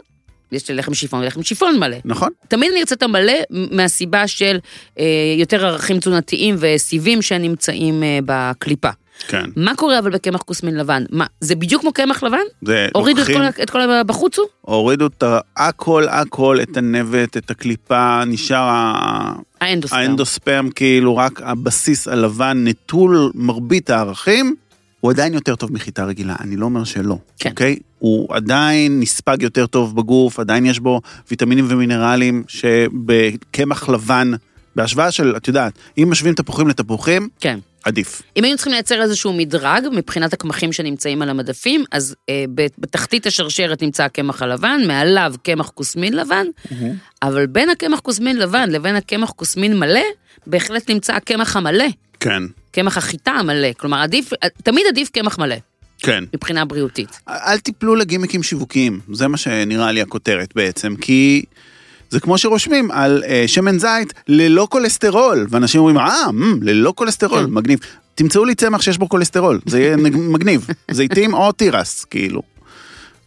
יש 0.51 0.71
לחם 0.71 0.93
שיפון 0.93 1.19
ולחם 1.21 1.43
שיפון 1.43 1.79
מלא. 1.79 1.97
נכון? 2.05 2.29
תמיד 2.47 2.71
אני 2.71 2.79
ארצה 2.79 2.95
את 2.95 3.03
המלא 3.03 3.33
מהסיבה 3.49 4.27
של 4.27 4.57
אה, 4.99 5.05
יותר 5.37 5.65
ערכים 5.65 5.99
תזונתיים 5.99 6.55
וסיבים 6.59 7.21
שנמצאים 7.21 8.03
אה, 8.03 8.19
בקליפה. 8.25 8.89
כן. 9.27 9.43
מה 9.55 9.75
קורה 9.75 9.99
אבל 9.99 10.11
בקמח 10.11 10.41
כוסמין 10.41 10.75
לבן? 10.77 11.03
מה, 11.11 11.25
זה 11.41 11.55
בדיוק 11.55 11.81
כמו 11.81 11.93
קמח 11.93 12.23
לבן? 12.23 12.37
זה 12.65 12.87
הורידו 12.93 13.21
את 13.21 13.27
לוקחים- 13.29 13.51
כל, 13.53 13.63
את 13.63 13.69
כל 13.69 13.79
בחוץ 14.03 14.37
הוא? 14.39 14.45
הורידו 14.61 15.07
את 15.07 15.23
הכל, 15.57 16.03
הכל, 16.09 16.57
את 16.61 16.77
הנבט, 16.77 17.37
את 17.37 17.51
הקליפה, 17.51 18.25
נשאר 18.25 18.57
ה- 18.69 19.33
האנדוספרם. 19.61 19.99
האנדוספרם, 19.99 20.69
כאילו 20.69 21.17
רק 21.17 21.41
הבסיס 21.43 22.07
הלבן, 22.07 22.61
נטול 22.67 23.31
מרבית 23.35 23.89
הערכים, 23.89 24.55
הוא 24.99 25.11
עדיין 25.11 25.33
יותר 25.33 25.55
טוב 25.55 25.73
מחיטה 25.73 26.05
רגילה, 26.05 26.35
אני 26.39 26.55
לא 26.55 26.65
אומר 26.65 26.83
שלא, 26.83 27.17
כן. 27.39 27.49
אוקיי? 27.49 27.75
הוא 27.99 28.35
עדיין 28.35 28.99
נספג 28.99 29.37
יותר 29.41 29.67
טוב 29.67 29.95
בגוף, 29.95 30.39
עדיין 30.39 30.65
יש 30.65 30.79
בו 30.79 31.01
ויטמינים 31.31 31.65
ומינרלים 31.69 32.43
שבקמח 32.47 33.89
לבן, 33.89 34.31
בהשוואה 34.75 35.11
של, 35.11 35.33
את 35.37 35.47
יודעת, 35.47 35.73
אם 35.97 36.07
משווים 36.11 36.33
תפוחים 36.33 36.67
לתפוחים, 36.67 37.29
כן. 37.39 37.59
עדיף. 37.83 38.21
אם 38.37 38.43
היינו 38.43 38.57
צריכים 38.57 38.73
לייצר 38.73 39.01
איזשהו 39.01 39.33
מדרג 39.33 39.87
מבחינת 39.91 40.33
הקמחים 40.33 40.73
שנמצאים 40.73 41.21
על 41.21 41.29
המדפים, 41.29 41.83
אז 41.91 42.15
אה, 42.29 42.45
בתחתית 42.77 43.27
השרשרת 43.27 43.83
נמצא 43.83 44.03
הקמח 44.03 44.41
הלבן, 44.41 44.81
מעליו 44.87 45.33
קמח 45.43 45.69
כוסמין 45.69 46.13
לבן, 46.13 46.45
אבל 47.21 47.45
בין 47.45 47.69
הקמח 47.69 47.99
כוסמין 47.99 48.37
לבן 48.37 48.69
לבין 48.69 48.95
הקמח 48.95 49.31
כוסמין 49.31 49.79
מלא, 49.79 50.01
בהחלט 50.47 50.89
נמצא 50.89 51.13
הקמח 51.13 51.55
המלא, 51.55 51.85
כן, 52.19 52.43
קמח 52.71 52.97
החיטה 52.97 53.31
המלא. 53.31 53.67
כלומר, 53.77 54.01
עדיף, 54.01 54.29
תמיד 54.63 54.85
עדיף 54.89 55.09
קמח 55.09 55.39
מלא, 55.39 55.55
כן. 55.99 56.23
מבחינה 56.33 56.65
בריאותית. 56.65 57.19
אל 57.29 57.59
תיפלו 57.59 57.95
לגימיקים 57.95 58.43
שיווקיים, 58.43 58.99
זה 59.13 59.27
מה 59.27 59.37
שנראה 59.37 59.91
לי 59.91 60.01
הכותרת 60.01 60.49
בעצם, 60.55 60.95
כי 60.95 61.43
זה 62.09 62.19
כמו 62.19 62.37
שרושמים 62.37 62.91
על 62.91 63.23
אה, 63.27 63.43
שמן 63.47 63.79
זית 63.79 64.13
ללא 64.27 64.67
כולסטרול, 64.69 65.47
ואנשים 65.49 65.79
אומרים, 65.79 65.97
אה, 65.97 66.31
מ, 66.31 66.63
ללא 66.63 66.93
כולסטרול, 66.95 67.45
כן. 67.45 67.51
מגניב. 67.51 67.79
תמצאו 68.15 68.45
לי 68.45 68.55
צמח 68.55 68.81
שיש 68.81 68.97
בו 68.97 69.09
כולסטרול, 69.09 69.59
זה 69.65 69.79
יהיה 69.79 69.97
מגניב. 69.97 70.67
זיתים 70.91 71.33
או 71.33 71.51
תירס, 71.51 72.05
כאילו. 72.05 72.41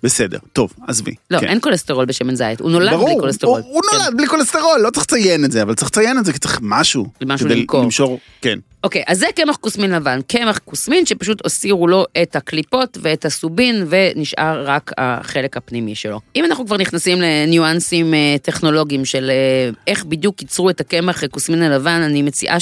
בסדר, 0.03 0.39
טוב, 0.53 0.73
עזבי. 0.89 1.15
לא, 1.31 1.39
כן. 1.39 1.47
אין 1.47 1.59
כולסטרול 1.61 2.05
בשמן 2.05 2.35
זית, 2.35 2.61
הוא 2.61 2.71
נולד 2.71 2.91
ברור, 2.91 3.07
בלי 3.09 3.21
כולסטרול. 3.21 3.61
הוא, 3.61 3.75
הוא 3.75 3.83
כן. 3.83 3.97
נולד 3.97 4.17
בלי 4.17 4.27
כולסטרול, 4.27 4.81
לא 4.81 4.91
צריך 4.91 5.07
לציין 5.07 5.45
את 5.45 5.53
זה, 5.53 5.63
אבל 5.63 5.75
צריך 5.75 5.91
לציין 5.91 6.19
את 6.19 6.25
זה 6.25 6.33
כי 6.33 6.39
צריך 6.39 6.59
משהו. 6.63 7.07
משהו 7.27 7.47
כדי 7.47 7.57
למכור. 7.57 7.83
למשור, 7.83 8.19
כן. 8.41 8.59
אוקיי, 8.85 9.03
אז 9.07 9.19
זה 9.19 9.27
קמח 9.37 9.57
כוסמין 9.57 9.91
לבן, 9.91 10.21
קמח 10.29 10.59
כוסמין 10.65 11.07
שפשוט 11.07 11.47
הסירו 11.47 11.87
לו 11.87 12.05
את 12.23 12.37
הקליפות 12.37 12.99
ואת 13.01 13.25
הסובין 13.25 13.87
ונשאר 13.89 14.65
רק 14.67 14.91
החלק 14.99 15.57
הפנימי 15.57 15.95
שלו. 15.95 16.21
אם 16.37 16.45
אנחנו 16.45 16.67
כבר 16.67 16.77
נכנסים 16.77 17.19
לניואנסים 17.21 18.15
אה, 18.15 18.37
טכנולוגיים 18.43 19.05
של 19.05 19.31
אה, 19.31 19.71
איך 19.87 20.05
בדיוק 20.05 20.43
ייצרו 20.43 20.71
את 20.71 20.81
הקמח 20.81 21.27
כוסמין 21.27 21.63
הלבן, 21.63 22.01
אני 22.05 22.23
מציעה 22.23 22.57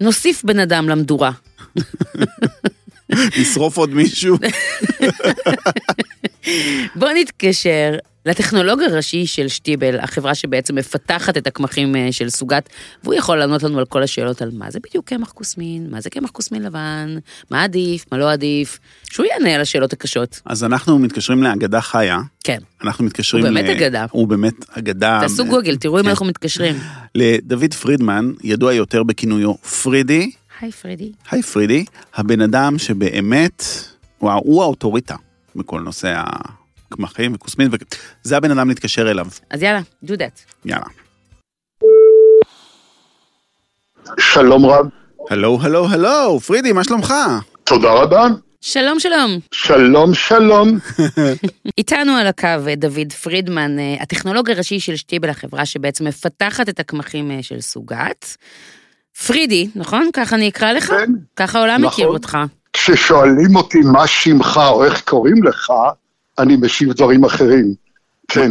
שנוסיף 0.00 0.44
בן 0.44 0.58
אדם 0.58 0.88
למדורה. 0.88 1.30
לשרוף 3.10 3.76
עוד 3.76 3.94
מישהו. 3.94 4.36
בואו 6.96 7.10
נתקשר 7.20 7.94
לטכנולוג 8.26 8.80
הראשי 8.82 9.26
של 9.26 9.48
שטיבל, 9.48 9.98
החברה 9.98 10.34
שבעצם 10.34 10.74
מפתחת 10.74 11.36
את 11.36 11.46
הקמחים 11.46 11.96
אה, 11.96 12.08
של 12.12 12.30
סוגת, 12.30 12.68
והוא 13.04 13.14
יכול 13.14 13.36
לענות 13.38 13.62
לנו 13.62 13.78
על 13.78 13.84
כל 13.84 14.02
השאלות 14.02 14.42
על 14.42 14.50
מה 14.52 14.70
זה 14.70 14.78
בדיוק 14.88 15.08
קמח 15.08 15.30
כוסמין, 15.30 15.86
מה 15.90 16.00
זה 16.00 16.10
קמח 16.10 16.30
כוסמין 16.30 16.62
לבן, 16.62 17.16
מה 17.50 17.64
עדיף, 17.64 18.04
מה 18.12 18.18
לא 18.18 18.32
עדיף, 18.32 18.78
שהוא 19.10 19.26
יענה 19.26 19.54
על 19.54 19.60
השאלות 19.60 19.92
הקשות. 19.92 20.40
אז 20.46 20.64
אנחנו 20.64 20.98
מתקשרים 20.98 21.42
לאגדה 21.42 21.80
חיה. 21.80 22.18
כן. 22.44 22.58
אנחנו 22.84 23.04
מתקשרים 23.04 23.44
הוא 23.46 23.54
באמת 23.54 23.68
ל- 23.68 23.70
אגדה. 23.70 24.06
הוא 24.10 24.28
באמת 24.28 24.54
אגדה. 24.70 25.18
תעשו 25.22 25.44
גוגל, 25.44 25.76
תראו 25.76 25.98
אם 25.98 26.02
כן. 26.02 26.08
אנחנו 26.08 26.26
מתקשרים. 26.26 26.76
לדוד 27.14 27.74
פרידמן, 27.74 28.32
ידוע 28.44 28.72
יותר 28.74 29.02
בכינויו 29.02 29.54
פרידי, 29.54 30.30
היי 30.60 30.72
פרדי. 30.72 31.12
היי 31.30 31.42
פרידי, 31.42 31.84
הבן 32.14 32.40
אדם 32.40 32.78
שבאמת, 32.78 33.62
וואו, 34.20 34.40
הוא 34.44 34.62
האוטוריטה 34.62 35.14
בכל 35.56 35.80
נושא 35.80 36.22
הקמחים 36.90 37.34
וכוסמין, 37.34 37.70
וזה 38.24 38.36
הבן 38.36 38.50
אדם 38.50 38.68
להתקשר 38.68 39.10
אליו. 39.10 39.26
אז 39.50 39.62
יאללה, 39.62 39.80
do 40.04 40.08
that. 40.08 40.64
יאללה. 40.64 40.86
שלום 44.18 44.66
רב, 44.66 44.86
הלו, 45.30 45.58
הלו, 45.62 45.88
הלו, 45.88 46.40
פרידי, 46.40 46.72
מה 46.72 46.84
שלומך? 46.84 47.14
תודה 47.64 47.92
רבה. 47.92 48.26
שלום 48.60 49.00
שלום. 49.00 49.38
שלום, 49.52 50.14
שלום. 50.14 50.78
איתנו 51.78 52.12
על 52.12 52.26
הקו 52.26 52.46
אה, 52.68 52.74
דוד 52.74 53.12
פרידמן, 53.22 53.78
אה, 53.78 53.96
הטכנולוג 54.00 54.50
הראשי 54.50 54.80
של 54.80 54.96
שטיבל, 54.96 55.28
החברה 55.28 55.66
שבעצם 55.66 56.06
מפתחת 56.06 56.68
את 56.68 56.80
הקמחים 56.80 57.30
אה, 57.30 57.42
של 57.42 57.60
סוגת. 57.60 58.36
פרידי, 59.24 59.68
נכון? 59.74 60.08
ככה 60.12 60.36
אני 60.36 60.48
אקרא 60.48 60.72
לך? 60.72 60.84
כן. 60.84 61.12
ככה 61.36 61.58
העולם 61.58 61.74
נכון. 61.74 61.86
מכיר 61.86 62.06
אותך. 62.06 62.38
כששואלים 62.72 63.56
אותי 63.56 63.80
מה 63.80 64.06
שמך 64.06 64.60
או 64.68 64.84
איך 64.84 65.00
קוראים 65.00 65.42
לך, 65.42 65.72
אני 66.38 66.56
משיב 66.56 66.92
דברים 66.92 67.24
אחרים. 67.24 67.74
כן, 68.28 68.50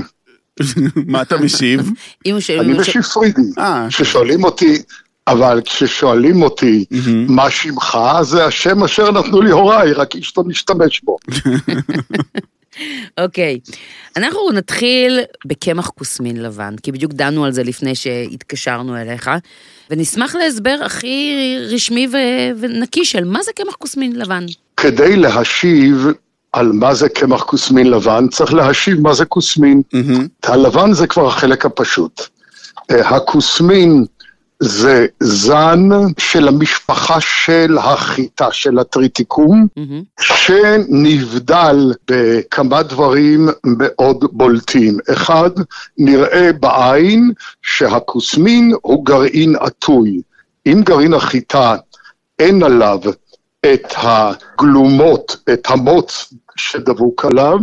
מה 1.08 1.22
אתה 1.22 1.38
משיב? 1.38 1.92
אני 2.60 2.74
משיב 2.74 3.02
פרידי. 3.02 3.42
אה, 3.58 3.88
כששואלים 3.90 4.44
אותי, 4.44 4.82
אבל 5.28 5.62
כששואלים 5.66 6.42
אותי. 6.42 6.86
מה 7.30 7.50
שמך, 7.50 7.98
זה 8.22 8.46
השם 8.46 8.84
אשר 8.84 9.12
נתנו 9.12 9.42
לי 9.42 9.52
הוריי, 9.52 9.94
רק 9.94 10.16
איש 10.16 10.38
לא 10.38 10.44
משתמש 10.44 11.02
בו. 11.04 11.18
אוקיי. 13.18 13.60
אנחנו 14.18 14.52
נתחיל 14.52 15.20
בקמח 15.46 15.90
כוסמין 15.90 16.44
לבן, 16.44 16.76
כי 16.84 16.92
בדיוק 16.92 17.14
דנו 17.14 17.46
על 17.46 17.52
זה 17.52 17.64
לפני 17.64 17.96
שהתקשרנו 17.96 18.98
אליך, 18.98 19.30
ונשמח 19.90 20.36
להסבר 20.36 20.78
הכי 20.86 21.36
רשמי 21.74 22.08
ו- 22.08 22.60
ונקי 22.60 23.06
של 23.06 23.24
מה 23.24 23.44
זה 23.44 23.52
קמח 23.56 23.76
כוסמין 23.76 24.16
לבן. 24.16 24.46
כדי 24.78 25.16
להשיב 25.16 26.08
על 26.54 26.72
מה 26.72 26.94
זה 26.94 27.10
קמח 27.10 27.44
כוסמין 27.44 27.90
לבן, 27.90 28.28
צריך 28.28 28.54
להשיב 28.54 29.02
מה 29.02 29.14
זה 29.14 29.26
כוסמין. 29.26 29.82
מהמם. 29.94 30.28
הלבן 30.44 30.94
זה 30.94 31.08
כבר 31.08 31.28
החלק 31.28 31.66
הפשוט. 31.66 32.22
אה, 32.92 33.10
הכוסמין 33.10 34.06
זה 34.60 35.06
זן 35.20 35.90
של 36.18 36.48
המשפחה 36.48 37.22
של 37.22 37.78
החיטה, 37.78 38.52
של 38.52 38.80
הטריטיקום, 38.80 39.68
מהמם. 39.78 40.04
שנבדל 40.20 41.94
בכמה 42.12 42.84
דברים 42.84 43.50
מאוד 43.66 44.26
בולטים. 44.32 44.98
אחד, 45.14 45.50
נראה 45.98 46.50
בעין 46.60 47.32
שהכוסמין 47.62 48.74
הוא 48.82 49.06
גרעין 49.06 49.56
עטוי. 49.60 50.22
אם 50.66 50.82
גרעין 50.86 51.14
החיטה 51.14 51.76
אין 52.40 52.64
עליו 52.64 53.00
את 53.74 53.94
הגלומות, 53.98 55.38
את 55.54 55.68
המוץ 55.70 56.34
שדבוק 56.56 57.26
עליו, 57.26 57.58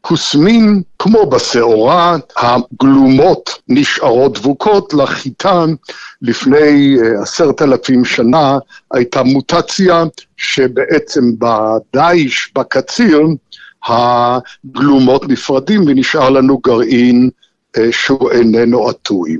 כוסמין, 0.00 0.82
כמו 0.98 1.30
בשעורה, 1.30 2.16
הגלומות 2.36 3.50
נשארות 3.68 4.38
דבוקות 4.38 4.94
לחיטה. 4.94 5.64
לפני 6.22 6.96
אה, 7.00 7.22
עשרת 7.22 7.62
אלפים 7.62 8.04
שנה 8.04 8.58
הייתה 8.92 9.22
מוטציה 9.22 10.04
שבעצם 10.36 11.24
בדיש, 11.38 12.52
בקציר, 12.54 13.22
הגלומות 13.86 15.28
נפרדים 15.28 15.82
ונשאר 15.86 16.30
לנו 16.30 16.58
גרעין 16.58 17.30
אה, 17.78 17.92
שהוא 17.92 18.30
איננו 18.30 18.88
עטוי. 18.88 19.36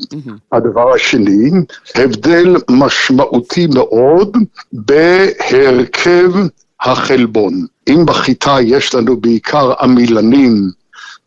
הדבר 0.53 0.94
השני, 0.94 1.51
הבדל 1.94 2.57
משמעותי 2.70 3.66
מאוד 3.66 4.36
בהרכב 4.72 6.32
החלבון. 6.80 7.66
אם 7.88 8.06
בחיטה 8.06 8.56
יש 8.62 8.94
לנו 8.94 9.16
בעיקר 9.16 9.72
עמילנים 9.80 10.70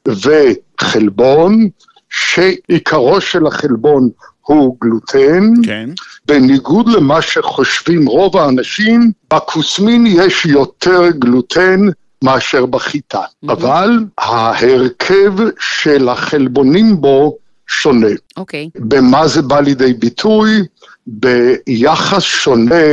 וחלבון, 0.08 1.70
שעיקרו 2.10 3.22
של 3.22 3.48
החלבון 3.48 4.10
הוא 4.42 4.78
גלוטן, 4.82 5.54
כן. 5.64 5.90
בניגוד 6.26 6.90
למה 6.90 7.22
שחושבים 7.22 8.06
רוב 8.08 8.38
האנשים, 8.38 9.12
בכוסמין 9.34 10.08
יש 10.08 10.46
יותר 10.46 11.10
גלוטן 11.12 11.80
מאשר 12.24 12.66
בחיטה. 12.66 13.22
אבל 13.50 14.00
ההרכב 14.18 15.34
של 15.60 16.10
החלבונים 16.10 17.02
בו 17.02 17.38
שונה. 17.68 18.08
אוקיי. 18.38 18.70
במה 18.76 19.28
זה 19.28 19.42
בא 19.42 19.60
לידי 19.60 19.94
ביטוי? 19.94 20.64
ביחס 21.10 22.22
שונה 22.24 22.86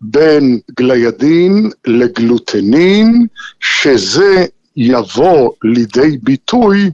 בין 0.00 0.58
גליידין 0.78 1.70
לגלוטנין, 1.86 3.26
שזה 3.60 4.46
יבוא 4.76 5.50
לידי 5.64 6.18
ביטוי 6.22 6.90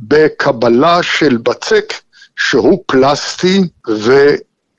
בקבלה 0.00 1.02
של 1.02 1.36
בצק 1.36 1.94
שהוא 2.36 2.82
פלסטי 2.86 3.60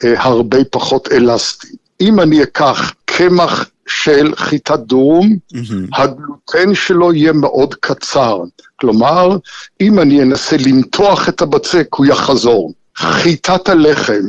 והרבה 0.04 0.58
פחות 0.72 1.12
אלסטי. 1.12 1.76
אם 2.02 2.20
אני 2.20 2.44
אקח 2.44 2.94
קמח 3.06 3.70
של 3.88 4.34
חיטת 4.36 4.80
דורום, 4.80 5.38
מהמם. 5.54 5.88
הגלוטן 5.94 6.76
שלו 6.76 7.14
יהיה 7.14 7.34
מאוד 7.34 7.76
קצר. 7.76 8.44
כלומר, 8.76 9.38
אם 9.82 10.00
אני 10.00 10.22
אנסה 10.22 10.58
למתוח 10.58 11.30
את 11.30 11.42
הבצק, 11.42 11.88
הוא 11.96 12.06
יחזור. 12.06 12.74
חיטת 12.98 13.70
הלחם, 13.70 14.24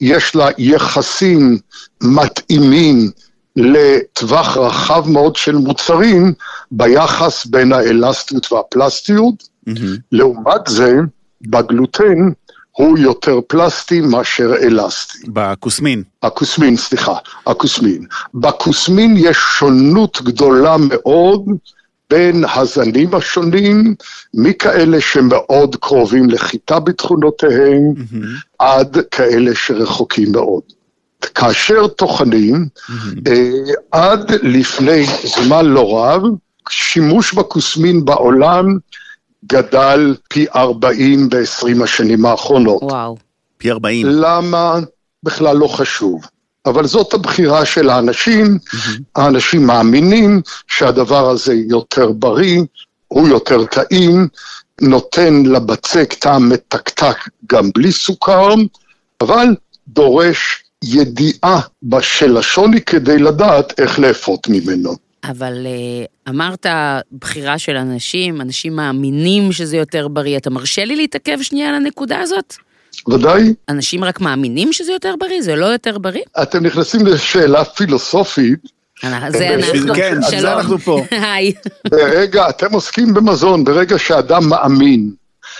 יש 0.00 0.34
לה 0.36 0.48
יחסים 0.58 1.58
מתאימים 2.02 3.10
לטווח 3.56 4.56
רחב 4.56 5.08
מאוד 5.08 5.36
של 5.36 5.56
מוצרים 5.56 6.32
ביחס 6.70 7.46
בין 7.46 7.72
האלסטיות 7.72 8.52
והפלסטיות. 8.52 9.48
מהמם. 9.66 9.96
לעומת 10.12 10.60
זה, 10.68 10.96
בגלוטן 11.42 12.30
הוא 12.72 12.98
יותר 12.98 13.40
פלסטי 13.46 14.00
מאשר 14.00 14.54
אלסטי. 14.62 15.18
בכוסמין. 15.28 16.02
הכוסמין, 16.22 16.76
סליחה, 16.76 17.14
הכוסמין. 17.46 18.06
בכוסמין 18.34 19.16
יש 19.16 19.36
שונות 19.58 20.22
גדולה 20.22 20.76
מאוד 20.78 21.44
בין 22.10 22.44
הזנים 22.54 23.14
השונים, 23.14 23.94
מכאלה 24.34 25.00
שמאוד 25.00 25.76
קרובים 25.76 26.30
לחיטה 26.30 26.80
בתכונותיהם, 26.80 27.82
מהמם. 28.12 28.26
עד 28.58 28.98
כאלה 29.10 29.54
שרחוקים 29.54 30.32
מאוד. 30.32 30.62
כאשר 31.34 31.86
טוחנים, 31.86 32.68
אה, 33.26 33.50
עד 33.92 34.30
לפני 34.42 35.06
זמן 35.24 35.66
לא 35.66 35.98
רב, 35.98 36.22
שימוש 36.68 37.34
בכוסמין 37.34 38.04
בעולם 38.04 38.66
גדל 39.44 40.16
פי 40.28 40.46
40 40.56 41.28
ב-20 41.28 41.84
השנים 41.84 42.26
האחרונות. 42.26 42.82
וואו. 42.82 43.16
פי 43.58 43.70
40. 43.70 44.06
למה? 44.10 44.78
בכלל 45.22 45.56
לא 45.56 45.66
חשוב. 45.66 46.26
אבל 46.66 46.86
זאת 46.86 47.14
הבחירה 47.14 47.64
של 47.64 47.90
האנשים, 47.90 48.58
האנשים 49.16 49.66
מאמינים 49.66 50.40
שהדבר 50.66 51.30
הזה 51.30 51.54
יותר 51.54 52.12
בריא, 52.12 52.60
הוא 53.08 53.28
יותר 53.28 53.64
טעים, 53.64 54.28
נותן 54.80 55.42
לבצק 55.46 56.14
טעם 56.14 56.48
מתקתק 56.48 57.16
גם 57.52 57.70
בלי 57.74 57.92
סוכר, 57.92 58.54
אבל 59.20 59.46
דורש 59.88 60.64
ידיעה 60.84 61.60
של 62.00 62.36
השוני 62.36 62.80
כדי 62.80 63.18
לדעת 63.18 63.80
איך 63.80 63.98
לאפות 63.98 64.48
ממנו. 64.48 64.96
אבל 65.24 65.66
אה, 65.66 66.04
אמרת 66.28 66.66
בחירה 67.20 67.58
של 67.58 67.76
אנשים, 67.76 68.40
אנשים 68.40 68.76
מאמינים 68.76 69.52
שזה 69.52 69.76
יותר 69.76 70.08
בריא. 70.08 70.36
אתה 70.36 70.50
מרשה 70.50 70.84
לי 70.84 70.96
להתעכב 70.96 71.38
שנייה 71.42 71.68
על 71.68 71.74
הנקודה 71.74 72.20
הזאת? 72.20 72.56
ודאי, 73.08 73.54
אנשים 73.68 74.04
רק 74.04 74.20
מאמינים 74.20 74.72
שזה 74.72 74.92
יותר 74.92 75.14
בריא? 75.20 75.42
זה 75.42 75.56
לא 75.56 75.66
יותר 75.66 75.98
בריא? 75.98 76.22
אתם 76.42 76.66
נכנסים 76.66 77.06
לשאלה 77.06 77.64
פילוסופית, 77.64 78.58
זה 79.02 79.08
בשביל- 79.58 79.82
אנחנו. 79.82 79.94
כן, 79.94 80.18
בשביל 80.20 80.30
זה 80.30 80.38
שלום. 80.40 80.52
אנחנו 80.58 80.78
פה. 80.78 81.00
היי. 81.34 81.52
ברגע, 81.90 82.48
אתם 82.48 82.72
עוסקים 82.72 83.14
במזון, 83.14 83.64
ברגע 83.64 83.98
שאדם 83.98 84.48
מאמין 84.48 85.10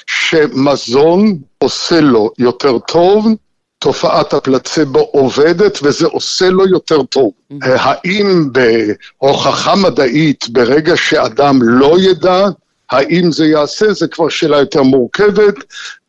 שמזון 0.07 1.39
עושה 1.59 2.01
לו 2.01 2.30
יותר 2.39 2.78
טוב, 2.78 3.26
תופעת 3.78 4.34
הפלצבו 4.34 4.99
עובדת 5.01 5.78
וזה 5.82 6.07
עושה 6.07 6.51
לו 6.51 6.68
יותר 6.68 7.03
טוב. 7.03 7.30
האם 7.62 8.49
בהוכחה 8.53 9.74
מדעית, 9.76 10.49
ברגע 10.49 10.97
שאדם 10.97 11.59
לא 11.62 11.97
ידע, 12.01 12.47
האם 12.91 13.32
זה 13.32 13.47
יעשה, 13.47 13.93
זה 13.93 14.09
כבר 14.09 14.28
שאלה 14.28 14.57
יותר 14.59 14.82
מורכבת. 14.82 15.55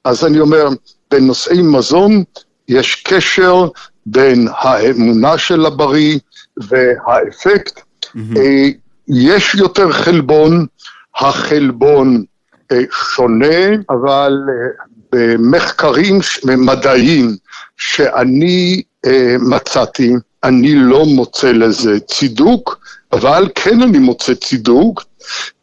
אז 0.03 0.25
אני 0.25 0.39
אומר, 0.39 0.67
בנושאי 1.11 1.61
מזון 1.61 2.23
יש 2.67 2.95
קשר 2.95 3.67
בין 4.05 4.47
האמונה 4.51 5.37
של 5.37 5.65
הבריא 5.65 6.19
והאפקט. 6.57 7.81
אה, 8.37 8.69
יש 9.07 9.55
יותר 9.55 9.91
חלבון, 9.91 10.65
החלבון 11.15 12.23
אה, 12.71 12.81
שונה, 12.91 13.75
אבל 13.89 14.37
אה, 14.49 14.85
במחקרים 15.11 16.19
מדעיים 16.45 17.35
שאני 17.77 18.81
מצאתי, 19.39 20.13
אני 20.43 20.75
לא 20.75 21.05
מוצא 21.05 21.51
לזה 21.51 21.99
צידוק, 21.99 22.79
אבל 23.13 23.49
כן 23.55 23.81
אני 23.81 23.97
מוצא 23.97 24.33
צידוק 24.33 25.03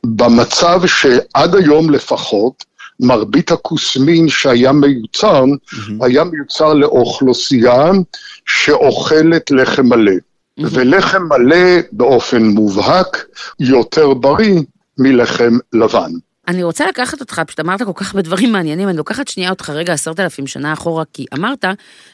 במצב 0.07 0.87
שעד 0.87 1.55
היום 1.55 1.91
לפחות, 1.91 2.65
מרבית 3.01 3.51
הכוסמין 3.51 4.29
שהיה 4.29 4.73
מיוצר, 4.73 5.45
היה 6.01 6.25
מיוצר 6.25 6.75
לאוכלוסייה 6.75 7.91
שאוכלת 8.47 9.51
לחם 9.51 9.87
מלא. 9.87 10.13
ולחם 10.59 11.23
מלא 11.23 11.81
באופן 11.93 12.43
מובהק 12.43 13.25
יותר 13.61 14.15
בריא 14.15 14.61
מלחם 14.99 15.59
לבן. 15.73 16.11
אני 16.49 16.63
רוצה 16.63 16.89
לקחת 16.89 17.21
אותך, 17.21 17.43
פשוט 17.47 17.61
אמרת 17.61 17.83
כל 17.83 17.93
כך 17.95 18.11
הרבה 18.11 18.23
דברים 18.23 18.53
מעניינים, 18.53 18.89
אני 18.89 18.97
לוקחת 18.97 19.29
שנייה 19.29 19.51
אותך 19.51 19.71
רגע 19.71 19.93
עשרת 19.93 20.21
אלפים 20.21 20.47
שנה 20.47 20.73
אחורה, 20.73 21.05
כי 21.13 21.27
אמרת 21.35 21.65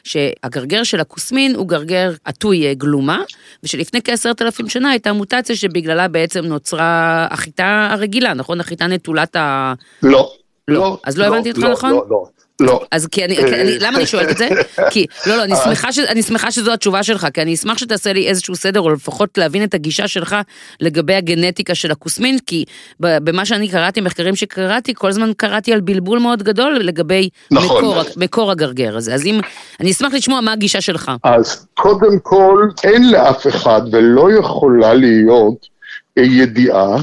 שהגרגר 0.03 0.83
של 0.83 0.99
הכוסמין 0.99 1.55
הוא 1.55 1.67
גרגר 1.67 2.11
עטוי 2.25 2.67
אה, 2.67 2.73
גלומה, 2.73 3.23
ושלפני 3.63 3.99
כעשרת 4.03 4.41
אלפים 4.41 4.69
שנה 4.69 4.89
הייתה 4.89 5.13
מוטציה 5.13 5.55
שבגללה 5.55 6.07
בעצם 6.07 6.45
נוצרה 6.45 7.27
החיטה 7.31 7.89
הרגילה, 7.91 8.33
נכון? 8.33 8.59
החיטה 8.59 8.87
נטולת 8.87 9.35
ה... 9.35 9.73
לא. 10.03 10.33
לא. 10.71 10.97
אז 11.05 11.17
לא 11.17 11.25
הבנתי 11.25 11.49
אותך 11.49 11.63
לא, 11.63 11.71
נכון? 11.71 11.91
לא, 11.91 12.05
לא, 12.09 12.25
לא. 12.61 12.81
אז 12.91 13.07
כי 13.07 13.25
אני, 13.25 13.35
כי 13.35 13.61
אני, 13.61 13.79
למה 13.79 13.97
אני 13.97 14.05
שואלת 14.05 14.29
את 14.29 14.37
זה? 14.37 14.49
כי, 14.91 15.05
לא, 15.27 15.35
לא, 15.37 15.43
אני 15.43 15.55
שמחה, 15.63 15.91
ש, 15.91 15.99
אני 15.99 16.23
שמחה 16.23 16.51
שזו 16.51 16.73
התשובה 16.73 17.03
שלך, 17.03 17.27
כי 17.33 17.41
אני 17.41 17.53
אשמח 17.53 17.77
שתעשה 17.77 18.13
לי 18.13 18.27
איזשהו 18.27 18.55
סדר, 18.55 18.79
או 18.79 18.89
לפחות 18.89 19.37
להבין 19.37 19.63
את 19.63 19.73
הגישה 19.73 20.07
שלך 20.07 20.35
לגבי 20.79 21.13
הגנטיקה 21.13 21.75
של 21.75 21.91
הכוסמין, 21.91 22.37
כי 22.45 22.65
במה 22.99 23.45
שאני 23.45 23.69
קראתי, 23.69 24.01
מחקרים 24.01 24.35
שקראתי, 24.35 24.93
כל 24.95 25.09
הזמן 25.09 25.31
קראתי 25.37 25.73
על 25.73 25.81
בלבול 25.81 26.19
מאוד 26.19 26.43
גדול 26.43 26.73
לגבי 26.73 27.29
נכון. 27.51 27.77
מקור, 27.77 28.03
מקור 28.17 28.51
הגרגר 28.51 28.97
הזה. 28.97 29.13
אז 29.13 29.25
אם, 29.25 29.39
אני 29.79 29.91
אשמח 29.91 30.13
לשמוע 30.13 30.41
מה 30.41 30.53
הגישה 30.53 30.81
שלך. 30.81 31.11
אז 31.23 31.67
קודם 31.73 32.19
כל, 32.23 32.67
אין 32.83 33.11
לאף 33.11 33.47
אחד 33.47 33.81
ולא 33.91 34.27
יכולה 34.39 34.93
להיות 34.93 35.71
ידיעה, 36.17 36.95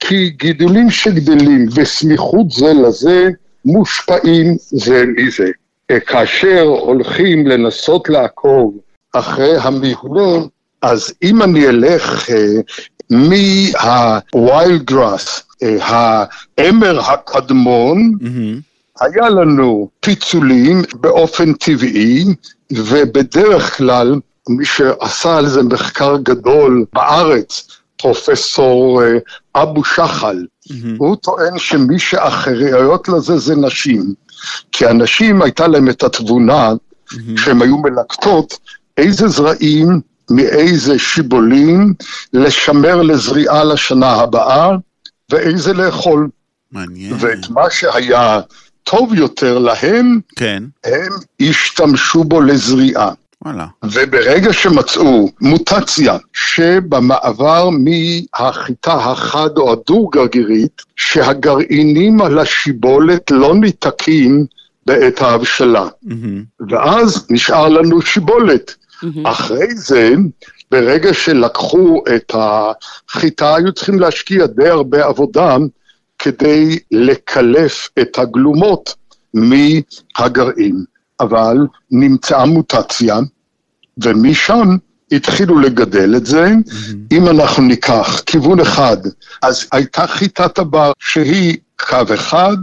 כי 0.00 0.30
גידולים 0.30 0.90
שגדלים 0.90 1.66
בסמיכות 1.66 2.50
זה 2.50 2.72
לזה, 2.72 3.28
מושפעים 3.64 4.56
זה 4.58 5.04
מזה. 5.16 5.50
כאשר 6.06 6.62
הולכים 6.62 7.46
לנסות 7.46 8.08
לעקוב 8.08 8.78
אחרי 9.12 9.56
המבנה, 9.58 10.46
אז 10.82 11.12
אם 11.22 11.42
אני 11.42 11.68
אלך 11.68 12.30
אה, 12.30 12.60
מהווילד 13.10 14.82
גראס, 14.84 15.42
אה, 15.62 15.76
האמר 16.58 17.00
הקדמון, 17.00 18.12
Mm-hmm. 18.20 18.70
היה 19.00 19.28
לנו 19.28 19.88
פיצולים 20.00 20.82
באופן 20.94 21.52
טבעי, 21.52 22.24
ובדרך 22.72 23.76
כלל 23.76 24.20
מי 24.48 24.64
שעשה 24.64 25.36
על 25.36 25.46
זה 25.46 25.62
מחקר 25.62 26.16
גדול 26.22 26.84
בארץ, 26.92 27.79
פרופסור 28.00 29.02
אה, 29.02 29.18
אבו 29.62 29.84
שחל, 29.84 30.46
הוא 30.98 31.16
טוען 31.16 31.58
שמי 31.58 31.98
שאחראיות 31.98 33.08
לזה 33.08 33.38
זה 33.38 33.56
נשים. 33.56 34.14
כי 34.72 34.86
הנשים 34.86 35.42
הייתה 35.42 35.66
להם 35.66 35.88
את 35.88 36.02
התבונה, 36.02 36.72
שהן 37.36 37.62
היו 37.62 37.78
מלקטות, 37.78 38.58
איזה 38.96 39.28
זרעים 39.28 40.00
מאיזה 40.30 40.98
שיבולים 40.98 41.94
לשמר 42.32 43.02
לזריעה 43.02 43.64
לשנה 43.64 44.12
הבאה, 44.12 44.70
ואיזה 45.30 45.72
לאכול. 45.72 46.28
מעניין. 46.72 47.14
ואת 47.18 47.50
מה 47.50 47.70
שהיה 47.70 48.40
טוב 48.84 49.14
יותר 49.14 49.58
להם, 49.58 50.20
כן, 50.36 50.62
הם 50.84 51.12
השתמשו 51.40 52.24
בו 52.24 52.40
לזריעה. 52.40 53.12
וואלה. 53.44 53.66
וברגע 53.84 54.52
שמצאו 54.52 55.30
מוטציה 55.40 56.16
שבמעבר 56.32 57.68
מהחיטה 57.70 58.92
החד 58.92 59.58
או 59.58 59.72
הדו-גרגירית, 59.72 60.82
שהגרעינים 60.96 62.20
על 62.20 62.38
השיבולת 62.38 63.30
לא 63.30 63.54
ניתקים 63.54 64.46
בעת 64.86 65.22
ההבשלה. 65.22 65.88
מהמם. 66.02 66.44
ואז 66.70 67.26
נשאר 67.30 67.68
לנו 67.68 68.02
שיבולת. 68.02 68.74
אחרי 69.24 69.74
זה, 69.74 70.14
ברגע 70.70 71.14
שלקחו 71.14 72.02
את 72.16 72.34
החיטה, 72.34 73.54
היו 73.54 73.72
צריכים 73.72 74.00
להשקיע 74.00 74.46
די 74.46 74.68
הרבה 74.68 75.04
עבודה 75.04 75.56
כדי 76.18 76.78
לקלף 76.90 77.88
את 78.00 78.18
הגלומות 78.18 78.94
מהגרעין. 79.34 80.84
אבל 81.20 81.56
נמצאה 81.90 82.46
מוטציה, 82.46 83.18
ומשם 84.04 84.76
התחילו 85.12 85.58
לגדל 85.58 86.16
את 86.16 86.26
זה. 86.26 86.52
אם 87.12 87.28
אנחנו 87.28 87.62
ניקח 87.62 88.22
כיוון 88.26 88.60
אחד, 88.60 88.96
אז 89.42 89.66
הייתה 89.72 90.06
חיטת 90.06 90.58
הבר 90.58 90.92
שהיא 90.98 91.56
קו 91.88 92.14
אחד, 92.14 92.56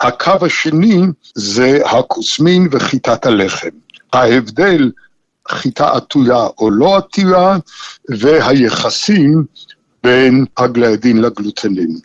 הקו 0.00 0.46
השני 0.46 1.02
זה 1.34 1.78
הכוסמין 1.84 2.68
וחיטת 2.70 3.26
הלחם. 3.26 3.68
ההבדל, 4.12 4.90
חיטה 5.48 5.90
עטויה 5.96 6.46
או 6.58 6.70
לא 6.70 6.96
עטויה, 6.96 7.56
והיחסים 8.08 9.44
בין 10.04 10.44
הגליידין 10.56 11.20
לגלוטנין. 11.20 11.98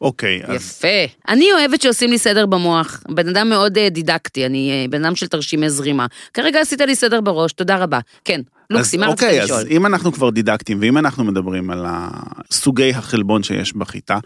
אוקיי, 0.00 0.40
אז 0.44 0.54
יפה. 0.56 1.12
אני 1.28 1.52
אוהבת 1.52 1.82
שעושים 1.82 2.10
לי 2.10 2.18
סדר 2.18 2.46
במוח. 2.46 3.02
בן 3.08 3.28
אדם 3.28 3.48
מאוד 3.48 3.78
אה, 3.78 3.88
דידקטי, 3.88 4.46
אני 4.46 4.70
אה, 4.70 4.86
בן 4.90 5.04
אדם 5.04 5.16
של 5.16 5.26
תרשימי 5.26 5.70
זרימה. 5.70 6.06
כרגע 6.34 6.60
עשית 6.60 6.80
לי 6.80 6.96
סדר 6.96 7.20
בראש, 7.20 7.52
תודה 7.52 7.76
רבה. 7.76 7.98
כן, 8.24 8.40
לוקסי, 8.70 8.96
אז 8.96 9.00
מה 9.00 9.06
רצית 9.06 9.24
אוקיי, 9.24 9.40
לשאול? 9.40 9.58
אז 9.58 9.66
אם 9.66 9.86
אנחנו 9.86 10.12
כבר 10.12 10.30
דידקטים, 10.30 10.78
ואם 10.80 10.98
אנחנו 10.98 11.24
מדברים 11.24 11.70
על 11.70 11.86
סוגי 12.50 12.90
החלבון 12.90 13.42
שיש 13.42 13.76
בחיטה, 13.76 14.18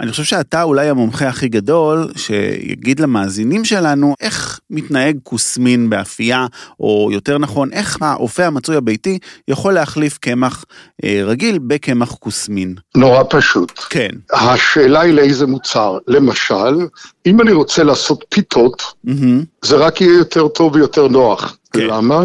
אני 0.00 0.10
חושב 0.10 0.24
שאתה 0.24 0.62
אולי 0.62 0.88
המומחה 0.88 1.28
הכי 1.28 1.48
גדול 1.48 2.08
שיגיד 2.16 3.00
למאזינים 3.00 3.64
שלנו 3.64 4.14
איך 4.20 4.60
מתנהג 4.70 5.18
כוסמין 5.22 5.90
באפייה, 5.90 6.46
או 6.80 7.08
יותר 7.12 7.38
נכון, 7.38 7.72
איך 7.72 7.98
האופה 8.00 8.46
המצוי 8.46 8.76
הביתי 8.76 9.18
יכול 9.48 9.74
להחליף 9.74 10.18
קמח 10.18 10.64
אה, 11.04 11.20
רגיל 11.24 11.58
בקמח 11.58 12.14
כוסמין. 12.14 12.74
נורא 12.96 13.22
פשוט. 13.30 13.72
כן. 13.90 14.10
השאלה 14.32 15.00
היא 15.00 15.14
לאיזה 15.14 15.46
מוצר. 15.46 15.98
למשל, 16.08 16.86
אם 17.26 17.40
אני 17.40 17.52
רוצה 17.52 17.84
לעשות 17.84 18.24
פיתות, 18.28 18.82
מהמם. 19.04 19.44
זה 19.64 19.76
רק 19.76 20.00
יהיה 20.00 20.18
יותר 20.18 20.48
טוב 20.48 20.74
ויותר 20.74 21.08
נוח. 21.08 21.56
כן. 21.72 21.80
למה? 21.80 22.24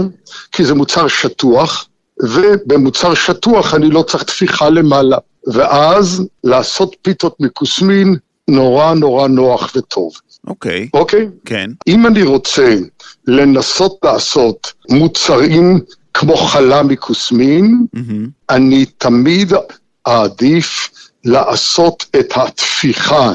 כי 0.51 0.65
זה 0.65 0.73
מוצר 0.73 1.07
שטוח, 1.07 1.87
ובמוצר 2.23 3.13
שטוח 3.13 3.73
אני 3.73 3.89
לא 3.89 4.01
צריך 4.01 4.23
תפיחה 4.23 4.69
למעלה. 4.69 5.17
ואז 5.47 6.27
לעשות 6.43 6.95
פיתות 7.01 7.35
מכוסמין 7.39 8.15
נורא 8.47 8.93
נורא 8.93 9.27
נוח 9.27 9.71
וטוב, 9.75 10.13
אוקיי, 10.47 10.89
אוקיי? 10.93 11.27
כן. 11.45 11.69
אם 11.87 12.07
אני 12.07 12.23
רוצה 12.23 12.75
לנסות 13.27 13.97
לעשות 14.03 14.73
מוצרים 14.89 15.79
כמו 16.13 16.37
חלה 16.37 16.83
מכוסמין, 16.83 17.85
מהמם. 17.93 18.27
אני 18.49 18.85
תמיד 18.85 19.53
אעדיף 20.07 20.89
לעשות 21.25 22.05
את 22.19 22.33
התפיחה 22.35 23.33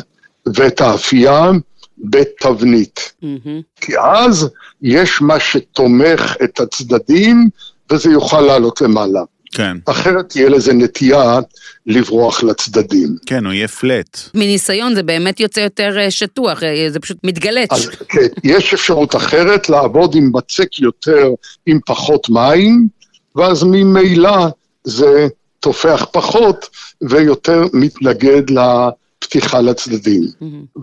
ואת 0.54 0.80
האפייה 0.80 1.50
בתבנית. 1.98 3.12
מהמם. 3.22 3.60
כי 3.80 3.98
אז 3.98 4.48
יש 4.82 5.22
מה 5.22 5.40
שתומך 5.40 6.36
את 6.44 6.60
הצדדים, 6.60 7.48
וזה 7.90 8.10
יוכל 8.10 8.40
לעלות 8.40 8.80
למעלה. 8.80 9.20
כן. 9.52 9.76
אחרת 9.86 10.28
תהיה 10.28 10.48
לזה 10.48 10.72
נטייה 10.72 11.38
לברוח 11.86 12.42
לצדדים. 12.42 13.16
כן, 13.26 13.46
הוא 13.46 13.52
יהיה 13.52 13.68
פלט. 13.68 14.20
מניסיון 14.34 14.94
זה 14.94 15.02
באמת 15.02 15.40
יוצא 15.40 15.60
יותר 15.60 15.98
אה, 15.98 16.10
שטוח, 16.10 16.62
אה, 16.62 16.86
זה 16.90 17.00
פשוט 17.00 17.16
מתגלץ'. 17.24 17.72
אז 17.72 17.88
כן, 18.08 18.26
יש 18.44 18.74
אפשרות 18.74 19.16
אחרת 19.16 19.68
לעבוד 19.68 20.14
עם 20.14 20.32
בצק 20.32 20.78
יותר, 20.78 21.28
עם 21.66 21.78
פחות 21.86 22.28
מים, 22.30 22.88
ואז 23.36 23.62
ממילא 23.62 24.46
זה 24.84 25.26
תופח 25.60 26.06
פחות 26.12 26.68
ויותר 27.02 27.62
מתנגד 27.72 28.42
לפתיחה 28.50 29.60
לצדדים. 29.60 30.22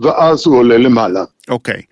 ואז 0.02 0.46
הוא 0.46 0.58
עולה 0.58 0.78
למעלה. 0.78 1.24
אוקיי. 1.48 1.82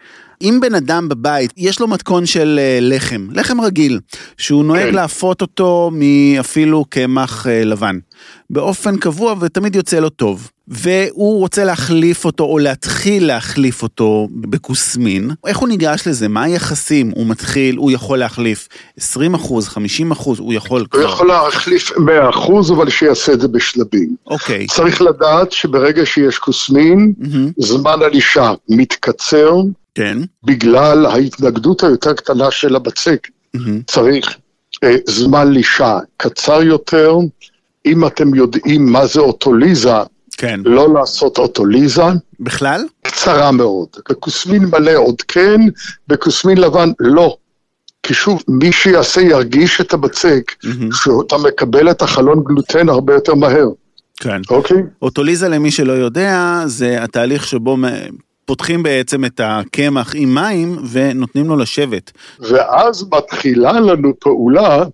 אם 0.42 0.58
בן 0.62 0.74
אדם 0.74 1.08
בבית, 1.08 1.52
יש 1.56 1.80
לו 1.80 1.88
מתכון 1.88 2.26
של 2.26 2.58
אה, 2.62 2.78
לחם, 2.80 3.28
לחם 3.32 3.60
רגיל, 3.60 4.00
שהוא 4.38 4.64
נוהג 4.64 4.88
כן. 4.88 4.94
להפות 4.94 5.40
אותו 5.40 5.90
מאפילו 5.92 6.84
קמח 6.84 7.46
אה, 7.46 7.64
לבן, 7.64 7.98
באופן 8.50 8.96
קבוע 8.96 9.34
ותמיד 9.40 9.76
יוצא 9.76 9.98
לו 9.98 10.08
טוב, 10.08 10.50
והוא 10.68 11.38
רוצה 11.38 11.64
להחליף 11.64 12.24
אותו 12.24 12.44
או 12.44 12.58
להתחיל 12.58 13.26
להחליף 13.26 13.82
אותו 13.82 14.28
בכוסמין, 14.34 15.30
איך 15.46 15.58
הוא 15.58 15.68
ניגש 15.68 16.02
לזה? 16.06 16.28
מה 16.28 16.42
היחסים? 16.42 17.12
הוא 17.14 17.26
מתחיל, 17.26 17.76
הוא 17.76 17.90
יכול 17.90 18.18
להחליף 18.18 18.68
20 18.96 19.34
אחוז, 19.34 19.68
50 19.68 20.10
אחוז, 20.10 20.38
הוא 20.38 20.54
יכול 20.54 20.80
הוא 20.80 20.88
כבר. 20.88 21.02
יכול 21.02 21.28
להחליף 21.28 21.90
100%, 21.90 22.72
אבל 22.72 22.90
שיעשה 22.90 23.32
את 23.32 23.40
זה 23.40 23.48
בשלבים. 23.48 24.16
אוקיי. 24.26 24.66
צריך 24.66 25.02
לדעת 25.02 25.52
שברגע 25.52 26.06
שיש 26.06 26.38
כוסמין, 26.38 27.12
מהמם. 27.18 27.50
זמן 27.58 28.02
הלישה 28.02 28.52
מתקצר 28.68 29.54
כן. 29.94 30.18
בגלל 30.44 31.06
ההתנגדות 31.06 31.84
היותר 31.84 32.12
קטנה 32.12 32.50
של 32.50 32.76
הבצק. 32.76 33.28
מהמם. 33.54 33.82
צריך 33.86 34.36
אה, 34.84 34.96
זמן 35.08 35.52
לישה 35.52 35.98
קצר 36.16 36.62
יותר. 36.62 37.16
אם 37.86 38.06
אתם 38.06 38.34
יודעים 38.34 38.86
מה 38.86 39.06
זה 39.06 39.20
אוטוליזה, 39.20 39.96
כן. 40.36 40.60
לא 40.64 40.94
לעשות 40.94 41.38
אוטוליזה, 41.38 42.02
בכלל? 42.40 42.84
קצרה 43.02 43.52
מאוד. 43.52 43.88
בכוסמין 44.10 44.64
מלא 44.64 44.96
עוד 44.96 45.22
כן, 45.22 45.60
בכוסמין 46.08 46.58
לבן 46.58 46.90
לא. 47.00 47.36
כי 48.02 48.14
שוב, 48.14 48.42
מי 48.48 48.72
שיעשה 48.72 49.20
ירגיש 49.20 49.80
את 49.80 49.92
הבצק, 49.92 50.52
מהמם. 50.64 50.88
שאתה 50.92 51.36
מקבל 51.38 51.90
את 51.90 52.02
החלון 52.02 52.44
גלוטן 52.44 52.88
הרבה 52.88 53.14
יותר 53.14 53.34
מהר, 53.34 53.68
כן. 54.16 54.40
אוקיי? 54.50 54.76
אוטוליזה 55.02 55.48
למי 55.48 55.70
שלא 55.70 55.92
יודע, 55.92 56.62
זה 56.66 57.02
התהליך 57.02 57.46
שבו 57.46 57.76
פותחים 58.44 58.82
בעצם 58.82 59.24
את 59.24 59.40
הקמח 59.44 60.12
עם 60.14 60.34
מים 60.34 60.78
ונותנים 60.90 61.46
לו 61.48 61.56
לשבת. 61.56 62.12
ואז 62.40 63.06
מתחילה 63.12 63.80
לנו 63.80 64.12
פעולה 64.20 64.84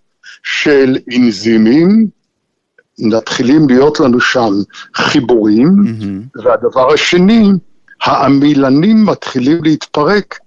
של 0.42 0.96
אנזימים, 1.16 2.06
מתחילים 2.98 3.68
להיות 3.68 4.00
לנו 4.00 4.20
שם 4.20 4.52
חיבורים, 4.94 5.68
מהמם. 5.76 6.22
והדבר 6.44 6.92
השני, 6.92 7.48
העמילנים 8.02 9.06
מתחילים 9.06 9.64
להתפרק 9.64 10.38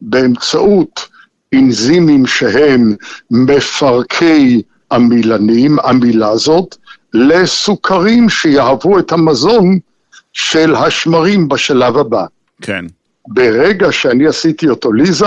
באמצעות 0.00 1.08
אנזימים 1.54 2.26
שהם 2.26 2.94
מפרקי 3.30 4.62
עמילנים, 4.92 5.78
עמילזות, 5.80 6.76
לסוכרים 7.14 8.28
שיהוו 8.28 8.98
את 8.98 9.12
המזון 9.12 9.78
של 10.32 10.74
השמרים 10.74 11.48
בשלב 11.48 11.96
הבא. 11.96 12.24
כן. 12.62 12.84
ברגע 13.28 13.92
שאני 13.92 14.26
עשיתי 14.26 14.68
אוטוליזה, 14.68 15.26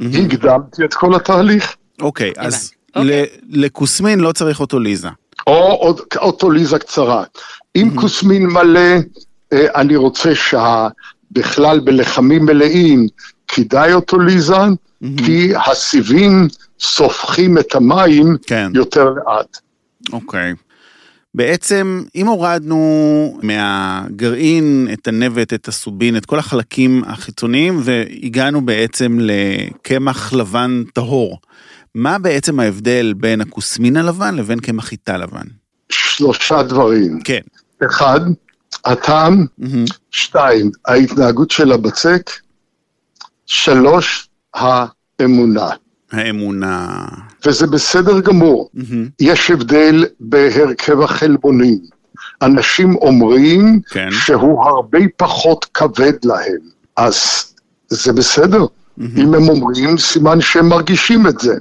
הקדמתי 0.00 0.84
את 0.84 0.94
כל 0.94 1.14
התהליך. 1.14 1.76
אוקיי, 2.00 2.32
אז 2.36 2.54
הבנתי. 2.54 2.74
אוקיי. 2.96 3.22
ל- 3.50 3.64
לכוסמין 3.64 4.20
לא 4.20 4.32
צריך 4.32 4.60
אוטוליזה. 4.60 5.08
או 5.46 5.52
עוד- 5.54 6.00
אוטוליזה 6.16 6.78
קצרה. 6.78 7.24
עם 7.74 7.96
כוסמין 7.96 8.46
מלא, 8.46 8.80
אה, 9.52 9.66
אני 9.80 9.96
רוצה 9.96 10.30
שבכלל 10.34 11.80
בלחמים 11.80 12.44
מלאים 12.44 13.06
כדאי 13.48 13.92
אוטוליזן, 13.92 14.72
כי 15.16 15.52
הסיבים 15.70 16.48
סופחים 16.80 17.58
את 17.58 17.74
המים 17.74 18.36
כן. 18.46 18.70
יותר 18.74 19.04
לאט. 19.10 19.58
אוקיי. 20.12 20.54
בעצם, 21.38 22.02
אם 22.14 22.26
הורדנו 22.26 23.38
מהגרעין 23.42 24.88
את 24.92 25.08
הנבט, 25.08 25.54
את 25.54 25.68
הסובין, 25.68 26.16
את 26.16 26.26
כל 26.26 26.38
החלקים 26.38 27.02
החיצוניים, 27.06 27.80
והגענו 27.82 28.60
בעצם 28.66 29.18
לקמח 29.20 30.32
לבן 30.32 30.82
טהור, 30.94 31.38
מה 31.94 32.18
בעצם 32.18 32.60
ההבדל 32.60 33.12
בין 33.16 33.40
הכוסמין 33.40 33.96
הלבן 33.96 34.34
לבין 34.34 34.60
קמח 34.60 34.84
חיטה 34.84 35.16
לבן? 35.16 35.46
שלושה 35.92 36.62
דברים. 36.62 37.20
כן. 37.24 37.40
אחד, 37.86 38.20
הטעם, 38.84 39.46
מהמם. 39.58 39.84
שתיים, 40.10 40.70
ההתנהגות 40.86 41.50
של 41.50 41.72
הבצק, 41.72 42.30
שלוש, 43.46 44.28
האמונה. 44.54 45.70
האמונה. 46.12 47.06
וזה 47.46 47.66
בסדר 47.66 48.20
גמור. 48.20 48.70
מהמם. 48.74 49.08
יש 49.20 49.50
הבדל 49.50 50.04
בהרכב 50.20 51.00
החלבונים. 51.00 51.78
אנשים 52.42 52.94
אומרים 52.96 53.80
כן. 53.90 54.08
שהוא 54.10 54.64
הרבה 54.64 54.98
פחות 55.16 55.64
כבד 55.74 56.24
להם, 56.24 56.58
אז 56.96 57.16
זה 57.88 58.12
בסדר. 58.12 58.66
אם 59.16 59.34
הם 59.34 59.48
אומרים, 59.48 59.98
סימן 59.98 60.40
שהם 60.40 60.68
מרגישים 60.68 61.26
את 61.26 61.40
זה. 61.40 61.54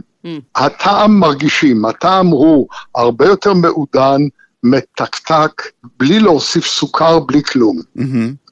הטעם 0.55 1.19
מרגישים, 1.19 1.85
הטעם 1.85 2.27
הוא 2.27 2.67
הרבה 2.95 3.25
יותר 3.25 3.53
מעודן, 3.53 4.21
מתקתק, 4.63 5.61
בלי 5.99 6.19
להוסיף 6.19 6.65
סוכר, 6.65 7.19
בלי 7.19 7.43
כלום. 7.43 7.79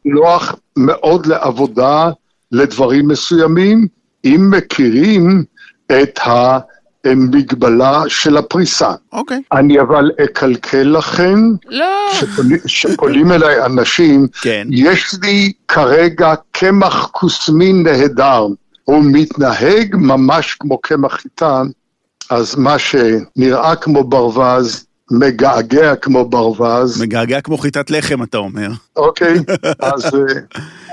נוח 0.06 0.56
מאוד 0.78 1.26
לעבודה 1.26 2.10
לדברים 2.52 3.08
מסוימים, 3.08 3.88
אם 4.26 4.52
מכירים 4.58 5.44
את 5.92 6.20
המגבלה 7.06 8.04
של 8.08 8.38
הפריסה. 8.38 8.92
אוקיי. 9.14 9.42
אני 9.52 9.80
אבל 9.80 10.12
אקלקל 10.24 10.84
לכם, 10.98 11.40
לא, 11.70 12.12
שפונים, 12.66 13.32
אליי 13.32 13.66
אנשים, 13.66 14.28
כן. 14.42 14.68
יש 14.72 15.16
לי 15.24 15.52
כרגע 15.68 16.34
קמח 16.52 17.10
כוסמין 17.12 17.84
נהדר, 17.84 18.48
הוא 18.84 19.04
מתנהג 19.06 19.96
ממש 19.96 20.58
כמו 20.60 20.78
קמח 20.78 21.14
חיטה, 21.14 21.62
אז 22.30 22.56
מה 22.56 22.76
שנראה 22.80 23.76
כמו 23.76 24.04
ברווז, 24.04 24.86
מגעגע 25.12 25.96
כמו 25.96 26.26
ברווז, 26.26 27.02
מגעגע 27.02 27.42
כמו 27.42 27.58
חיטת 27.58 27.92
לחם, 27.92 28.24
אתה 28.24 28.38
אומר. 28.38 28.68
אוקיי? 28.96 29.36
אז 29.80 30.06
אה, 30.16 30.20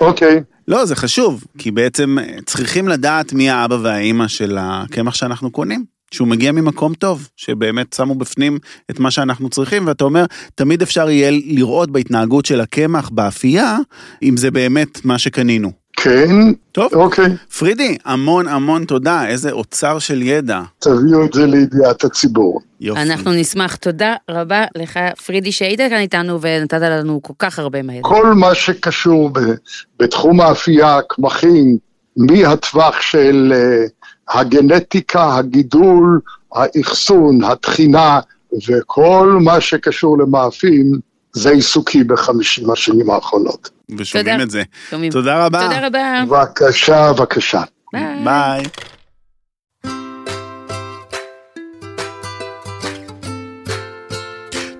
אוקיי. 0.01 0.43
לא, 0.69 0.85
זה 0.85 0.97
חשוב, 0.97 1.45
כי 1.59 1.71
בעצם 1.71 2.17
צריכים 2.47 2.89
לדעת 2.89 3.33
מי 3.33 3.51
האבא 3.51 3.77
והאימא 3.83 4.29
של 4.29 4.59
הקמח 4.61 5.15
שאנחנו 5.15 5.51
קונים. 5.51 5.85
שהוא 6.13 6.29
מגיע 6.29 6.53
ממקום 6.53 6.95
טוב, 6.95 7.29
שבאמת 7.37 7.93
שמו 7.93 8.15
בפנים 8.15 8.59
את 8.91 8.99
מה 8.99 9.11
שאנחנו 9.11 9.49
צריכים, 9.49 9.87
ואתה 9.87 10.05
אומר, 10.05 10.25
תמיד 10.55 10.83
אפשר 10.83 11.11
יהיה 11.11 11.31
לראות 11.31 11.91
בהתנהגות 11.91 12.47
של 12.47 12.61
הקמח 12.61 13.09
באפייה, 13.09 13.79
אם 14.23 14.37
זה 14.37 14.51
באמת 14.51 15.05
מה 15.05 15.19
שקנינו. 15.19 15.82
כן, 16.03 16.53
טוב, 16.73 16.95
אוקיי. 16.95 17.37
פרידי, 17.59 17.97
המון 18.05 18.49
המון 18.49 18.85
תודה, 18.85 19.27
איזה 19.27 19.51
אוצר 19.51 19.99
של 19.99 20.23
ידע. 20.23 20.63
תביאו 20.79 21.25
את 21.25 21.33
זה 21.33 21.47
לידיעת 21.47 22.05
הציבור. 22.05 22.61
יופי. 22.81 23.03
אנחנו 23.03 23.33
נשמח. 23.33 23.77
תודה 23.77 24.15
רבה 24.31 24.65
לך, 24.77 24.99
פרידי, 25.27 25.53
שהיית 25.53 25.81
כאן 25.81 25.99
איתנו 25.99 26.41
ונתת 26.41 26.81
לנו 26.81 27.23
כל 27.23 27.33
כך 27.39 27.59
הרבה 27.59 27.83
מהר. 27.83 27.99
כל 28.03 28.35
מה 28.35 28.55
שקשור 28.55 29.31
ב, 29.31 29.41
בתחום 29.99 30.41
האפייה, 30.41 30.99
קמחים, 31.09 31.79
מהטווח 32.17 33.01
של 33.01 33.53
uh, 33.53 34.37
הגנטיקה, 34.39 35.37
הגידול, 35.37 36.21
האחסון, 36.53 37.45
התחינה, 37.45 38.21
וכל 38.69 39.39
מה 39.41 39.61
שקשור 39.61 40.19
למאפים, 40.19 40.93
זה 41.33 41.51
עיסוקי 41.51 42.05
בחמישים 42.05 42.71
השנים 42.71 43.11
האחרונות. 43.11 43.71
ושומעים 43.99 44.31
תודה. 44.33 44.43
את 44.43 44.51
זה. 44.51 44.63
שומעים. 44.91 45.13
תודה 45.13 45.47
רבה. 45.47 45.63
תודה 45.63 45.87
רבה. 45.87 46.25
בבקשה, 46.27 47.13
בבקשה. 47.13 47.63
ביי. 47.93 48.25
ביי. 48.25 48.63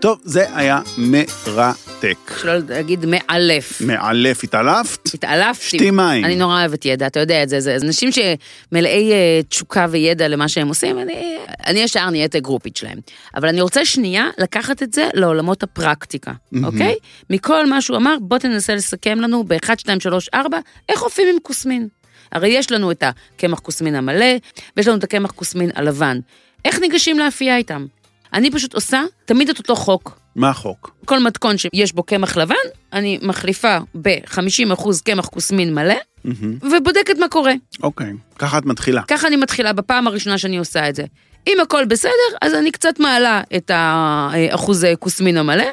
טוב, 0.03 0.21
זה 0.25 0.57
היה 0.57 0.81
מרתק. 0.99 2.33
שלא 2.41 2.53
להגיד 2.69 3.07
מאלף. 3.07 3.81
מאלף, 3.81 4.45
התעלפת? 4.45 5.15
התעלפתי. 5.15 5.67
שתי 5.67 5.91
מים. 5.91 6.25
אני 6.25 6.37
נורא 6.37 6.61
אוהבת 6.61 6.85
ידע, 6.85 7.07
אתה 7.07 7.21
יודע 7.21 7.43
את 7.43 7.49
זה. 7.49 7.61
זה 7.61 7.77
אנשים 7.83 8.11
שמלאי 8.13 9.13
אה, 9.13 9.41
תשוקה 9.49 9.87
וידע 9.91 10.29
למה 10.29 10.49
שהם 10.49 10.69
עושים, 10.69 10.99
אני, 10.99 11.37
אני 11.67 11.81
ישר 11.81 12.11
נהיית 12.11 12.37
גרופית 12.37 12.77
שלהם. 12.77 12.99
אבל 13.35 13.49
אני 13.49 13.61
רוצה 13.61 13.85
שנייה 13.85 14.27
לקחת 14.39 14.83
את 14.83 14.93
זה 14.95 15.09
לעולמות 15.15 15.63
הפרקטיקה, 15.63 16.33
אוקיי? 16.65 16.95
מכל 17.31 17.67
מה 17.67 17.81
שהוא 17.81 17.97
אמר, 17.97 18.17
בוא 18.21 18.39
תנסה 18.39 18.75
לסכם 18.75 19.21
לנו 19.21 19.45
ב-1, 19.45 19.71
2, 19.79 20.01
3, 20.01 20.29
4, 20.35 20.59
איך 20.89 21.03
אופים 21.03 21.29
עם 21.33 21.37
כוסמין. 21.43 21.89
הרי 22.33 22.49
יש 22.49 22.73
לנו 22.73 22.91
את 22.91 23.03
הקמח 23.03 23.59
כוסמין 23.59 23.95
המלא, 23.95 24.37
ויש 24.77 24.89
לנו 24.89 24.99
את 24.99 25.05
הקמח 25.05 25.31
כוסמין 25.31 25.71
הלבן. 25.75 26.19
איך 26.65 26.79
ניגשים 26.79 27.19
לאפייה 27.19 27.57
איתם? 27.57 27.87
אני 28.35 28.51
פשוט 28.51 28.75
עושה 28.75 29.03
תמיד 29.25 29.49
את 29.49 29.59
אותו 29.59 29.77
חוק. 29.77 30.19
מה 30.37 30.51
החוק? 30.51 30.95
כל 31.05 31.23
מתכון 31.23 31.59
שיש 31.59 31.93
בו 31.93 32.03
קמח 32.03 32.37
לבן, 32.37 32.55
אני 32.93 33.19
מחליפה 33.23 33.79
ב-50% 34.03 34.89
קמח 35.05 35.27
כוסמין 35.27 35.75
מלא, 35.75 35.95
מהמם. 36.25 36.59
ובודקת 36.63 37.19
מה 37.19 37.29
קורה. 37.29 37.53
אוקיי, 37.83 38.13
ככה 38.39 38.59
את 38.59 38.65
מתחילה. 38.65 39.03
ככה 39.09 39.29
אני 39.29 39.37
מתחילה 39.37 39.73
בפעם 39.73 40.07
הראשונה 40.07 40.39
שאני 40.39 40.57
עושה 40.57 40.89
את 40.89 40.95
זה. 40.95 41.05
אם 41.47 41.57
הכל 41.63 41.85
בסדר, 41.85 42.37
אז 42.43 42.55
אני 42.55 42.71
קצת 42.71 43.01
מעלה 43.01 43.43
את 43.57 43.71
האחוז 43.75 44.87
כוסמין 44.99 45.37
המלא, 45.37 45.65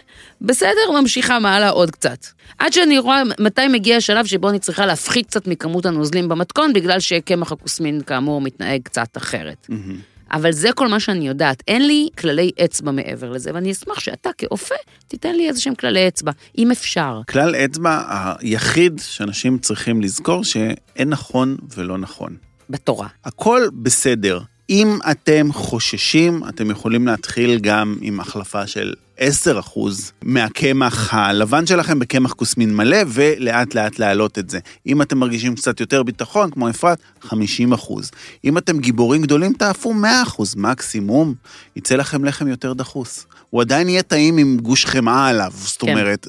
בסדר, 0.41 1.01
ממשיכה 1.01 1.39
מעלה 1.39 1.69
עוד 1.69 1.91
קצת. 1.91 2.25
עד 2.59 2.73
שאני 2.73 2.99
רואה 2.99 3.21
מתי 3.39 3.67
מגיע 3.67 3.97
השלב 3.97 4.25
שבו 4.25 4.49
אני 4.49 4.59
צריכה 4.59 4.85
להפחית 4.85 5.25
קצת 5.25 5.47
מכמות 5.47 5.85
הנוזלים 5.85 6.29
במתכון, 6.29 6.73
בגלל 6.73 6.99
שקמח 6.99 7.51
הכוסמין 7.51 8.01
כאמור 8.01 8.41
מתנהג 8.41 8.81
קצת 8.83 9.17
אחרת. 9.17 9.67
מהמם. 9.69 9.97
אבל 10.31 10.51
זה 10.51 10.71
כל 10.71 10.87
מה 10.87 10.99
שאני 10.99 11.27
יודעת, 11.27 11.63
אין 11.67 11.87
לי 11.87 12.09
כללי 12.17 12.51
אצבע 12.65 12.91
מעבר 12.91 13.31
לזה, 13.31 13.51
ואני 13.53 13.71
אשמח 13.71 13.99
שאתה 13.99 14.29
כאופה 14.37 14.75
תיתן 15.07 15.35
לי 15.35 15.47
איזה 15.49 15.61
שהם 15.61 15.75
כללי 15.75 16.07
אצבע, 16.07 16.31
אם 16.57 16.71
אפשר. 16.71 17.21
כלל 17.29 17.55
אצבע 17.55 18.03
היחיד 18.39 19.01
שאנשים 19.03 19.57
צריכים 19.57 20.01
לזכור 20.01 20.43
שאין 20.43 21.09
נכון 21.09 21.57
ולא 21.75 21.97
נכון. 21.97 22.35
בתורה. 22.69 23.07
הכל 23.25 23.61
בסדר. 23.73 24.39
אם 24.69 24.97
אתם 25.11 25.49
חוששים, 25.53 26.41
אתם 26.49 26.71
יכולים 26.71 27.07
להתחיל 27.07 27.59
גם 27.59 27.95
עם 28.01 28.19
החלפה 28.19 28.67
של 28.67 28.93
10% 29.19 29.21
מהקמח 30.21 31.13
הלבן 31.13 31.65
שלכם 31.65 31.99
בקמח 31.99 32.33
כוסמין 32.33 32.75
מלא, 32.75 32.97
ולאט 33.07 33.75
לאט 33.75 33.99
להעלות 33.99 34.39
את 34.39 34.49
זה. 34.49 34.59
אם 34.87 35.01
אתם 35.01 35.17
מרגישים 35.17 35.55
קצת 35.55 35.79
יותר 35.79 36.03
ביטחון, 36.03 36.51
כמו 36.51 36.69
אפרת, 36.69 36.97
50%. 37.25 37.29
אם 38.45 38.57
אתם 38.57 38.79
גיבורים 38.79 39.21
גדולים, 39.21 39.53
תעפו 39.53 39.93
100%, 40.37 40.43
מקסימום, 40.57 41.33
יצא 41.75 41.95
לכם 41.95 42.25
לחם 42.25 42.47
יותר 42.47 42.73
דחוס. 42.73 43.25
הוא 43.49 43.61
עדיין 43.61 43.89
יהיה 43.89 44.03
טעים 44.03 44.37
עם 44.37 44.57
גוש 44.61 44.85
חמאה 44.85 45.27
עליו, 45.27 45.51
זאת 45.55 45.81
כן. 45.81 45.89
אומרת, 45.89 46.27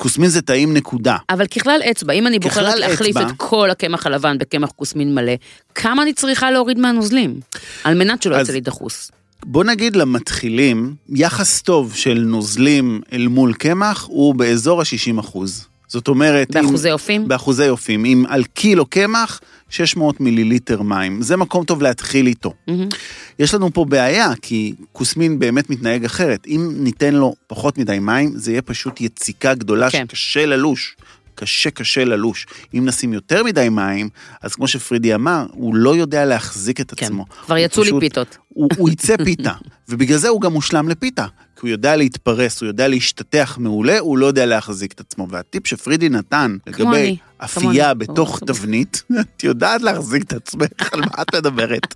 כוסמין 0.00 0.28
זה 0.28 0.42
טעים 0.42 0.74
נקודה. 0.74 1.16
אבל 1.30 1.46
ככלל 1.46 1.80
אצבע, 1.90 2.12
אם 2.12 2.26
אני 2.26 2.38
בוחרת 2.38 2.74
להחליף 2.78 3.16
אצבע. 3.16 3.28
את 3.28 3.34
כל 3.36 3.70
הקמח 3.70 4.06
הלבן 4.06 4.38
בקמח 4.38 4.70
כוסמין 4.76 5.14
מלא, 5.14 5.32
כמה 5.74 6.02
אני 6.02 6.12
צריכה 6.12 6.50
להוריד 6.50 6.78
מהנוזלים? 6.78 7.40
על 7.84 7.94
מנת 7.94 8.22
שלא 8.22 8.36
אז- 8.36 8.42
יצא 8.46 8.52
לי 8.52 8.60
דחוס. 8.60 9.10
בוא 9.44 9.64
נגיד 9.64 9.96
למתחילים, 9.96 10.94
יחס 11.08 11.62
טוב 11.62 11.94
של 11.94 12.24
נוזלים 12.26 13.00
אל 13.12 13.28
מול 13.28 13.52
קמח 13.54 14.06
הוא 14.08 14.34
באזור 14.34 14.80
ה-60 14.80 15.20
אחוז. 15.20 15.66
זאת 15.88 16.08
אומרת... 16.08 16.50
באחוזי 16.50 16.90
אופים? 16.92 17.28
באחוזי 17.28 17.68
אופים. 17.68 18.04
אם 18.04 18.24
על 18.28 18.44
קילו 18.44 18.86
קמח, 18.86 19.40
600 19.70 20.20
מיליליטר 20.20 20.82
מים. 20.82 21.22
זה 21.22 21.36
מקום 21.36 21.64
טוב 21.64 21.82
להתחיל 21.82 22.26
איתו. 22.26 22.52
מהמם. 22.68 22.88
יש 23.38 23.54
לנו 23.54 23.72
פה 23.72 23.84
בעיה, 23.84 24.32
כי 24.42 24.74
כוסמין 24.92 25.38
באמת 25.38 25.70
מתנהג 25.70 26.04
אחרת. 26.04 26.46
אם 26.46 26.70
ניתן 26.76 27.14
לו 27.14 27.34
פחות 27.46 27.78
מדי 27.78 27.98
מים, 27.98 28.32
זה 28.34 28.50
יהיה 28.50 28.62
פשוט 28.62 29.00
יציקה 29.00 29.54
גדולה 29.54 29.90
כן. 29.90 30.04
שקשה 30.08 30.46
ללוש. 30.46 30.96
קשה 31.34 31.70
קשה 31.70 32.04
ללוש. 32.04 32.46
אם 32.74 32.84
נשים 32.86 33.12
יותר 33.12 33.44
מדי 33.44 33.68
מים, 33.68 34.08
אז 34.42 34.54
כמו 34.54 34.68
שפרידי 34.68 35.14
אמר, 35.14 35.46
הוא 35.52 35.74
לא 35.74 35.96
יודע 35.96 36.24
להחזיק 36.24 36.80
את 36.80 36.94
כן, 36.96 37.06
עצמו. 37.06 37.24
כבר 37.46 37.56
יצאו 37.58 37.82
לי 37.82 37.88
פשוט- 37.88 38.00
פיתות. 38.00 38.36
הוא, 38.48 38.68
הוא 38.76 38.90
יצא 38.90 39.16
פיתה, 39.24 39.52
ובגלל 39.88 40.18
זה 40.18 40.28
הוא 40.28 40.40
גם 40.40 40.52
מושלם 40.52 40.88
לפיתה. 40.88 41.26
כי 41.60 41.66
הוא 41.66 41.70
יודע 41.70 41.96
להתפרס, 41.96 42.60
הוא 42.60 42.66
יודע 42.66 42.88
להשתטח 42.88 43.58
מעולה, 43.60 43.98
הוא 43.98 44.18
לא 44.18 44.26
יודע 44.26 44.46
להחזיק 44.46 44.92
את 44.92 45.00
עצמו. 45.00 45.28
והטיפ 45.30 45.66
שפרידי 45.66 46.08
נתן 46.08 46.56
לגבי 46.66 47.16
אפייה. 47.44 47.94
בתוך. 47.94 48.40
תבנית, 48.46 49.02
את 49.20 49.44
יודעת 49.44 49.82
להחזיק 49.82 50.22
את 50.22 50.32
עצמך, 50.32 50.92
על 50.92 51.00
מה 51.00 51.22
את 51.22 51.34
מדברת? 51.34 51.94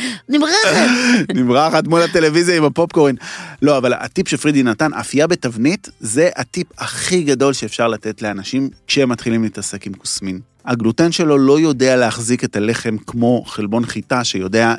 נמרחת. 0.28 0.76
נמרחת 1.34 1.86
מול 1.86 2.02
הטלוויזיה 2.02 2.56
עם 2.56 2.64
הפופקורן. 2.64 3.14
לא, 3.62 3.78
אבל 3.78 3.92
הטיפ 3.92 4.28
שפרידי 4.28 4.62
נתן, 4.62 4.94
אפייה 4.94 5.26
בתבנית, 5.26 5.88
זה 6.00 6.30
הטיפ 6.36 6.66
הכי 6.78 7.22
גדול 7.22 7.52
שאפשר 7.52 7.88
לתת 7.88 8.22
לאנשים 8.22 8.68
כשהם 8.86 9.08
מתחילים 9.08 9.42
להתעסק 9.42 9.86
עם 9.86 9.94
כוסמין. 9.94 10.40
הגלוטן 10.64 11.12
שלו 11.12 11.38
לא 11.38 11.60
יודע 11.60 11.96
להחזיק 11.96 12.44
את 12.44 12.56
הלחם 12.56 12.96
כמו 13.06 13.44
חלבון 13.46 13.86
חיטה 13.86 14.24
שיודע... 14.24 14.74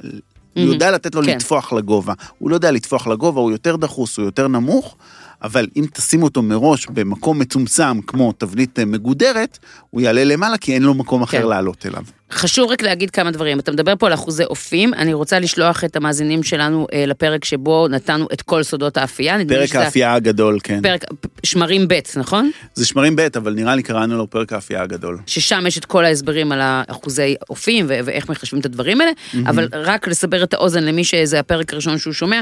הוא 0.65 0.73
יודע 0.73 0.91
לתת 0.91 1.15
לו 1.15 1.23
כן. 1.23 1.35
לטפוח 1.35 1.73
לגובה. 1.73 2.13
הוא 2.37 2.49
לא 2.49 2.55
יודע 2.55 2.71
לטפוח 2.71 3.07
לגובה, 3.07 3.41
הוא 3.41 3.51
יותר 3.51 3.75
דחוס, 3.75 4.17
הוא 4.17 4.25
יותר 4.25 4.47
נמוך, 4.47 4.95
אבל 5.43 5.67
אם 5.75 5.85
תשים 5.93 6.23
אותו 6.23 6.41
מראש 6.41 6.87
במקום 6.87 7.39
מצומצם 7.39 8.01
כמו 8.01 8.31
תבנית 8.31 8.79
אה, 8.79 8.85
מגודרת, 8.85 9.57
הוא 9.89 10.01
יעלה 10.01 10.23
למעלה 10.23 10.57
כי 10.57 10.73
אין 10.73 10.83
לו 10.83 10.93
מקום 10.93 11.21
אחר 11.21 11.41
כן. 11.41 11.47
לעלות 11.47 11.85
אליו. 11.85 12.03
חשוב 12.31 12.71
רק 12.71 12.81
להגיד 12.81 13.11
כמה 13.11 13.31
דברים. 13.31 13.59
אתה 13.59 13.71
מדבר 13.71 13.93
פה 13.99 14.07
על 14.07 14.13
אחוזי 14.13 14.43
אופים, 14.43 14.93
אני 14.93 15.13
רוצה 15.13 15.39
לשלוח 15.39 15.83
את 15.83 15.95
המאזינים 15.95 16.43
שלנו 16.43 16.87
אה, 16.93 17.05
לפרק 17.05 17.45
שבו 17.45 17.87
נתנו 17.87 18.27
את 18.33 18.41
כל 18.41 18.63
סודות 18.63 18.97
האפייה. 18.97 19.37
פרק 19.47 19.75
האפייה 19.75 20.13
הגדול, 20.13 20.59
כן. 20.63 20.81
פרק 20.81 21.03
שמרים 21.43 21.87
ב', 21.87 21.99
נכון? 22.15 22.51
זה 22.73 22.85
שמרים 22.85 23.15
ב', 23.15 23.27
אבל 23.37 23.53
נראה 23.53 23.75
לי 23.75 23.83
קראנו 23.83 24.17
לו 24.17 24.29
פרק 24.29 24.53
האפייה 24.53 24.81
הגדול. 24.81 25.19
ששם 25.25 25.63
יש 25.67 25.77
את 25.77 25.85
כל 25.85 26.05
ההסברים 26.05 26.51
על 26.51 26.59
האחוזי 26.61 27.35
אופים 27.49 27.85
ו- 27.89 27.99
ואיך 28.05 28.29
מחשבים 28.29 28.61
את 28.61 28.65
הדברים 28.65 29.01
האלה, 29.01 29.11
אבל 29.45 29.67
רק 29.73 30.07
לסבר 30.07 30.43
את 30.43 30.53
האוזן 30.53 30.83
למי 30.83 31.03
שזה 31.03 31.39
הפרק 31.39 31.73
הראשון 31.73 31.97
שהוא 31.97 32.13
שומע. 32.13 32.41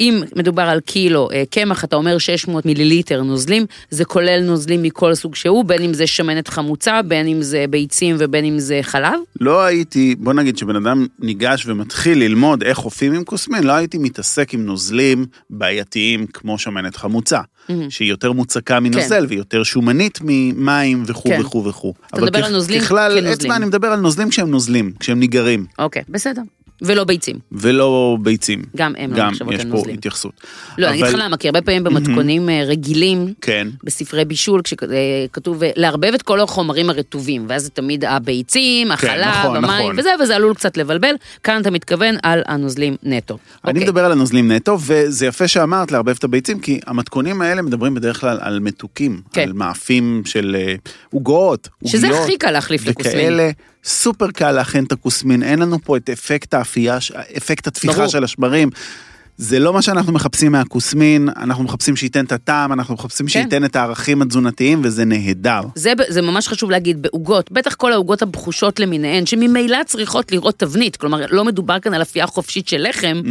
אם 0.00 0.22
מדובר 0.36 0.62
על 0.62 0.80
קילו 0.80 1.28
אה, 1.32 1.42
קמח, 1.50 1.84
אתה 1.84 1.96
אומר 1.96 2.18
600 2.18 2.66
מיליליטר 2.66 3.22
נוזלים, 3.22 3.66
זה 3.90 4.04
כולל 4.04 4.40
נוזלים 4.44 4.82
מכל 4.82 5.14
סוג 5.14 5.34
שהוא, 5.34 5.64
בין 5.64 5.82
אם 5.82 5.94
זה 5.94 6.06
שמנת 6.06 6.48
חמוצה, 6.48 7.02
בין 7.02 7.26
אם 7.26 7.42
זה 7.42 7.64
ביצים 7.70 8.16
ובין 8.18 8.44
אם 8.44 8.58
זה 8.58 8.78
חלב. 8.82 9.20
לא 9.40 9.62
הייתי, 9.62 10.14
בוא 10.18 10.32
נגיד 10.32 10.58
שבן 10.58 10.76
אדם 10.76 11.06
ניגש 11.18 11.66
ומתחיל 11.66 12.18
ללמוד 12.18 12.62
איך 12.62 12.84
אופים 12.84 13.12
עם 13.12 13.24
כוסמין, 13.24 13.64
לא 13.64 13.72
הייתי 13.72 13.98
מתעסק 13.98 14.54
עם 14.54 14.66
נוזלים 14.66 15.26
בעייתיים 15.50 16.26
כמו 16.26 16.58
שמנת 16.58 16.96
חמוצה, 16.96 17.40
שהיא 17.88 18.10
יותר 18.10 18.32
מוצקה 18.32 18.80
מנוזל 18.80 19.26
והיא 19.28 19.38
יותר 19.38 19.62
שומנית 19.62 20.18
ממים 20.24 21.02
וכו' 21.06 21.28
כן. 21.28 21.40
וכו' 21.40 21.64
וכו'. 21.64 21.94
אתה 22.06 22.22
מדבר 22.22 22.44
על 22.44 22.52
נוזלים 22.52 22.80
ככלל, 22.80 23.10
כנוזלים. 23.12 23.32
אצבע 23.32 23.56
אני 23.56 23.66
מדבר 23.66 23.88
על 23.88 24.00
נוזלים 24.00 24.30
כשהם 24.30 24.50
נוזלים, 24.50 24.92
כשהם 25.00 25.20
ניגרים, 25.20 25.66
אוקיי, 25.78 26.02
בסדר. 26.08 26.42
ולא 26.82 27.04
ביצים. 27.04 27.36
ולא 27.52 28.18
ביצים. 28.22 28.62
גם 28.76 28.94
הם 28.98 29.10
לא 29.10 29.16
גם 29.16 29.28
נחשבות 29.30 29.52
יש 29.54 29.60
פה 29.60 29.66
לנוזלים. 29.68 29.94
התייחסות. 29.94 30.32
לא, 30.78 30.86
אני 30.86 30.94
אגיד 30.94 31.04
לך 31.06 31.14
אבל- 31.14 31.22
למה, 31.24 31.36
כי 31.36 31.48
הרבה 31.48 31.62
פעמים 31.62 31.84
במתכונים 31.84 32.48
אה, 32.48 32.62
רגילים, 32.66 33.32
כן. 33.40 33.68
בספרי 33.84 34.24
בישול, 34.24 34.62
כשכתוב 34.62 35.62
אה, 35.62 35.70
לערבב 35.76 36.12
את 36.14 36.22
כל 36.22 36.40
החומרים 36.40 36.90
הרטובים, 36.90 37.44
ואז 37.48 37.62
זה 37.62 37.70
תמיד 37.70 38.04
הביצים, 38.04 38.90
החלב, 38.92 39.26
נכון, 39.26 39.56
המים 39.56 39.70
נכון. 39.70 39.98
וזה, 39.98 40.10
וזה 40.22 40.36
עלול 40.36 40.54
קצת 40.54 40.76
לבלבל. 40.76 41.14
כאן 41.42 41.60
אתה 41.60 41.70
מתכוון 41.70 42.14
על 42.22 42.42
הנוזלים 42.46 42.96
נטו. 43.02 43.34
אני 43.64 43.72
אוקיי. 43.72 43.84
מדבר 43.88 44.04
על 44.04 44.12
הנוזלים 44.12 44.52
נטו, 44.52 44.78
וזה 44.80 45.26
יפה 45.26 45.48
שאמרת 45.48 45.92
לערבב 45.92 46.14
את 46.18 46.24
הביצים, 46.24 46.60
כי 46.60 46.80
המתכונים 46.86 47.42
האלה 47.42 47.62
מדברים 47.62 47.94
בדרך 47.94 48.20
כלל 48.20 48.38
על 48.40 48.60
מתוקים, 48.60 49.20
כן. 49.32 49.42
על 49.42 49.52
מאפים 49.52 50.22
של 50.24 50.56
אה, 50.58 50.74
עוגות, 51.10 51.68
שזה 51.86 52.06
עוגיות, 52.06 52.24
הכי 52.24 52.38
קל 52.38 52.50
להחליף 52.50 52.86
לכוסמין. 52.86 53.38
סופר 53.84 54.30
קל 54.30 54.52
להכין 54.52 54.84
את 54.84 54.92
הכוסמין, 54.92 55.42
אין 55.42 55.58
לנו 55.58 55.78
פה 55.84 55.96
את 55.96 56.10
אפקט 56.10 56.54
האפייה, 56.54 56.98
אפקט 57.36 57.66
התפיחה 57.66 57.94
ברור. 57.94 58.08
של 58.08 58.24
השמרים. 58.24 58.70
זה 59.38 59.58
לא 59.58 59.72
מה 59.72 59.82
שאנחנו 59.82 60.12
מחפשים 60.12 60.52
מהכוסמין, 60.52 61.28
אנחנו 61.36 61.64
מחפשים 61.64 61.96
שייתן 61.96 62.24
את 62.24 62.32
הטעם, 62.32 62.72
אנחנו 62.72 62.94
מחפשים 62.94 63.26
כן. 63.26 63.32
שייתן 63.32 63.64
את 63.64 63.76
הערכים 63.76 64.22
התזונתיים, 64.22 64.80
וזה 64.84 65.04
נהדר. 65.04 65.60
זה, 65.74 65.92
זה 66.08 66.22
ממש 66.22 66.48
חשוב 66.48 66.70
להגיד, 66.70 67.02
בעוגות, 67.02 67.52
בטח 67.52 67.74
כל 67.74 67.92
העוגות 67.92 68.22
הבחושות 68.22 68.80
למיניהן, 68.80 69.26
שממילא 69.26 69.78
צריכות 69.86 70.32
לראות 70.32 70.58
תבנית, 70.58 70.96
כלומר, 70.96 71.24
לא 71.30 71.44
מדובר 71.44 71.78
כאן 71.78 71.94
על 71.94 72.02
אפייה 72.02 72.26
חופשית 72.26 72.68
של 72.68 72.86
לחם, 72.88 73.22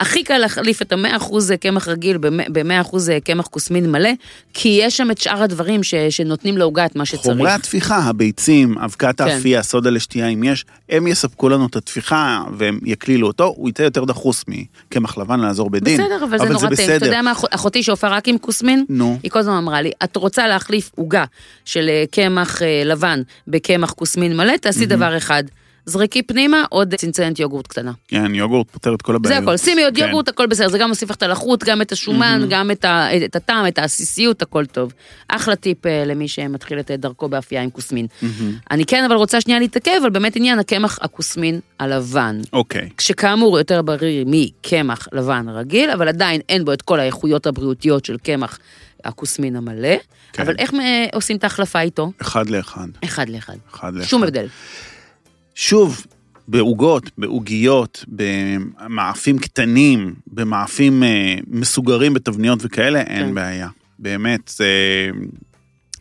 הכי 0.00 0.24
קל 0.24 0.38
להחליף 0.38 0.82
את 0.82 0.92
ה-100% 0.92 1.56
קמח 1.60 1.88
רגיל 1.88 2.18
ב-100% 2.18 2.96
קמח 3.24 3.46
כוסמין 3.46 3.92
מלא, 3.92 4.10
כי 4.54 4.78
יש 4.82 4.96
שם 4.96 5.10
את 5.10 5.18
שאר 5.18 5.42
הדברים 5.42 5.82
ש, 5.82 5.94
שנותנים 5.94 6.58
לעוגה 6.58 6.86
את 6.86 6.96
מה 6.96 7.04
שצריך. 7.04 7.22
חומרי 7.22 7.50
התפיחה, 7.50 7.98
הביצים, 7.98 8.78
אבקת 8.78 9.18
כן. 9.18 9.28
האפייה, 9.28 9.62
סודה 9.62 9.90
לשתייה, 9.90 10.28
אם 10.28 10.44
יש, 10.44 10.64
הם 10.88 11.06
יספקו 11.06 11.48
לנו 11.48 11.66
את 11.66 11.76
התפיחה 11.76 12.42
והם 12.58 12.78
יקלילו 12.84 13.26
אותו, 13.26 13.54
הוא 13.56 13.68
יצא 13.68 13.82
יותר 13.82 14.04
דחוס 14.04 14.44
מקמח 14.48 15.18
לבן 15.18 15.41
לעזור 15.42 15.70
בדין. 15.70 16.00
בסדר, 16.00 16.24
אבל 16.24 16.38
זה 16.38 16.44
נורא 16.44 16.74
טעים. 16.76 16.96
אתה 16.96 17.06
יודע 17.06 17.22
מה, 17.22 17.32
אח- 17.32 17.44
אחותי 17.50 17.82
שהופעה 17.82 18.10
רק 18.10 18.28
עם 18.28 18.38
כוסמין, 18.38 18.84
נו. 18.88 19.18
היא 19.22 19.30
כל 19.30 19.38
הזמן 19.38 19.54
אמרה 19.54 19.80
לי, 19.82 19.90
את 20.04 20.16
רוצה 20.16 20.46
להחליף 20.48 20.90
עוגה 20.96 21.24
של 21.64 21.88
אה, 21.88 22.04
קמח 22.10 22.62
אה, 22.62 22.82
לבן 22.84 23.22
בקמח 23.48 23.92
כוסמין 23.92 24.36
מלא, 24.36 24.56
תעשי 24.56 24.86
דבר 24.86 25.16
אחד. 25.16 25.44
זרקי 25.86 26.22
פנימה 26.22 26.64
עוד 26.70 26.94
צנצנת 26.94 27.38
יוגורט 27.38 27.66
קטנה. 27.66 27.92
כן, 28.08 28.34
יוגורט 28.34 28.70
פותר 28.70 28.94
את 28.94 29.02
כל 29.02 29.12
זה 29.12 29.16
הבעיות. 29.16 29.42
הכל, 29.42 29.56
שימי 29.56 29.84
עוד 29.84 29.96
כן. 29.96 30.04
יוגורט, 30.06 30.28
הכל 30.28 30.46
בסדר, 30.46 30.68
זה 30.68 30.78
גם 30.78 30.88
מוסיף 30.88 31.10
לך 31.10 31.16
את 31.16 31.22
הלחות, 31.22 31.64
גם 31.64 31.82
את 31.82 31.92
השומן, 31.92 32.46
גם 32.50 32.70
את 32.70 32.84
ה- 32.84 33.24
את 33.24 33.36
הטעם, 33.36 33.66
את 33.66 33.78
העסיסיות, 33.78 34.42
הכל 34.42 34.66
טוב. 34.66 34.92
אחלה 35.28 35.56
טיפ 35.56 35.86
אה, 35.86 36.04
למי 36.04 36.28
שמתחיל 36.28 36.80
את 36.80 36.90
דרכו 36.90 37.28
באפייה 37.28 37.62
עם 37.62 37.70
כוסמין. 37.70 38.06
אני 38.70 38.84
כן 38.86 39.04
אבל 39.04 39.14
רוצה 39.16 39.40
שנייה 39.40 39.60
להתעכב 39.60 40.00
על 40.04 40.10
באמת 40.10 40.36
עניין 40.36 40.58
הקמח 40.58 40.98
הכוסמין 41.02 41.60
הלבן. 41.80 42.40
אוקיי. 42.52 42.88
שכאמור 43.00 43.50
הוא 43.50 43.58
יותר 43.58 43.82
בריא 43.82 44.24
מקמח 44.26 45.08
לבן 45.12 45.46
רגיל, 45.48 45.90
אבל 45.90 46.08
עדיין 46.08 46.40
אין 46.48 46.64
בו 46.64 46.72
את 46.72 46.82
כל 46.82 47.00
האיכויות 47.00 47.46
הבריאותיות 47.46 48.04
של 48.04 48.16
קמח 48.18 48.58
הכוסמין 49.04 49.56
המלא. 49.56 49.88
כן. 50.32 50.42
אבל 50.42 50.54
איך 50.58 50.74
אה, 50.74 51.06
עושים 51.14 51.36
את 51.36 51.44
ההחלפה 51.44 51.80
איתו? 51.80 52.12
אחד 52.20 52.50
לאחד. 52.50 52.86
אחד 53.04 53.28
לאחד. 53.28 53.54
אחד 53.74 53.94
לאחד. 53.94 54.08
שום 54.08 54.22
הבדל. 54.22 54.46
שוב, 55.54 56.06
בעוגות, 56.48 57.10
בעוגיות, 57.18 58.04
במאפים 58.08 59.38
קטנים, 59.38 60.14
במאפים 60.26 61.02
אה, 61.02 61.34
מסוגרים 61.46 62.14
בתבניות 62.14 62.58
וכאלה, 62.62 63.00
אין 63.00 63.26
כן. 63.26 63.34
בעיה. 63.34 63.68
באמת, 63.98 64.48
זה... 64.56 64.66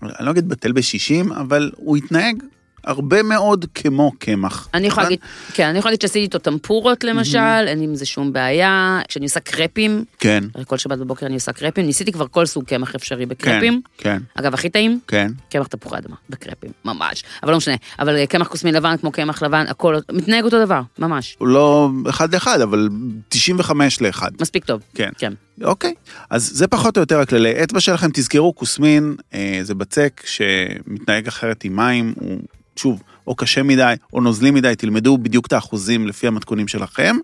אני 0.03 0.25
לא 0.25 0.31
אגיד 0.31 0.49
בטל 0.49 0.71
בשישים, 0.71 1.31
אבל 1.31 1.71
הוא 1.75 1.97
התנהג 1.97 2.43
הרבה 2.83 3.23
מאוד 3.23 3.65
כמו 3.75 4.11
קמח. 4.19 4.69
אני 4.73 4.87
יכולה? 4.87 5.03
להגיד, 5.03 5.19
כן, 5.53 5.67
אני 5.67 5.79
יכולה 5.79 5.91
להגיד 5.91 6.01
שעשיתי 6.01 6.19
איתו 6.19 6.39
טמפורות 6.39 7.03
למשל, 7.03 7.67
אין 7.67 7.81
עם 7.81 7.95
זה 7.95 8.05
שום 8.05 8.33
בעיה. 8.33 8.99
כשאני 9.07 9.25
עושה 9.25 9.39
קרפים, 9.39 10.03
כן, 10.19 10.43
הרי 10.55 10.65
כל 10.67 10.77
שבת 10.77 10.97
בבוקר 10.97 11.25
אני 11.25 11.35
עושה 11.35 11.53
קרפים, 11.53 11.85
ניסיתי 11.85 12.11
כבר 12.11 12.27
כל 12.27 12.45
סוג 12.45 12.63
קמח 12.63 12.95
אפשרי 12.95 13.23
כן, 13.25 13.29
בקרפים. 13.29 13.81
כן, 13.97 14.17
אגב, 14.35 14.53
הכי 14.53 14.69
טעים, 14.69 14.99
כן. 15.07 15.31
קמח 15.49 15.67
תפוחי 15.67 15.97
אדמה, 15.97 16.15
בקרפים, 16.29 16.71
ממש. 16.85 17.23
אבל 17.43 17.51
לא 17.51 17.57
משנה, 17.57 17.75
אבל 17.99 18.15
אה, 18.15 18.25
קמח 18.25 18.47
כוסמין 18.47 18.75
לבן 18.75 18.97
כמו 18.97 19.11
קמח 19.11 19.43
לבן, 19.43 19.65
הכל 19.67 19.95
מתנהג 20.11 20.43
אותו 20.43 20.65
דבר, 20.65 20.81
ממש. 20.99 21.35
הוא 21.39 21.47
לא 21.47 21.89
אחד 22.09 22.33
לאחד, 22.33 22.61
אבל 22.61 22.89
95 23.29 24.01
לאחד. 24.01 24.31
מספיק 24.41 24.65
טוב. 24.65 24.81
כן. 24.95 25.09
כן. 25.17 25.33
אוקיי, 25.63 25.93
אז 26.29 26.51
זה 26.53 26.67
פחות 26.67 26.97
או 26.97 27.01
יותר 27.01 27.19
הכללי 27.19 27.63
אצבע 27.63 27.79
שלכם, 27.79 28.07
תזכרו, 28.13 28.55
כוסמין 28.55 29.15
אה, 29.33 29.59
זה 29.61 29.75
בצק 29.75 30.21
שמתנהג 30.25 31.27
אחרת 31.27 31.63
עם 31.63 31.75
מים, 31.75 32.13
הוא 32.19 32.39
שוב, 32.81 33.01
או 33.27 33.35
קשה 33.35 33.63
מדי, 33.63 33.93
או 34.13 34.21
נוזלי 34.21 34.51
מדי, 34.51 34.73
תלמדו 34.77 35.17
בדיוק 35.17 35.47
את 35.47 35.53
האחוזים 35.53 36.07
לפי 36.07 36.27
המתכונים 36.27 36.67
שלכם. 36.67 37.15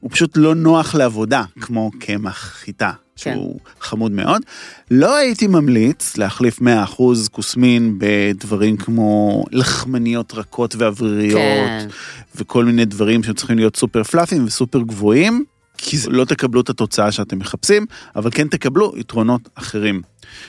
הוא 0.00 0.10
פשוט 0.10 0.36
לא 0.36 0.54
נוח 0.54 0.94
לעבודה, 0.94 1.44
כמו 1.60 1.90
קמח 2.00 2.38
חיטה, 2.38 2.90
כן. 2.90 3.34
שהוא 3.34 3.60
חמוד 3.80 4.12
מאוד. 4.12 4.42
לא 4.90 5.16
הייתי 5.16 5.46
ממליץ 5.46 6.16
להחליף 6.16 6.60
100% 6.60 6.64
כוסמין 7.30 7.98
בדברים 7.98 8.76
כמו 8.76 9.44
לחמניות 9.50 10.34
רכות 10.34 10.74
ואווריריות, 10.78 11.40
כן. 11.40 11.88
וכל 12.36 12.64
מיני 12.64 12.84
דברים 12.84 13.22
שצריכים 13.22 13.58
להיות 13.58 13.76
סופר 13.76 14.02
פלאפים 14.02 14.44
וסופר 14.44 14.80
גבוהים, 14.80 15.44
כי 15.78 15.96
לא 16.08 16.24
תקבלו 16.24 16.60
את 16.60 16.70
התוצאה 16.70 17.12
שאתם 17.12 17.38
מחפשים, 17.38 17.86
אבל 18.16 18.30
כן 18.30 18.48
תקבלו 18.48 18.92
יתרונות 18.96 19.48
אחרים. 19.54 20.02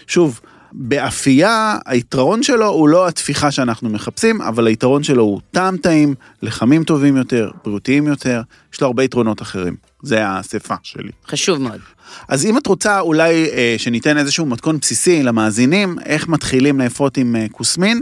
שוב, 0.08 0.39
באפייה, 0.76 1.78
היתרון 1.86 2.44
שלו 2.44 2.68
הוא 2.68 2.90
לא 2.90 3.08
התפיחה 3.08 3.52
שאנחנו 3.52 3.90
מחפשים, 3.90 4.42
אבל 4.42 4.68
היתרון 4.68 5.04
שלו 5.04 5.24
הוא 5.24 5.42
טעם 5.52 5.78
טעים, 5.78 6.16
לחמים 6.42 6.84
טובים 6.84 7.18
יותר, 7.18 7.52
בריאותיים 7.64 8.08
יותר, 8.08 8.42
יש 8.74 8.82
לו 8.82 8.88
הרבה 8.88 9.04
יתרונות 9.04 9.42
אחרים. 9.42 9.76
זה 10.02 10.28
האספה 10.28 10.76
שלי. 10.84 11.12
חשוב 11.28 11.62
מאוד. 11.62 11.80
אז 12.28 12.46
אם 12.46 12.58
את 12.58 12.68
רוצה 12.68 13.00
אולי 13.00 13.50
אה, 13.52 13.76
שניתן 13.78 14.18
איזשהו 14.18 14.46
מתכון 14.46 14.78
בסיסי 14.78 15.24
למאזינים, 15.24 15.96
איך 16.06 16.28
מתחילים 16.28 16.80
לאפות 16.80 17.18
עם 17.18 17.36
אה, 17.36 17.46
כוסמין, 17.52 18.02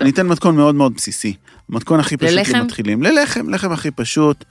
אני 0.00 0.10
אתן 0.10 0.26
מתכון 0.26 0.56
מאוד 0.56 0.74
מאוד 0.74 0.94
בסיסי. 0.94 1.34
המתכון 1.68 2.00
הכי 2.00 2.16
פשוט 2.16 2.38
ללחם? 2.38 2.58
למתחילים. 2.58 3.02
ללחם, 3.02 3.48
לחם 3.48 3.72
הכי 3.72 3.90
פשוט. 3.90 4.44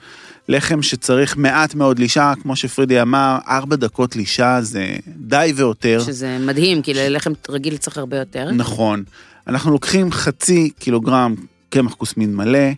לחם 0.49 0.81
שצריך 0.81 1.37
מעט 1.37 1.75
מאוד 1.75 1.99
לישה, 1.99 2.33
כמו 2.41 2.55
שפרידי 2.55 3.01
אמר, 3.01 3.37
ארבע 3.47 3.75
דקות 3.75 4.15
לישה 4.15 4.61
זה 4.61 4.95
די 5.07 5.53
ויותר. 5.55 6.01
שזה 6.05 6.37
מדהים, 6.39 6.81
כי 6.81 6.93
ללחם 6.93 7.31
רגיל 7.49 7.77
צריך 7.77 7.97
הרבה 7.97 8.17
יותר. 8.17 8.51
נכון. 8.51 9.03
אנחנו 9.47 9.71
לוקחים 9.71 10.11
חצי 10.11 10.69
קילוגרם 10.79 11.35
קמח 11.69 11.93
כוסמין 11.93 12.35
מלא, 12.35 12.69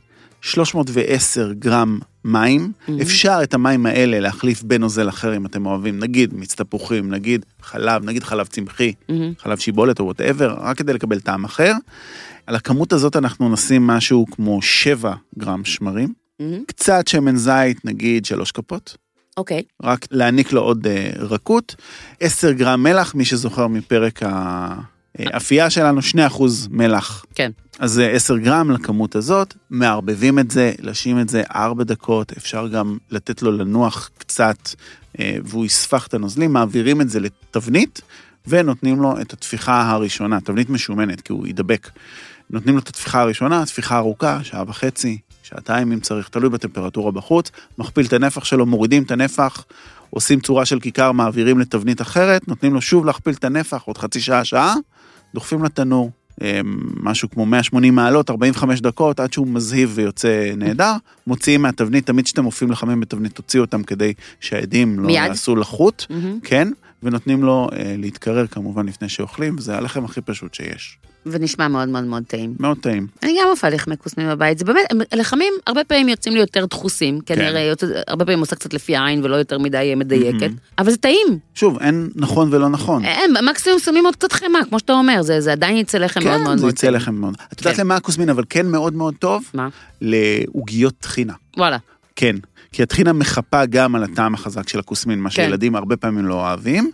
310 0.41 1.53
גרם 1.53 1.99
מים. 2.25 2.71
אפשר 3.01 3.39
את 3.43 3.53
המים 3.53 3.85
האלה 3.85 4.19
להחליף 4.19 4.63
בנוזל 4.63 5.09
אחר 5.09 5.35
אם 5.35 5.45
אתם 5.45 5.65
אוהבים, 5.65 5.99
נגיד 5.99 6.33
מיץ 6.33 6.55
תפוחים, 6.55 7.11
נגיד 7.11 7.45
חלב, 7.61 8.05
נגיד 8.05 8.23
חלב 8.23 8.47
צמחי, 8.47 8.93
מהמם. 9.09 9.33
חלב 9.39 9.57
שיבולת 9.57 9.99
או 9.99 10.05
whatever, 10.05 10.55
רק 10.59 10.77
כדי 10.77 10.93
לקבל 10.93 11.19
טעם 11.19 11.43
אחר. 11.43 11.73
על 12.47 12.55
הכמות 12.55 12.93
הזאת 12.93 13.15
אנחנו 13.15 13.49
נשים 13.49 13.87
משהו 13.87 14.25
כמו 14.31 14.61
7 14.61 15.13
גרם 15.37 15.65
שמרים. 15.65 16.22
מהמם. 16.39 16.63
קצת 16.67 17.07
שמן 17.07 17.35
זית, 17.35 17.85
נגיד 17.85 18.25
שלוש 18.25 18.51
כפות, 18.51 18.97
אוקיי. 19.37 19.63
רק 19.83 20.05
להעניק 20.11 20.51
לו 20.51 20.61
עוד 20.61 20.87
אה, 20.87 21.09
רכות. 21.15 21.75
10 22.19 22.51
גרם 22.51 22.83
מלח, 22.83 23.15
מי 23.15 23.25
שזוכר 23.25 23.67
מפרק 23.67 24.19
האפייה 25.19 25.69
שלנו, 25.69 25.99
2% 26.01 26.43
מלח. 26.69 27.25
כן. 27.35 27.51
אז 27.79 27.91
זה 27.91 28.09
10 28.09 28.37
גרם 28.37 28.71
לכמות 28.71 29.15
הזאת, 29.15 29.53
מערבבים 29.69 30.39
את 30.39 30.51
זה, 30.51 30.71
לשים 30.79 31.19
את 31.19 31.29
זה 31.29 31.43
4 31.55 31.83
דקות, 31.83 32.31
אפשר 32.37 32.67
גם 32.67 32.97
לתת 33.11 33.41
לו 33.41 33.51
לנוח 33.51 34.09
קצת, 34.17 34.57
אה, 35.19 35.37
והוא 35.43 35.65
יספח 35.65 36.07
את 36.07 36.13
הנוזלים, 36.13 36.53
מעבירים 36.53 37.01
את 37.01 37.09
זה 37.09 37.19
לתבנית, 37.19 38.01
ונותנים 38.47 39.01
לו 39.01 39.21
את 39.21 39.33
התפיחה 39.33 39.91
הראשונה, 39.91 40.41
תבנית 40.41 40.69
משומנת, 40.69 41.21
כי 41.21 41.33
הוא 41.33 41.47
יידבק. 41.47 41.89
נותנים 42.49 42.75
לו 42.75 42.81
את 42.81 42.87
התפיחה 42.87 43.21
הראשונה, 43.21 43.65
תפיחה 43.65 43.97
ארוכה, 43.97 44.43
שעה 44.43 44.63
וחצי, 44.67 45.17
שעתיים 45.43 45.91
אם 45.91 45.99
צריך, 45.99 46.29
תלוי 46.29 46.49
בטמפרטורה 46.49 47.11
בחוץ, 47.11 47.51
מכפיל 47.77 48.05
את 48.05 48.13
הנפח 48.13 48.43
שלו, 48.43 48.65
מורידים 48.65 49.03
את 49.03 49.11
הנפח, 49.11 49.65
עושים 50.09 50.39
צורה 50.39 50.65
של 50.65 50.79
כיכר, 50.79 51.11
מעבירים 51.11 51.59
לתבנית 51.59 52.01
אחרת, 52.01 52.47
נותנים 52.47 52.73
לו 52.73 52.81
שוב 52.81 53.05
להכפיל 53.05 53.33
את 53.33 53.43
הנפח, 53.43 53.81
עוד 53.81 53.97
חצי 53.97 54.21
שעה, 54.21 54.45
שעה, 54.45 54.75
דוחפים 55.33 55.63
לתנור, 55.63 56.11
אה, 56.41 56.61
משהו 57.03 57.29
כמו 57.29 57.45
180 57.45 57.95
מעלות, 57.95 58.29
45 58.29 58.81
דקות, 58.81 59.19
עד 59.19 59.33
שהוא 59.33 59.47
מזהיב 59.47 59.91
ויוצא 59.95 60.51
נהדר, 60.57 60.93
מוציאים 61.27 61.61
מהתבנית, 61.61 62.05
תמיד 62.05 62.25
כשאתם 62.25 62.43
מופיעים 62.43 62.71
לחמם 62.71 62.99
בתבנית, 62.99 63.35
תוציאו 63.35 63.63
אותם 63.63 63.83
כדי 63.83 64.13
שהעדים 64.39 64.99
לא 64.99 65.07
מיד? 65.07 65.15
יעשו 65.15 65.55
לחות, 65.55 66.05
מהמם. 66.09 66.39
כן, 66.43 66.67
ונותנים 67.03 67.43
לו 67.43 67.69
אה, 67.73 67.95
להתקרר 67.97 68.47
כמובן 68.47 68.85
לפני 68.85 69.09
שאוכלים, 69.09 69.55
וזה 69.57 69.77
הלחם 69.77 70.05
הכי 70.05 70.21
פשוט 70.21 70.53
שיש. 70.53 70.97
ונשמע 71.25 71.67
מאוד 71.67 71.89
מאוד 71.89 72.03
מאוד 72.03 72.23
טעים. 72.27 72.53
מאוד 72.59 72.77
טעים. 72.77 73.07
אני 73.23 73.35
גם 73.41 73.47
עושה 73.49 73.69
לחמי 73.69 73.97
כוסמים 73.97 74.27
בבית, 74.29 74.57
זה 74.57 74.65
באמת, 74.65 74.85
לחמים 75.15 75.53
הרבה 75.67 75.83
פעמים 75.83 76.09
יוצאים 76.09 76.33
לי 76.33 76.39
יותר 76.39 76.65
דחוסים, 76.65 77.19
כי 77.21 77.33
אני 77.33 77.41
כן. 77.41 77.57
יוצא- 77.69 77.85
הרבה 78.07 78.25
פעמים 78.25 78.39
עושה 78.39 78.55
קצת 78.55 78.73
לפי 78.73 78.95
העין 78.95 79.23
ולא 79.23 79.35
יותר 79.35 79.59
מדי 79.59 79.93
מדייקת, 79.97 80.41
מהמם. 80.41 80.55
אבל 80.77 80.91
זה 80.91 80.97
טעים. 80.97 81.27
שוב, 81.55 81.77
אין 81.79 82.09
נכון 82.15 82.49
ולא 82.51 82.69
נכון. 82.69 83.05
אין, 83.05 83.33
מקסימום 83.49 83.79
שמים 83.79 84.05
עוד 84.05 84.15
קצת 84.15 84.31
חמאה, 84.33 84.65
כמו 84.69 84.79
שאתה 84.79 84.93
אומר, 84.93 85.21
זה 85.21 85.41
זה 85.41 85.51
עדיין 85.51 85.77
יצא 85.77 85.97
לחם 85.97 86.23
מאוד 86.23 86.41
מאוד 86.41 86.51
כן, 86.53 86.57
זה 86.57 86.67
יצא 86.67 86.81
טעים. 86.81 86.93
לכם 86.93 87.15
מאוד. 87.15 87.35
את 87.53 87.59
יודעת 87.61 87.75
כן. 87.75 87.81
למה 87.81 87.95
הכוסמין, 87.95 88.29
אבל 88.29 88.43
כן 88.49 88.65
מאוד 88.67 88.93
מאוד 88.93 89.13
טוב? 89.19 89.43
מה? 89.53 89.67
לעוגיות 90.01 90.93
טחינה. 90.99 91.33
וואלה. 91.57 91.77
כן, 92.15 92.35
כי 92.71 92.83
הטחינה 92.83 93.13
מחפה 93.13 93.65
גם 93.65 93.95
על 93.95 94.03
הטעם 94.03 94.33
החזק 94.33 94.69
של 94.69 94.79
הכוסמין, 94.79 95.19
מה 95.19 95.29
כן. 95.29 95.35
שילדים 95.35 95.75
הרבה 95.75 95.97
פעמים 95.97 96.25
לא 96.25 96.33
אוהבים. 96.33 96.91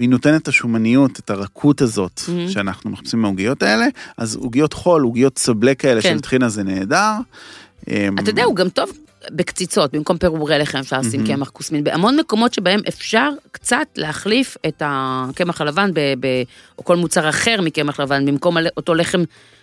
והיא 0.00 0.08
נותנת 0.10 0.42
את 0.42 0.48
השומניות, 0.48 1.18
את 1.18 1.30
הרכות 1.30 1.80
הזאת 1.80 2.18
Mhm. 2.18 2.50
שאנחנו 2.52 2.90
מחפשים 2.90 3.22
מהעוגיות 3.22 3.62
האלה, 3.62 3.86
אז 4.16 4.36
עוגיות 4.36 4.72
חול, 4.72 5.02
עוגיות 5.02 5.38
סבלה 5.38 5.74
כאלה 5.74 6.02
כן. 6.02 6.12
של 6.14 6.20
טחינה 6.20 6.48
זה 6.48 6.62
נהדר. 6.62 7.12
אמ, 7.90 8.14
אתה 8.18 8.30
יודע, 8.30 8.44
הוא 8.44 8.56
גם 8.56 8.68
טוב 8.68 8.90
בקציצות, 9.32 9.92
במקום 9.92 10.18
פירורי 10.18 10.58
לחם 10.58 10.78
אפשר 10.78 11.00
לשים 11.00 11.20
מהמם. 11.20 11.34
קמח 11.36 11.50
כוסמין. 11.50 11.84
בהמון 11.84 12.16
מקומות 12.20 12.54
שבהם 12.54 12.80
אפשר 12.88 13.30
קצת 13.52 13.86
להחליף 13.96 14.56
את 14.68 14.82
הקמח 14.84 15.60
הלבן, 15.60 15.90
ב, 15.94 16.00
ב, 16.20 16.26
או 16.78 16.84
כל 16.84 16.96
מוצר 16.96 17.28
אחר 17.28 17.60
מקמח 17.62 18.00
לבן, 18.00 18.26
במקום 18.26 18.56
אותו 18.76 18.94
לחם 18.94 19.20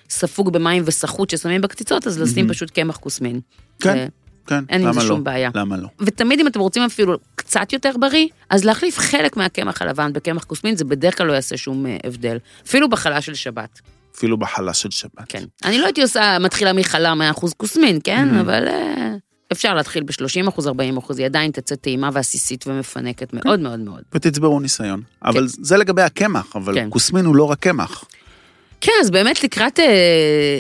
ספוג 0.09 0.53
במים 0.53 0.83
וסחוט 0.85 1.29
ששמים 1.29 1.61
בקציצות, 1.61 2.07
אז 2.07 2.19
לשים 2.21 2.35
מהמם. 2.35 2.53
פשוט 2.53 2.69
קמח 2.71 2.97
כוסמין. 2.97 3.39
כן, 3.79 3.93
זה- 3.93 4.07
כן, 4.47 4.63
אין 4.69 4.87
עם 4.87 4.93
זה 4.93 4.99
לא? 4.99 5.05
שום 5.05 5.23
בעיה. 5.23 5.49
למה 5.55 5.77
לא? 5.77 5.87
ותמיד 5.99 6.39
אם 6.39 6.47
אתם 6.47 6.59
רוצים 6.59 6.83
אפילו 6.83 7.17
קצת 7.35 7.73
יותר 7.73 7.91
בריא, 7.99 8.27
אז 8.49 8.63
להחליף 8.63 8.97
חלק 8.97 9.37
מהקמח 9.37 9.81
הלבן 9.81 10.13
בקמח 10.13 10.43
כוסמין, 10.43 10.75
זה 10.75 10.85
בדרך 10.85 11.17
כלל 11.17 11.27
לא 11.27 11.33
יעשה 11.33 11.57
שום 11.57 11.85
אה, 11.85 11.97
הבדל. 12.03 12.37
אפילו 12.67 12.89
בחלה 12.89 13.21
של 13.21 13.33
שבת, 13.33 13.81
אפילו 14.17 14.37
בחלה 14.37 14.73
של 14.73 14.91
שבת. 14.91 15.25
כן. 15.29 15.43
אני 15.65 15.77
לא 15.77 15.85
הייתי 15.85 16.01
עושה, 16.01 16.39
מתחילה 16.39 16.73
מחלה 16.73 17.13
100% 17.35 17.53
כוסמין, 17.57 17.99
כן? 18.03 18.29
Mhm. 18.31 18.41
אבל 18.41 18.67
אה, 18.67 19.13
אפשר 19.51 19.73
להתחיל 19.73 20.03
ב-30%, 20.03 20.59
40%, 20.59 21.17
היא 21.17 21.25
עדיין 21.25 21.51
תצא 21.51 21.75
טעימה 21.75 22.09
ועסיסית 22.13 22.67
ומפנקת 22.67 23.33
מאוד 23.33 23.59
מאוד 23.59 23.79
מאוד. 23.79 24.01
ותצברו 24.13 24.59
ניסיון. 24.59 25.01
אבל 25.23 25.47
זה 25.47 25.77
לגבי 25.77 26.01
הקמח, 26.01 26.55
אבל 26.55 26.73
כן. 26.75 26.87
כוסמין 26.89 27.25
הוא 27.25 27.35
לא 27.35 27.43
רק 27.43 27.59
קמח. 27.59 28.03
כן, 28.81 28.91
אז 29.01 29.11
באמת 29.11 29.43
לקראת 29.43 29.79
אה, 29.79 29.85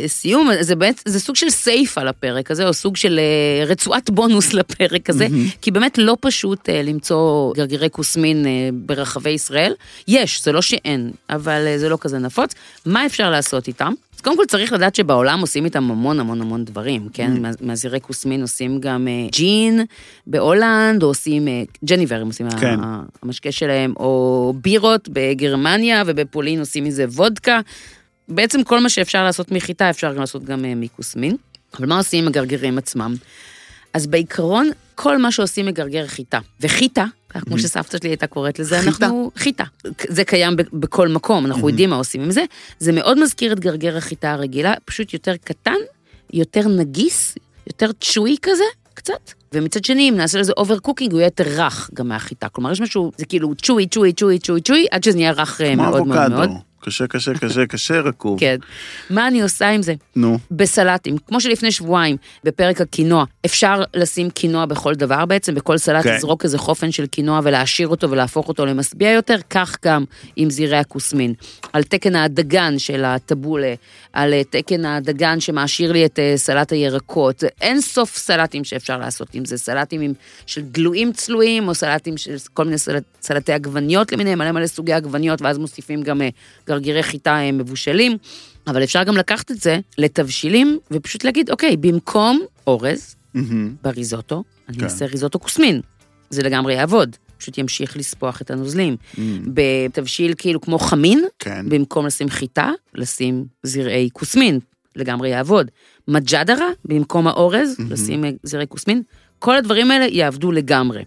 סיום, 0.07 0.49
זה 0.59 0.75
באמת, 0.75 1.01
זה 1.05 1.19
סוג 1.19 1.35
של 1.35 1.49
סייף 1.49 1.97
על 1.97 2.07
הפרק 2.07 2.51
הזה, 2.51 2.67
או 2.67 2.73
סוג 2.73 2.95
של 2.97 3.19
אה, 3.19 3.65
רצועת 3.65 4.09
בונוס 4.09 4.53
לפרק 4.53 5.09
הזה, 5.09 5.27
מהמם. 5.29 5.45
כי 5.61 5.71
באמת 5.71 5.97
לא 5.97 6.17
פשוט 6.21 6.69
אה, 6.69 6.81
למצוא 6.81 7.53
גרגירי 7.55 7.87
כוסמין 7.91 8.45
אה, 8.45 8.51
ברחבי 8.73 9.29
ישראל. 9.29 9.73
יש, 10.07 10.43
זה 10.43 10.51
לא 10.51 10.61
שאין, 10.61 11.11
אבל 11.29 11.63
אה, 11.67 11.79
זה 11.79 11.89
לא 11.89 11.97
כזה 12.01 12.17
נפוץ. 12.19 12.53
מה 12.85 13.05
אפשר 13.05 13.29
לעשות 13.29 13.67
איתם? 13.67 13.93
אז 14.15 14.21
קודם 14.21 14.37
כל 14.37 14.45
צריך 14.47 14.73
לדעת 14.73 14.95
שבעולם 14.95 15.39
עושים 15.41 15.65
איתם 15.65 15.91
המון 15.91 16.19
המון 16.19 16.41
המון 16.41 16.65
דברים, 16.65 17.07
כן? 17.13 17.41
מה- 17.41 17.51
מהזירי 17.61 17.99
כוסמין 18.01 18.41
עושים 18.41 18.79
גם 18.79 19.07
אה, 19.07 19.27
ג'ין 19.31 19.85
בהולנד, 20.27 21.03
או 21.03 21.07
עושים 21.07 21.47
אה, 21.47 21.63
ג'ניבר, 21.85 22.15
הם 22.21 22.27
עושים 22.27 22.49
כן. 22.51 22.79
ה- 22.83 23.01
המשקה 23.23 23.51
שלהם, 23.51 23.93
או 23.97 24.53
בירות 24.61 25.09
בגרמניה, 25.11 26.03
ובפולין 26.05 26.59
עושים 26.59 26.83
מזה 26.83 27.05
וודקה. 27.05 27.59
בעצם 28.29 28.63
כל 28.63 28.79
מה 28.79 28.89
שאפשר 28.89 29.23
לעשות 29.23 29.51
מחיטה 29.51 29.89
אפשר 29.89 30.13
גם 30.13 30.19
לעשות 30.19 30.43
גם 30.43 30.65
אה, 30.65 30.73
מכוסמין. 30.75 31.35
אבל 31.77 31.87
מה 31.87 31.97
עושים 31.97 32.23
עם 32.23 32.27
הגרגירים 32.27 32.77
עצמם? 32.77 33.15
אז 33.93 34.07
בעיקרון, 34.07 34.69
כל 34.95 35.17
מה 35.17 35.31
שעושים 35.31 35.65
מגרגר 35.65 36.07
חיטה, 36.07 36.39
וחיטה, 36.61 37.05
כך 37.29 37.43
כמו 37.43 37.59
שסבתא 37.59 37.97
שלי 37.97 38.09
הייתה 38.09 38.27
קוראת 38.27 38.59
לזה, 38.59 38.79
חיטה. 38.79 39.05
אנחנו, 39.05 39.31
חיטה. 39.35 39.63
זה 40.07 40.23
קיים 40.23 40.55
בכל 40.73 41.07
מקום, 41.07 41.45
אנחנו 41.45 41.69
יודעים 41.69 41.89
מה 41.89 41.95
עושים 41.95 42.21
עם 42.21 42.31
זה. 42.31 42.43
זה 42.79 42.91
מאוד 42.91 43.19
מזכיר 43.19 43.53
את 43.53 43.59
גרגר 43.59 43.97
החיטה 43.97 44.31
הרגילה, 44.31 44.73
פשוט 44.85 45.13
יותר 45.13 45.35
קטן, 45.43 45.75
יותר 46.33 46.67
נגיס, 46.67 47.35
יותר 47.67 47.91
צ'וי 48.01 48.35
כזה, 48.41 48.63
קצת. 48.93 49.31
ומצד 49.53 49.85
שני, 49.85 50.09
אם 50.09 50.15
נעשה 50.17 50.39
לזה 50.39 50.53
overcooking, 50.57 51.11
הוא 51.11 51.19
יהיה 51.19 51.27
יותר 51.27 51.43
רך 51.47 51.89
גם 51.93 52.07
מהחיטה. 52.07 52.49
כלומר, 52.49 52.71
יש 52.71 52.81
משהו, 52.81 53.11
זה 53.17 53.25
כאילו 53.25 53.55
צ'וי, 53.55 53.87
צ'וי, 53.87 54.13
צ'וי, 54.13 54.39
צ'וי, 54.39 54.61
צ'וי, 54.61 54.85
עד 54.91 55.03
שזה 55.03 55.17
נהיה 55.17 55.31
רך 55.31 55.61
אה, 55.61 55.73
כמו 55.73 55.83
מאוד 55.83 56.07
מאוד 56.07 56.29
מאוד. 56.31 56.43
אבוקדו. 56.43 56.66
קשה, 56.87 57.07
קשה, 57.07 57.33
קשה, 57.33 57.65
קשה, 57.65 57.99
רקוב. 57.99 58.39
כן. 58.39 58.57
מה 59.09 59.27
אני 59.27 59.41
עושה 59.41 59.69
עם 59.69 59.81
זה? 59.81 59.93
נו, 60.15 60.37
בסלטים, 60.51 61.17
כמו 61.17 61.41
שלפני 61.41 61.71
שבועיים, 61.71 62.17
בפרק 62.43 62.81
הקינוע, 62.81 63.25
אפשר 63.45 63.83
לשים 63.93 64.29
קינוע 64.29 64.65
בכל 64.65 64.95
דבר 64.95 65.25
בעצם, 65.25 65.55
בכל 65.55 65.77
סלט 65.77 66.03
כן. 66.03 66.15
לזרוק 66.15 66.43
איזה 66.43 66.57
חופן 66.57 66.91
של 66.91 67.05
קינוע 67.05 67.39
ולהעשיר 67.43 67.87
אותו 67.87 68.09
ולהפוך 68.09 68.47
אותו 68.47 68.65
למשביע 68.65 69.11
יותר, 69.11 69.37
כך 69.49 69.75
גם 69.85 70.03
עם 70.35 70.49
זירי 70.49 70.77
הכוסמין. 70.77 71.33
על 71.73 71.83
תקן 71.83 72.15
הדגן 72.15 72.79
של 72.79 73.05
הטבולה, 73.05 73.73
על 74.13 74.33
אה, 74.33 74.43
תקן 74.43 74.85
הדגן 74.85 75.39
שמעשיר 75.39 75.91
לי 75.91 76.05
את 76.05 76.19
אה, 76.19 76.33
סלט 76.35 76.71
הירקות, 76.71 77.43
אין 77.61 77.81
סוף 77.81 78.17
סלטים 78.17 78.63
שאפשר 78.63 78.97
לעשות 78.97 79.27
עם 79.33 79.45
זה, 79.45 79.57
סלטים 79.57 80.01
עם, 80.01 80.13
של 80.45 80.61
דלויים 80.61 81.13
צלויים, 81.13 81.67
או 81.67 81.75
סלטים 81.75 82.17
של 82.17 82.35
כל 82.53 82.65
מיני 82.65 82.77
סלט, 82.77 83.03
סלטי 83.21 83.53
עגבניות 83.53 84.11
למיניהם, 84.11 84.39
מלא 84.39 84.51
מלא 84.51 84.67
סוגי 84.67 84.93
עגבניות, 84.93 85.41
ואז 85.41 85.57
מוסיפים 85.57 86.03
גם 86.03 86.21
אה, 86.21 86.29
גרגירי 86.77 87.03
חיטה 87.03 87.39
אה, 87.39 87.51
מבושלים. 87.51 88.17
אבל 88.67 88.83
אפשר 88.83 89.03
גם 89.03 89.17
לקחת 89.17 89.51
את 89.51 89.61
זה 89.61 89.79
לתבשילים, 89.97 90.79
ופשוט 90.91 91.23
להגיד, 91.23 91.49
אוקיי, 91.49 91.77
במקום 91.77 92.41
אורז 92.67 93.15
מהמם. 93.33 93.75
בריזוטו, 93.83 94.43
אני 94.69 94.77
כן. 94.77 94.83
אעשה 94.83 95.05
ריזוטו 95.05 95.39
כוסמין. 95.39 95.81
זה 96.29 96.43
לגמרי 96.43 96.73
יעבוד, 96.73 97.15
פשוט 97.37 97.57
ימשיך 97.57 97.97
לספוח 97.97 98.41
את 98.41 98.51
הנוזלים. 98.51 98.95
מהמם. 99.17 99.43
בתבשיל 99.53 100.33
כאילו 100.37 100.61
כמו 100.61 100.79
חמין, 100.79 101.25
כן. 101.39 101.69
במקום 101.69 102.05
לשים 102.05 102.29
חיטה, 102.29 102.71
לשים 102.95 103.45
זרעי 103.63 104.09
כוסמין, 104.13 104.59
לגמרי 104.95 105.29
יעבוד. 105.29 105.71
מג'דרה, 106.07 106.67
במקום 106.85 107.27
האורז, 107.27 107.75
מהמם. 107.79 107.91
לשים 107.91 108.25
אה, 108.25 108.29
זרעי 108.43 108.65
כוסמין, 108.69 109.01
כל 109.39 109.55
הדברים 109.55 109.91
האלה 109.91 110.05
יעבדו 110.05 110.51
לגמרי. 110.51 111.03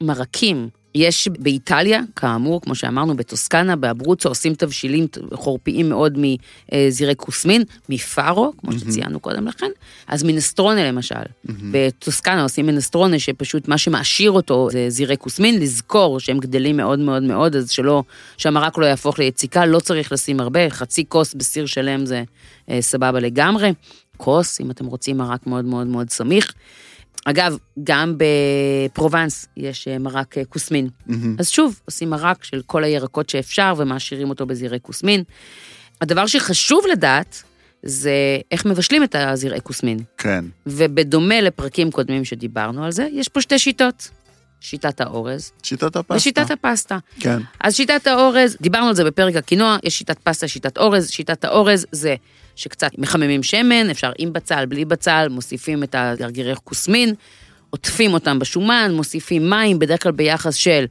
מרקים, 0.00 0.68
יש 0.94 1.28
באיטליה, 1.38 2.00
כאמור, 2.16 2.60
כמו 2.60 2.74
שאמרנו, 2.74 3.16
בטוסקנה, 3.16 3.76
באברוצו, 3.76 4.28
עושים 4.28 4.54
תבשילים 4.54 5.06
חורפיים 5.32 5.88
מאוד 5.88 6.18
מזירי 6.18 7.14
כוסמין, 7.16 7.62
מפארו, 7.88 8.52
כמו 8.58 8.72
שציינו 8.72 9.20
קודם 9.20 9.46
לכן, 9.46 9.70
אז 10.08 10.22
מנסטרונה 10.22 10.88
למשל. 10.88 11.14
בטוסקנה 11.70 12.42
עושים 12.42 12.66
מנסטרונה, 12.66 13.18
שפשוט 13.18 13.68
מה 13.68 13.78
שמעשיר 13.78 14.30
אותו 14.30 14.68
זה 14.72 14.90
זירי 14.90 15.16
כוסמין, 15.16 15.60
לזכור 15.60 16.20
שהם 16.20 16.38
גדלים 16.38 16.76
מאוד 16.76 16.98
מאוד 16.98 17.22
מאוד, 17.22 17.56
אז 17.56 17.70
שלא, 17.70 18.02
שהמרק 18.36 18.78
לא 18.78 18.86
יהפוך 18.86 19.18
ליציקה, 19.18 19.66
לא 19.66 19.80
צריך 19.80 20.12
לשים 20.12 20.40
הרבה, 20.40 20.70
חצי 20.70 21.04
כוס 21.08 21.34
בסיר 21.34 21.66
שלם 21.66 22.06
זה 22.06 22.22
אה, 22.70 22.82
סבבה 22.82 23.20
לגמרי. 23.20 23.72
כוס, 24.16 24.60
אם 24.60 24.70
אתם 24.70 24.86
רוצים 24.86 25.18
מרק 25.18 25.46
מאוד 25.46 25.64
מאוד 25.64 25.86
מאוד 25.86 26.10
סמיך. 26.10 26.52
אגב, 27.24 27.56
גם 27.84 28.14
בפרובנס 28.16 29.46
יש 29.56 29.88
אה, 29.88 29.98
מרק 29.98 30.38
אה, 30.38 30.44
כוסמין. 30.44 30.88
מהמם. 31.06 31.36
אז 31.38 31.48
שוב, 31.48 31.80
עושים 31.84 32.10
מרק 32.10 32.44
של 32.44 32.62
כל 32.66 32.84
הירקות 32.84 33.30
שאפשר 33.30 33.74
ומעשירים 33.76 34.30
אותו 34.30 34.46
בזרעי 34.46 34.78
כוסמין. 34.82 35.22
הדבר 36.00 36.26
שחשוב 36.26 36.84
לדעת 36.92 37.42
זה 37.82 38.12
איך 38.50 38.66
מבשלים 38.66 39.04
את 39.04 39.14
הזרעי 39.18 39.60
כוסמין. 39.62 39.98
כן. 40.18 40.44
ובדומה 40.66 41.40
לפרקים 41.40 41.90
קודמים 41.90 42.24
שדיברנו 42.24 42.84
על 42.84 42.92
זה, 42.92 43.08
יש 43.12 43.28
פה 43.28 43.40
שתי 43.40 43.58
שיטות. 43.58 44.08
שיטת 44.60 45.00
האורז 45.00 45.52
שיטת 45.62 45.96
הפסטה. 45.96 46.14
ושיטת 46.14 46.50
הפסטה. 46.50 46.98
כן. 47.20 47.38
אז 47.60 47.74
שיטת 47.74 48.06
האורז, 48.06 48.56
דיברנו 48.60 48.88
על 48.88 48.94
זה 48.94 49.04
בפרק 49.04 49.36
הקינוע, 49.36 49.76
יש 49.82 49.98
שיטת 49.98 50.18
פסטה, 50.18 50.48
שיטת 50.48 50.78
אורז. 50.78 51.10
שיטת 51.10 51.44
האורז 51.44 51.86
זה 51.92 52.14
שקצת 52.56 52.90
מחממים 52.98 53.42
שמן, 53.42 53.90
אפשר 53.90 54.12
עם 54.18 54.32
בצל, 54.32 54.66
בלי 54.66 54.84
בצל, 54.84 55.26
מוסיפים 55.30 55.82
את 55.82 55.94
הגרגירי 55.98 56.54
כוסמין, 56.64 57.14
עוטפים 57.70 58.14
אותם 58.14 58.38
בשומן, 58.38 58.92
מוסיפים 58.94 59.50
מים, 59.50 59.78
בדרך 59.78 60.02
כלל 60.02 60.12
ביחס 60.12 60.54
של 60.54 60.84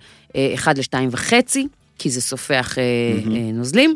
1 0.55 0.77
ל-2.5, 0.77 1.33
כי 1.99 2.09
זה 2.09 2.21
סופח 2.21 2.75
mm-hmm. 2.75 3.29
נוזלים. 3.53 3.95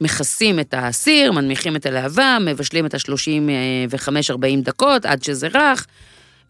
מכסים 0.00 0.60
את 0.60 0.74
הסיר, 0.76 1.32
מנמיכים 1.32 1.76
את 1.76 1.86
הלהבה, 1.86 2.38
מבשלים 2.40 2.86
את 2.86 2.94
ה-35-40 2.94 4.62
דקות 4.62 5.06
עד 5.06 5.22
שזה 5.22 5.48
רך, 5.54 5.86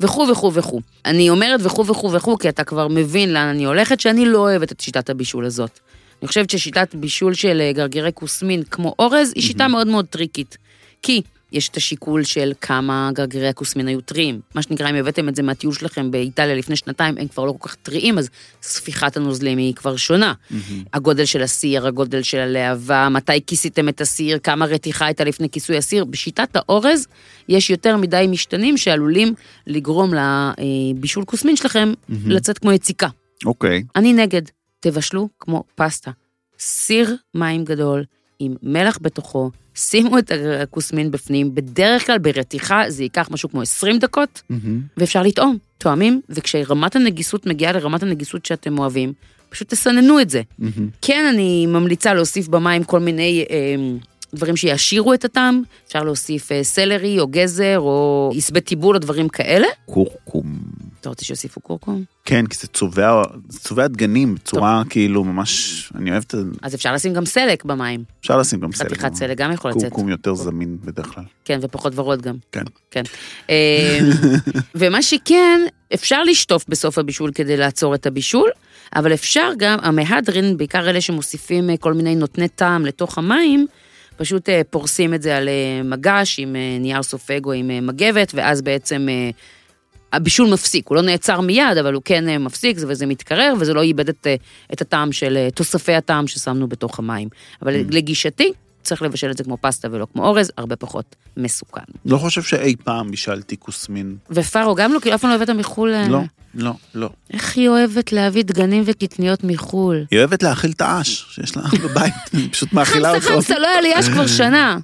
וכו' 0.00 0.28
וכו' 0.30 0.54
וכו'. 0.54 0.80
אני 1.04 1.30
אומרת 1.30 1.60
וכו' 1.62 1.86
וכו' 1.86 2.12
וכו', 2.12 2.38
כי 2.38 2.48
אתה 2.48 2.64
כבר 2.64 2.88
מבין 2.88 3.32
לאן 3.32 3.48
אני 3.48 3.64
הולכת, 3.64 4.00
שאני 4.00 4.26
לא 4.26 4.38
אוהבת 4.38 4.72
את 4.72 4.80
שיטת 4.80 5.10
הבישול 5.10 5.44
הזאת. 5.44 5.80
אני 6.22 6.28
חושבת 6.28 6.50
ששיטת 6.50 6.94
בישול 6.94 7.34
של 7.34 7.60
אה, 7.60 7.72
גרגירי 7.72 8.10
כוסמין 8.14 8.62
כמו 8.62 8.94
אורז, 8.98 9.32
היא 9.34 9.42
שיטה 9.42 9.68
מאוד 9.68 9.86
מאוד 9.86 10.06
טריקית. 10.06 10.56
כי 11.02 11.22
יש 11.52 11.68
את 11.68 11.76
השיקול 11.76 12.24
של 12.24 12.52
כמה 12.60 13.10
גרגירי 13.14 13.48
הכוסמין 13.48 13.88
היו 13.88 14.00
טריים. 14.00 14.40
מה 14.54 14.62
שנקרא, 14.62 14.90
אם 14.90 14.94
הבאתם 14.94 15.28
את 15.28 15.36
זה 15.36 15.42
מהטיול 15.42 15.72
שלכם 15.72 16.10
באיטליה 16.10 16.54
לפני 16.54 16.76
שנתיים, 16.76 17.14
הם 17.18 17.28
כבר 17.28 17.44
לא 17.44 17.54
כל 17.58 17.68
כך 17.68 17.74
טריים, 17.74 18.18
אז 18.18 18.28
ספיחת 18.62 19.16
הנוזלים 19.16 19.58
היא 19.58 19.74
כבר 19.74 19.96
שונה. 19.96 20.32
Mm-hmm. 20.32 20.54
הגודל 20.92 21.24
של 21.24 21.42
הסיר, 21.42 21.86
הגודל 21.86 22.22
של 22.22 22.38
הלהבה, 22.38 23.08
מתי 23.08 23.40
כיסיתם 23.46 23.88
את 23.88 24.00
הסיר, 24.00 24.38
כמה 24.38 24.66
רתיחה 24.66 25.04
הייתה 25.04 25.24
לפני 25.24 25.50
כיסוי 25.50 25.76
הסיר. 25.76 26.04
בשיטת 26.04 26.56
האורז 26.56 27.06
יש 27.48 27.70
יותר 27.70 27.96
מדי 27.96 28.26
משתנים 28.30 28.76
שעלולים 28.76 29.34
לגרום 29.66 30.12
לבישול 30.14 31.24
כוסמין 31.24 31.56
שלכם 31.56 31.92
mm-hmm. 31.92 32.14
לצאת 32.26 32.58
כמו 32.58 32.72
יציקה. 32.72 33.08
אוקיי. 33.46 33.78
Okay. 33.78 33.90
אני 33.96 34.12
נגד. 34.12 34.42
תבשלו 34.80 35.28
כמו 35.40 35.64
פסטה. 35.74 36.10
סיר 36.58 37.16
מים 37.34 37.64
גדול, 37.64 38.04
עם 38.38 38.54
מלח 38.62 38.98
בתוכו, 39.02 39.50
שימו 39.74 40.18
את 40.18 40.32
הכוסמין 40.62 41.10
בפנים, 41.10 41.54
בדרך 41.54 42.06
כלל 42.06 42.18
ברתיחה 42.18 42.82
זה 42.88 43.02
ייקח 43.02 43.28
משהו 43.30 43.48
כמו 43.48 43.62
20 43.62 43.98
דקות, 43.98 44.42
mm-hmm. 44.52 44.54
ואפשר 44.96 45.22
לטעום, 45.22 45.58
טועמים, 45.78 46.20
וכשרמת 46.28 46.96
הנגיסות 46.96 47.46
מגיעה 47.46 47.72
לרמת 47.72 48.02
הנגיסות 48.02 48.46
שאתם 48.46 48.78
אוהבים, 48.78 49.12
פשוט 49.48 49.68
תסננו 49.68 50.20
את 50.20 50.30
זה. 50.30 50.42
Mm-hmm. 50.60 50.64
כן, 51.02 51.24
אני 51.34 51.66
ממליצה 51.66 52.14
להוסיף 52.14 52.48
במים 52.48 52.84
כל 52.84 53.00
מיני 53.00 53.44
אה, 53.50 53.74
דברים 54.34 54.56
שיעשירו 54.56 55.14
את 55.14 55.24
הטעם, 55.24 55.62
אפשר 55.86 56.02
להוסיף 56.02 56.52
אה, 56.52 56.64
סלרי 56.64 57.20
או 57.20 57.26
גזר 57.26 57.78
או 57.78 58.30
עשבי 58.36 58.60
טיבול 58.60 58.94
או 58.94 59.00
דברים 59.00 59.28
כאלה. 59.28 59.66
קורקום. 59.86 60.58
אתה 61.00 61.08
רוצה 61.08 61.24
שיוסיפו 61.24 61.60
קורקום? 61.60 62.04
כן, 62.24 62.46
כי 62.46 62.58
זה 62.58 62.66
צובע, 62.66 63.22
זה 63.48 63.58
צובע 63.60 63.86
דגנים 63.86 64.34
בצורה 64.34 64.80
טוב. 64.82 64.92
כאילו 64.92 65.24
ממש, 65.24 65.92
אני 65.94 66.10
אוהב 66.10 66.22
את 66.26 66.30
זה. 66.30 66.42
אז 66.62 66.74
אפשר 66.74 66.92
לשים 66.92 67.12
גם 67.12 67.26
סלק 67.26 67.64
במים. 67.64 68.04
אפשר 68.20 68.38
לשים 68.38 68.60
גם 68.60 68.72
סלק. 68.72 68.86
חתיכת 68.86 69.14
סלק 69.14 69.38
גם 69.38 69.52
יכול 69.52 69.70
לצאת. 69.70 69.82
קורקום 69.82 70.08
יותר 70.08 70.34
זמין 70.34 70.78
בדרך 70.84 71.14
כלל. 71.14 71.24
כן, 71.44 71.58
ופחות 71.62 71.92
ורוד 71.96 72.22
גם. 72.22 72.36
כן. 72.52 72.62
כן. 72.90 73.02
אמ, 73.48 73.54
ומה 74.74 75.02
שכן, 75.02 75.60
אפשר 75.94 76.22
לשטוף 76.22 76.64
בסוף 76.68 76.98
הבישול 76.98 77.30
כדי 77.34 77.56
לעצור 77.56 77.94
את 77.94 78.06
הבישול, 78.06 78.50
אבל 78.96 79.14
אפשר 79.14 79.50
גם, 79.58 79.78
המהדרין, 79.82 80.56
בעיקר 80.56 80.90
אלה 80.90 81.00
שמוסיפים 81.00 81.70
אה, 81.70 81.76
כל 81.76 81.94
מיני 81.94 82.14
נותני 82.14 82.48
טעם 82.48 82.86
לתוך 82.86 83.18
המים, 83.18 83.66
פשוט 84.16 84.48
אה, 84.48 84.60
פורסים 84.70 85.14
את 85.14 85.22
זה 85.22 85.36
על 85.36 85.48
אה, 85.48 85.82
מגש 85.84 86.38
עם 86.38 86.56
נייר 86.80 87.02
סופג 87.02 87.44
או 87.44 87.52
עם 87.52 87.86
מגבת, 87.86 88.32
ואז 88.34 88.62
בעצם 88.62 89.06
הבישול 90.12 90.50
מפסיק, 90.52 90.88
הוא 90.88 90.96
לא 90.96 91.02
נעצר 91.02 91.40
מיד, 91.40 91.78
אבל 91.80 91.94
הוא 91.94 92.02
כן 92.04 92.28
אה, 92.28 92.38
מפסיק 92.38 92.76
וזה 92.88 93.06
מתקרר, 93.06 93.54
וזה 93.60 93.74
לא 93.74 93.82
איבד 93.82 94.08
את, 94.08 94.26
אה, 94.26 94.34
את 94.72 94.80
הטעם 94.80 95.12
של, 95.12 95.36
אה, 95.36 95.50
תוספי 95.50 95.94
הטעם 95.94 96.26
ששמנו 96.26 96.68
בתוך 96.68 96.98
המים. 96.98 97.28
אבל 97.62 97.74
mm. 97.74 97.94
לגישתי, 97.94 98.52
צריך 98.82 99.02
לבשל 99.02 99.30
את 99.30 99.36
זה 99.36 99.44
כמו 99.44 99.56
פסטה 99.60 99.88
ולא 99.92 100.06
כמו 100.12 100.26
אורז, 100.26 100.52
הרבה 100.56 100.76
פחות 100.76 101.16
מסוכן. 101.36 101.80
לא 102.04 102.18
חושב 102.18 102.42
שאי 102.42 102.76
פעם 102.84 103.10
בישלתי 103.10 103.56
כוסמין. 103.58 104.16
ופארו 104.30 104.74
גם 104.74 104.92
לא, 104.92 105.00
כאילו 105.00 105.14
אף 105.14 105.20
פעם 105.20 105.30
לא 105.30 105.34
הבאת 105.34 105.50
מחו"ל... 105.50 105.94
לא, 106.08 106.20
לא, 106.54 106.72
לא. 106.94 107.10
איך 107.32 107.56
היא 107.56 107.68
אוהבת 107.68 108.12
להביא 108.12 108.44
דגנים 108.44 108.82
וקטניות 108.86 109.44
מחו"ל? 109.44 110.04
היא 110.10 110.18
אוהבת 110.18 110.42
להאכיל 110.42 110.70
את 110.70 110.80
האש 110.80 111.26
שיש 111.30 111.56
לה 111.56 111.62
בבית, 111.84 112.14
היא 112.32 112.48
פשוט 112.52 112.72
מאכילה 112.72 113.10
אותו. 113.10 113.20
חמסה 113.20 113.34
חמסה, 113.34 113.58
לא 113.58 113.66
היה 113.68 113.80
לי 113.80 114.00
אש 114.00 114.08
כבר 114.08 114.26
שנה. 114.26 114.78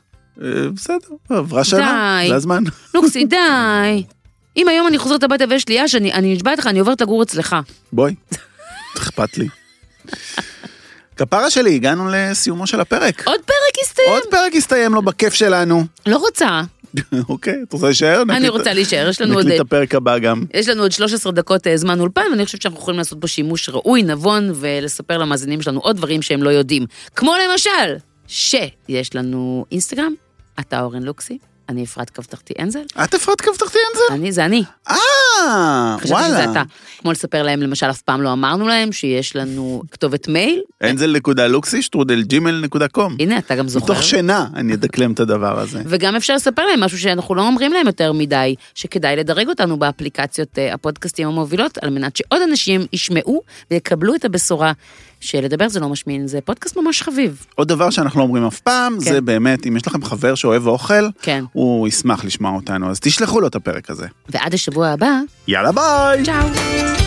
בסדר, 0.74 1.08
עברה 1.28 1.64
שנה, 1.64 2.20
זה 2.28 2.34
הזמן. 2.34 2.64
לוקסי, 2.94 3.24
די. 3.24 3.36
אם 4.56 4.68
היום 4.68 4.86
אני 4.86 4.98
חוזרת 4.98 5.22
הביתה 5.22 5.44
ויש 5.50 5.68
לי 5.68 5.84
אש, 5.84 5.94
אני, 5.94 6.34
נשבעת 6.34 6.58
לך, 6.58 6.66
אני 6.66 6.78
עוברת 6.78 7.00
לגור 7.00 7.22
אצלך. 7.22 7.56
בואי, 7.92 8.14
אכפת 8.96 9.38
לי. 9.38 9.48
כפרה 11.16 11.50
שלי, 11.50 11.74
הגענו 11.74 12.08
לסיומו 12.12 12.66
של 12.66 12.80
הפרק. 12.80 13.26
עוד 13.26 13.40
פרק 13.40 13.84
הסתיים. 13.84 14.08
עוד 14.08 14.22
פרק 14.30 14.54
הסתיים 14.54 14.94
לו 14.94 15.02
בכיף 15.02 15.34
שלנו. 15.34 15.84
לא 16.06 16.16
רוצה. 16.16 16.62
אוקיי, 17.28 17.62
את 17.62 17.72
רוצה 17.72 17.86
להישאר? 17.86 18.22
אני 18.22 18.48
רוצה 18.48 18.72
להישאר, 18.72 19.08
יש 19.08 19.20
לנו 19.20 19.34
עוד... 19.34 19.44
נקליט 19.44 19.60
את 19.60 19.66
הפרק 19.66 19.94
הבא 19.94 20.18
גם. 20.18 20.44
יש 20.54 20.68
לנו 20.68 20.82
עוד 20.82 20.92
13 20.92 21.32
דקות 21.32 21.66
אה, 21.66 21.76
זמן 21.76 22.00
אולפן, 22.00 22.22
ואני 22.30 22.44
חושבת 22.44 22.62
שאנחנו 22.62 22.80
יכולים 22.80 22.98
לעשות 22.98 23.20
בו 23.20 23.28
שימוש 23.28 23.68
ראוי, 23.68 24.02
נבון, 24.02 24.50
ולספר 24.54 25.18
למאזינים 25.18 25.62
שלנו 25.62 25.80
עוד 25.80 25.96
דברים 25.96 26.22
שהם 26.22 26.42
לא 26.42 26.50
יודעים. 26.50 26.86
כמו 27.16 27.34
למשל, 27.44 27.96
שיש 28.26 29.14
לנו 29.14 29.64
אינסטגרם, 29.72 30.12
אתה 30.60 30.80
אורן 30.80 31.02
לוקסי, 31.02 31.38
אני 31.68 31.84
אפרת 31.84 32.10
קו-תחתי 32.10 32.54
אנזל. 32.60 32.80
את 33.04 33.14
אפרת 33.14 33.40
קו-תחתי 33.40 33.78
אנזל? 33.92 34.20
אני, 34.22 34.32
זה 34.32 34.44
אני. 34.44 34.62
אה, 34.88 34.96
וואלה. 34.96 35.96
חשבתי 36.00 36.24
שזה 36.28 36.44
אתה. 36.50 36.62
כמו 36.98 37.12
לספר 37.12 37.42
להם, 37.42 37.60
למשל, 37.60 37.90
אף 37.90 38.02
פעם 38.02 38.22
לא 38.22 38.32
אמרנו 38.32 38.68
להם 38.68 38.92
שיש 38.92 39.36
לנו 39.36 39.82
כתובת 39.90 40.28
מייל. 40.28 40.60
אנזל.לוקסי 40.82 41.82
שטרודל 41.82 42.22
ג'ימל 42.22 42.60
נקודה 42.60 42.88
קום. 42.88 43.16
הנה, 43.20 43.38
אתה 43.38 43.54
גם 43.54 43.68
זוכר. 43.68 43.84
מתוך 43.92 44.02
שינה 44.02 44.46
אני 44.54 44.74
אדקלם 44.74 45.12
את 45.12 45.20
הדבר 45.20 45.60
הזה. 45.60 45.82
וגם 45.86 46.16
אפשר 46.16 46.34
לספר 46.34 46.66
להם 46.66 46.80
משהו 46.80 46.98
שאנחנו 46.98 47.34
לא 47.34 47.46
אומרים 47.46 47.72
להם 47.72 47.86
יותר 47.86 48.12
מדי, 48.12 48.54
שכדאי 48.74 49.16
לדרג 49.16 49.48
אותנו 49.48 49.76
באפליקציות 49.76 50.58
אה, 50.58 50.74
הפודקאסטים 50.74 51.28
המובילות, 51.28 51.78
על 51.78 51.90
מנת 51.90 52.16
שעוד 52.16 52.42
אנשים 52.42 52.86
ישמעו 52.92 53.42
ויקבלו 53.70 54.14
את 54.14 54.24
הבשורה 54.24 54.72
שלדבר 55.26 55.68
זה 55.68 55.80
לא 55.80 55.88
משמין, 55.88 56.26
זה 56.26 56.40
פודקאסט 56.40 56.76
ממש 56.76 57.02
חביב. 57.02 57.46
עוד 57.54 57.68
דבר 57.68 57.90
שאנחנו 57.90 58.20
לא 58.20 58.24
אומרים 58.24 58.46
אף 58.46 58.60
פעם, 58.60 58.94
כן. 58.94 59.12
זה 59.12 59.20
באמת, 59.20 59.66
אם 59.66 59.76
יש 59.76 59.86
לכם 59.86 60.04
חבר 60.04 60.34
שאוהב 60.34 60.66
אוכל, 60.66 61.08
כן. 61.22 61.44
הוא 61.52 61.88
ישמח 61.88 62.24
לשמוע 62.24 62.50
אותנו, 62.52 62.90
אז 62.90 63.00
תשלחו 63.00 63.40
לו 63.40 63.46
את 63.46 63.54
הפרק 63.54 63.90
הזה. 63.90 64.06
ועד 64.28 64.54
השבוע 64.54 64.88
הבא, 64.88 65.10
יאללה 65.48 65.72
ביי! 65.72 66.24
צ'או. 66.24 67.05